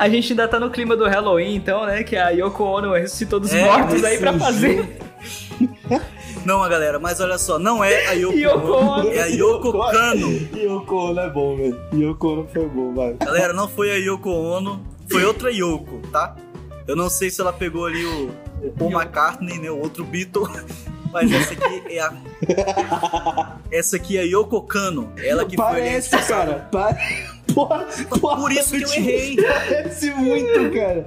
[0.00, 2.02] A gente ainda tá no clima do Halloween, então, né?
[2.02, 4.96] Que a Yoko Ono ressuscitou dos É, mortos aí pra fazer.
[6.42, 10.48] Não, galera, mas olha só, não é a Yoko, Yoko Ono, é a Yoko Kano.
[10.56, 11.78] Yoko Ono é bom, velho.
[11.92, 13.12] Yoko Ono foi bom, vai.
[13.12, 16.34] Galera, não foi a Yoko Ono, foi outra Yoko, tá?
[16.88, 18.30] Eu não sei se ela pegou ali o,
[18.62, 20.48] o Paul McCartney, né, o outro Beatle,
[21.12, 22.14] mas essa aqui é a...
[23.70, 26.22] Essa aqui é a Yoko Kano, ela que Parece, foi...
[26.22, 26.68] cara.
[26.72, 26.96] Pa...
[27.54, 27.86] Porra,
[28.20, 31.06] porra, Por isso que eu errei, Parece muito, cara.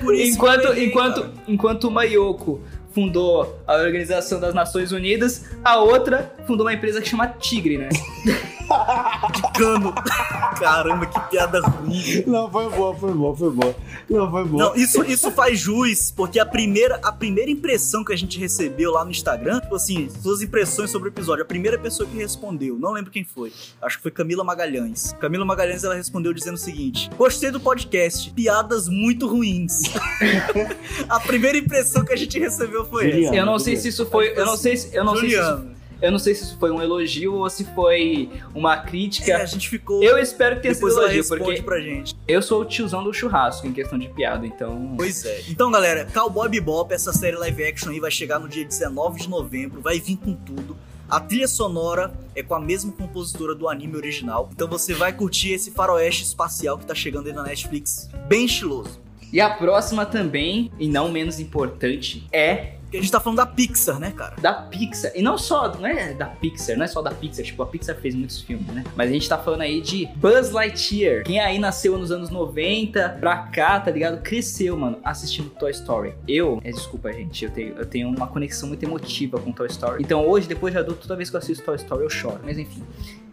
[0.00, 1.32] por isso Enquanto, errei, enquanto, cara.
[1.48, 2.60] enquanto uma Yoko
[2.92, 7.88] fundou a Organização das Nações Unidas, a outra fundou uma empresa que chama Tigre, né?
[9.56, 9.92] Kano.
[10.58, 12.24] Caramba, que piada ruim.
[12.26, 13.76] Não, foi boa, foi boa, foi boa.
[14.08, 14.64] Não, foi boa.
[14.64, 18.92] Não, isso, isso faz jus, porque a primeira, a primeira impressão que a gente recebeu
[18.92, 22.78] lá no Instagram, tipo assim, suas impressões sobre o episódio, a primeira pessoa que respondeu,
[22.78, 23.52] não lembro quem foi,
[23.82, 25.14] acho que foi Camila Magalhães.
[25.20, 29.82] Camila Magalhães, ela respondeu dizendo o seguinte, gostei do podcast, piadas muito ruins.
[31.08, 33.26] a primeira impressão que a gente recebeu foi Juliano.
[33.26, 33.36] essa.
[33.36, 35.44] Eu não sei se isso foi, eu não sei, se- eu não sei se isso,
[35.44, 35.76] Juliano.
[36.02, 39.36] Eu não sei se isso foi um elogio ou se foi uma É, crítica.
[39.36, 40.02] a gente ficou...
[40.02, 42.14] Eu espero que tenha sido elogio, porque pra gente.
[42.28, 44.94] eu sou o tiozão do churrasco em questão de piada, então.
[44.96, 45.42] Pois é.
[45.48, 49.28] Então, galera, Cowboy Bebop, essa série live action aí vai chegar no dia 19 de
[49.28, 50.76] novembro, vai vir com tudo.
[51.08, 54.50] A trilha sonora é com a mesma compositora do anime original.
[54.52, 59.00] Então você vai curtir esse faroeste espacial que tá chegando aí na Netflix, bem estiloso.
[59.32, 63.46] E a próxima também, e não menos importante, é Porque a gente tá falando da
[63.46, 64.36] Pixar, né, cara?
[64.40, 65.10] da Pixar.
[65.14, 67.96] E não só, não é da Pixar, não é só da Pixar, tipo, a Pixar
[67.96, 68.84] fez muitos filmes, né?
[68.94, 71.24] Mas a gente tá falando aí de Buzz Lightyear.
[71.24, 74.22] Quem aí nasceu nos anos 90 pra cá, tá ligado?
[74.22, 76.14] Cresceu, mano, assistindo Toy Story.
[76.28, 80.02] Eu, é, desculpa, gente, eu tenho, eu tenho uma conexão muito emotiva com Toy Story.
[80.02, 82.40] Então hoje, depois de adulto, toda vez que eu assisto Toy Story, eu choro.
[82.44, 82.82] Mas enfim.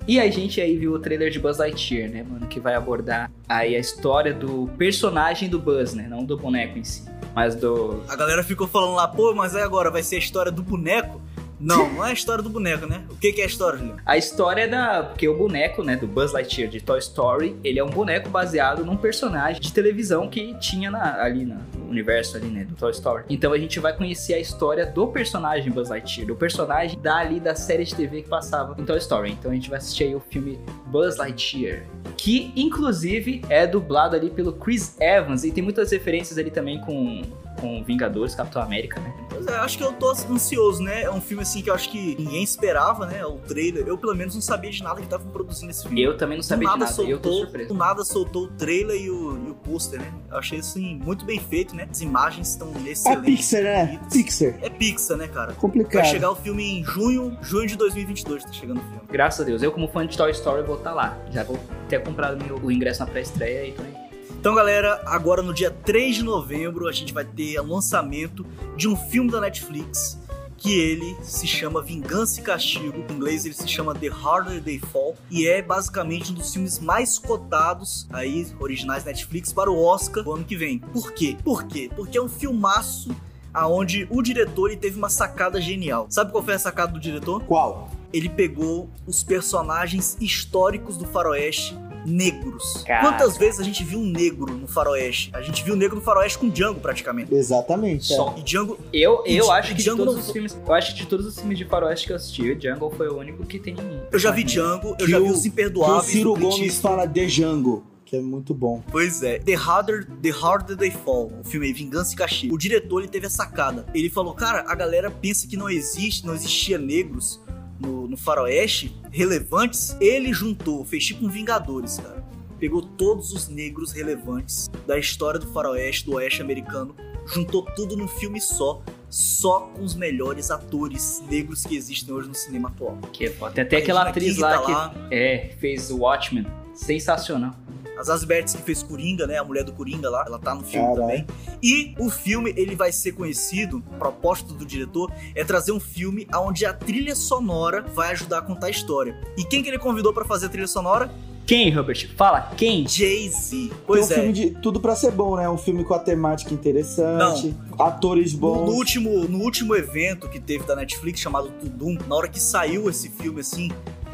[0.06, 2.46] E a gente aí viu o trailer de Buzz Lightyear, né, mano?
[2.48, 6.08] Que vai abordar aí a história do personagem do Buzz, né?
[6.10, 8.04] Não do boneco em si, mas do.
[8.10, 11.22] A galera ficou falando lá, pô, mas aí agora vai ser a história do boneco?
[11.64, 13.04] Não, não é a história do boneco, né?
[13.10, 14.00] O que, que é a história, Juliano?
[14.06, 15.04] A história é da.
[15.04, 18.84] Porque o boneco, né, do Buzz Lightyear de Toy Story, ele é um boneco baseado
[18.86, 22.92] num personagem de televisão que tinha na- ali na- no universo ali, né, do Toy
[22.92, 23.24] Story.
[23.30, 27.56] Então a gente vai conhecer a história do personagem Buzz Lightyear, do personagem dali da
[27.56, 29.32] série de TV que passava em Toy Story.
[29.32, 31.84] Então a gente vai assistir aí o filme Buzz Lightyear,
[32.18, 37.22] que inclusive é dublado ali pelo Chris Evans e tem muitas referências ali também com
[37.64, 39.14] com Vingadores, Capitão América, né?
[39.30, 41.04] Pois é, acho que eu tô ansioso, né?
[41.04, 43.26] É um filme assim que eu acho que ninguém esperava, né?
[43.26, 43.88] O trailer.
[43.88, 46.04] Eu, pelo menos, não sabia de nada que estavam produzindo esse filme.
[46.04, 47.68] Eu também não Do sabia de nada nada, eu tô soltou, surpreso.
[47.70, 50.14] do nada soltou o trailer e o, e o pôster, né?
[50.30, 51.88] Eu achei assim muito bem feito, né?
[51.90, 53.24] As imagens estão É excelentes.
[53.26, 54.00] Pixar, né?
[54.12, 54.54] Pixar.
[54.62, 55.48] É Pixar, né, cara?
[55.48, 56.06] Vai Complicado.
[56.06, 59.02] chegar o filme em junho, junho de 2022, tá chegando o filme.
[59.10, 59.64] Graças a Deus.
[59.64, 61.18] Eu, como fã de Toy Story, vou estar lá.
[61.32, 61.58] Já vou
[61.88, 64.03] ter comprado meu, o ingresso na pré-estreia e também.
[64.44, 68.46] Então, galera, agora no dia 3 de novembro a gente vai ter o lançamento
[68.76, 70.20] de um filme da Netflix
[70.58, 73.06] que ele se chama Vingança e Castigo.
[73.10, 76.78] Em inglês ele se chama The Harder They Fall e é basicamente um dos filmes
[76.78, 80.80] mais cotados aí originais Netflix para o Oscar do ano que vem.
[80.80, 81.38] Por quê?
[81.42, 81.90] Por quê?
[81.96, 83.16] Porque é um filmaço
[83.54, 86.08] aonde o diretor ele teve uma sacada genial.
[86.10, 87.42] Sabe qual foi a sacada do diretor?
[87.46, 87.90] Qual?
[88.12, 92.84] Ele pegou os personagens históricos do faroeste negros.
[92.86, 93.08] Caraca.
[93.10, 95.30] Quantas vezes a gente viu um negro no faroeste?
[95.34, 97.34] A gente viu um negro no faroeste com Django, praticamente.
[97.34, 98.12] Exatamente.
[98.14, 98.16] é.
[98.16, 98.36] Só.
[98.38, 98.78] E Django...
[98.92, 100.58] Eu, eu E acho que de Django todos não- os filmes.
[100.66, 103.08] Eu acho que de todos os filmes de faroeste que eu assisti, o Jungle foi
[103.08, 103.76] o único que tem.
[104.12, 106.06] Eu já vi Django, eu Que já vi Os Que o Imperdoáveis.
[106.12, 108.84] Ciro Gomes fala de Django, que é muito bom.
[108.92, 109.40] Pois é.
[109.40, 112.54] The Harder, The Harder They Fall, o filme aí, Vingança e Castigo.
[112.56, 113.86] O diretor, ele teve a sacada.
[113.94, 117.42] Ele falou, cara, a galera pensa que não existe, não existia negros
[117.80, 119.96] no, no faroeste relevantes.
[120.00, 122.24] Ele juntou, fez tipo um Vingadores, cara.
[122.60, 126.96] Pegou todos os negros relevantes da história do faroeste, do oeste americano,
[127.26, 132.36] juntou tudo num filme só, só com os melhores atores negros que existem hoje no
[132.36, 132.98] cinema atual.
[133.12, 133.54] Que é foda.
[133.54, 134.94] Tem até aquela atriz lá tá que lá.
[135.12, 136.46] é, fez o Watchmen.
[136.74, 137.54] Sensacional.
[137.98, 139.38] As Asberts que fez Coringa, né?
[139.38, 141.02] A mulher do Coringa lá, ela tá no filme Caralho.
[141.02, 141.28] também.
[141.62, 146.28] E o filme, ele vai ser conhecido, a proposta do diretor é trazer um filme
[146.36, 149.16] onde a trilha sonora vai ajudar a contar a história.
[149.38, 151.10] E quem que ele convidou pra fazer a trilha sonora?
[151.46, 152.10] Quem, Robert?
[152.16, 152.88] Fala, quem?
[152.88, 153.50] Jay-Z.
[153.68, 154.16] Tem Pois um é.
[154.16, 155.50] filme de tudo pra ser bom, né?
[155.50, 158.66] Um filme com a temática interessante, atores No, bons.
[158.70, 162.90] no último, no último evento que teve da Netflix, chamado Tudum, na hora que saiu
[162.90, 163.70] esse filme, assim,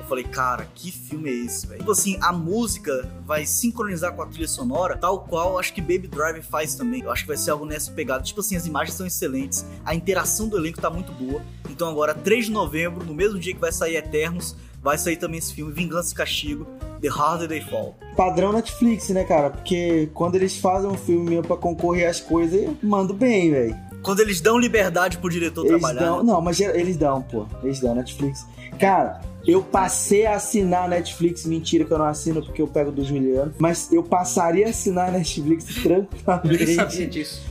[0.09, 1.79] falei, cara, que filme é esse, velho?
[1.79, 6.07] Tipo assim, a música vai sincronizar com a trilha sonora, tal qual acho que Baby
[6.07, 7.01] Driver faz também.
[7.03, 8.23] Eu acho que vai ser algo nessa pegada.
[8.23, 11.41] Tipo assim, as imagens são excelentes, a interação do elenco tá muito boa.
[11.69, 15.37] Então agora, 3 de novembro, no mesmo dia que vai sair Eternos, vai sair também
[15.39, 16.65] esse filme, Vingança e Castigo,
[17.01, 17.95] The Harder They Fall.
[18.15, 19.49] Padrão Netflix, né, cara?
[19.49, 23.77] Porque quando eles fazem um filme mesmo pra concorrer às coisas, eu mando bem, velho.
[24.01, 25.99] Quando eles dão liberdade pro diretor Eles trabalhar.
[25.99, 26.23] dão.
[26.23, 26.31] né?
[26.31, 27.45] Não, mas eles dão, pô.
[27.61, 28.45] Eles dão Netflix.
[28.79, 31.45] Cara, eu passei a assinar a Netflix.
[31.45, 33.53] Mentira que eu não assino porque eu pego do Juliano.
[33.57, 37.07] Mas eu passaria a assinar a Netflix Eu nem sabia tranquilamente.
[37.07, 37.41] disso.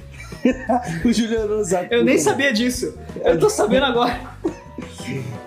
[1.05, 1.89] o Juliano não sabe.
[1.91, 2.95] Eu nem quê, sabia disso.
[3.25, 4.21] Eu tô sabendo agora.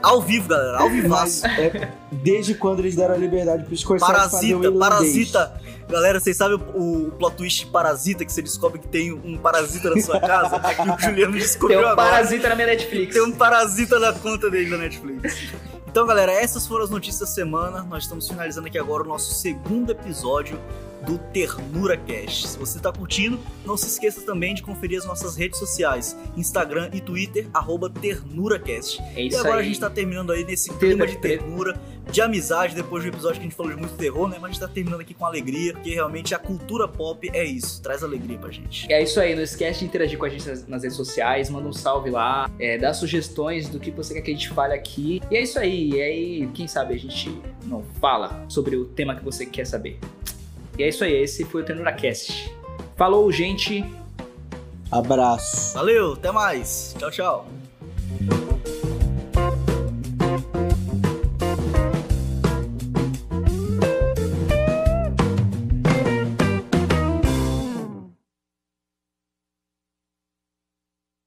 [0.02, 1.08] Ao vivo, galera, ao vivo.
[1.08, 5.40] Mas é desde quando eles deram a liberdade pros Scorsese fazer o Parasita.
[5.40, 5.62] Parasita.
[5.88, 9.90] Galera, vocês sabem o, o plot twist Parasita, que você descobre que tem um parasita
[9.90, 10.56] na sua casa?
[10.68, 11.96] É que o Juliano Tem descobriu um agora.
[11.96, 13.14] parasita na minha Netflix.
[13.14, 15.52] Tem um parasita na conta dele da Netflix.
[15.92, 17.84] Então, galera, essas foram as notícias da semana.
[17.84, 20.58] Nós estamos finalizando aqui agora o nosso segundo episódio
[21.06, 22.48] do Ternura Cast.
[22.50, 26.90] Se você está curtindo, não se esqueça também de conferir as nossas redes sociais, Instagram
[26.94, 29.02] e Twitter, arroba TernuraCast.
[29.16, 29.62] É E isso agora aí.
[29.62, 31.80] a gente tá terminando aí nesse clima de ternura,
[32.10, 34.38] de amizade, depois do episódio que a gente falou de muito terror, né?
[34.40, 37.82] Mas a gente tá terminando aqui com alegria, porque realmente a cultura pop é isso,
[37.82, 38.92] traz alegria pra gente.
[38.92, 41.68] É isso aí, não esquece de interagir com a gente nas, nas redes sociais, manda
[41.68, 45.22] um salve lá, é, dá sugestões do que você quer que a gente fale aqui.
[45.32, 47.32] E é isso aí, e aí, quem sabe a gente
[47.66, 50.00] não fala sobre o tema que você quer saber.
[50.78, 52.54] E é isso aí, esse foi o TenuraCast.
[52.96, 53.84] Falou, gente!
[54.92, 55.74] Abraço!
[55.74, 56.96] Valeu, até mais!
[56.98, 57.48] Tchau, tchau!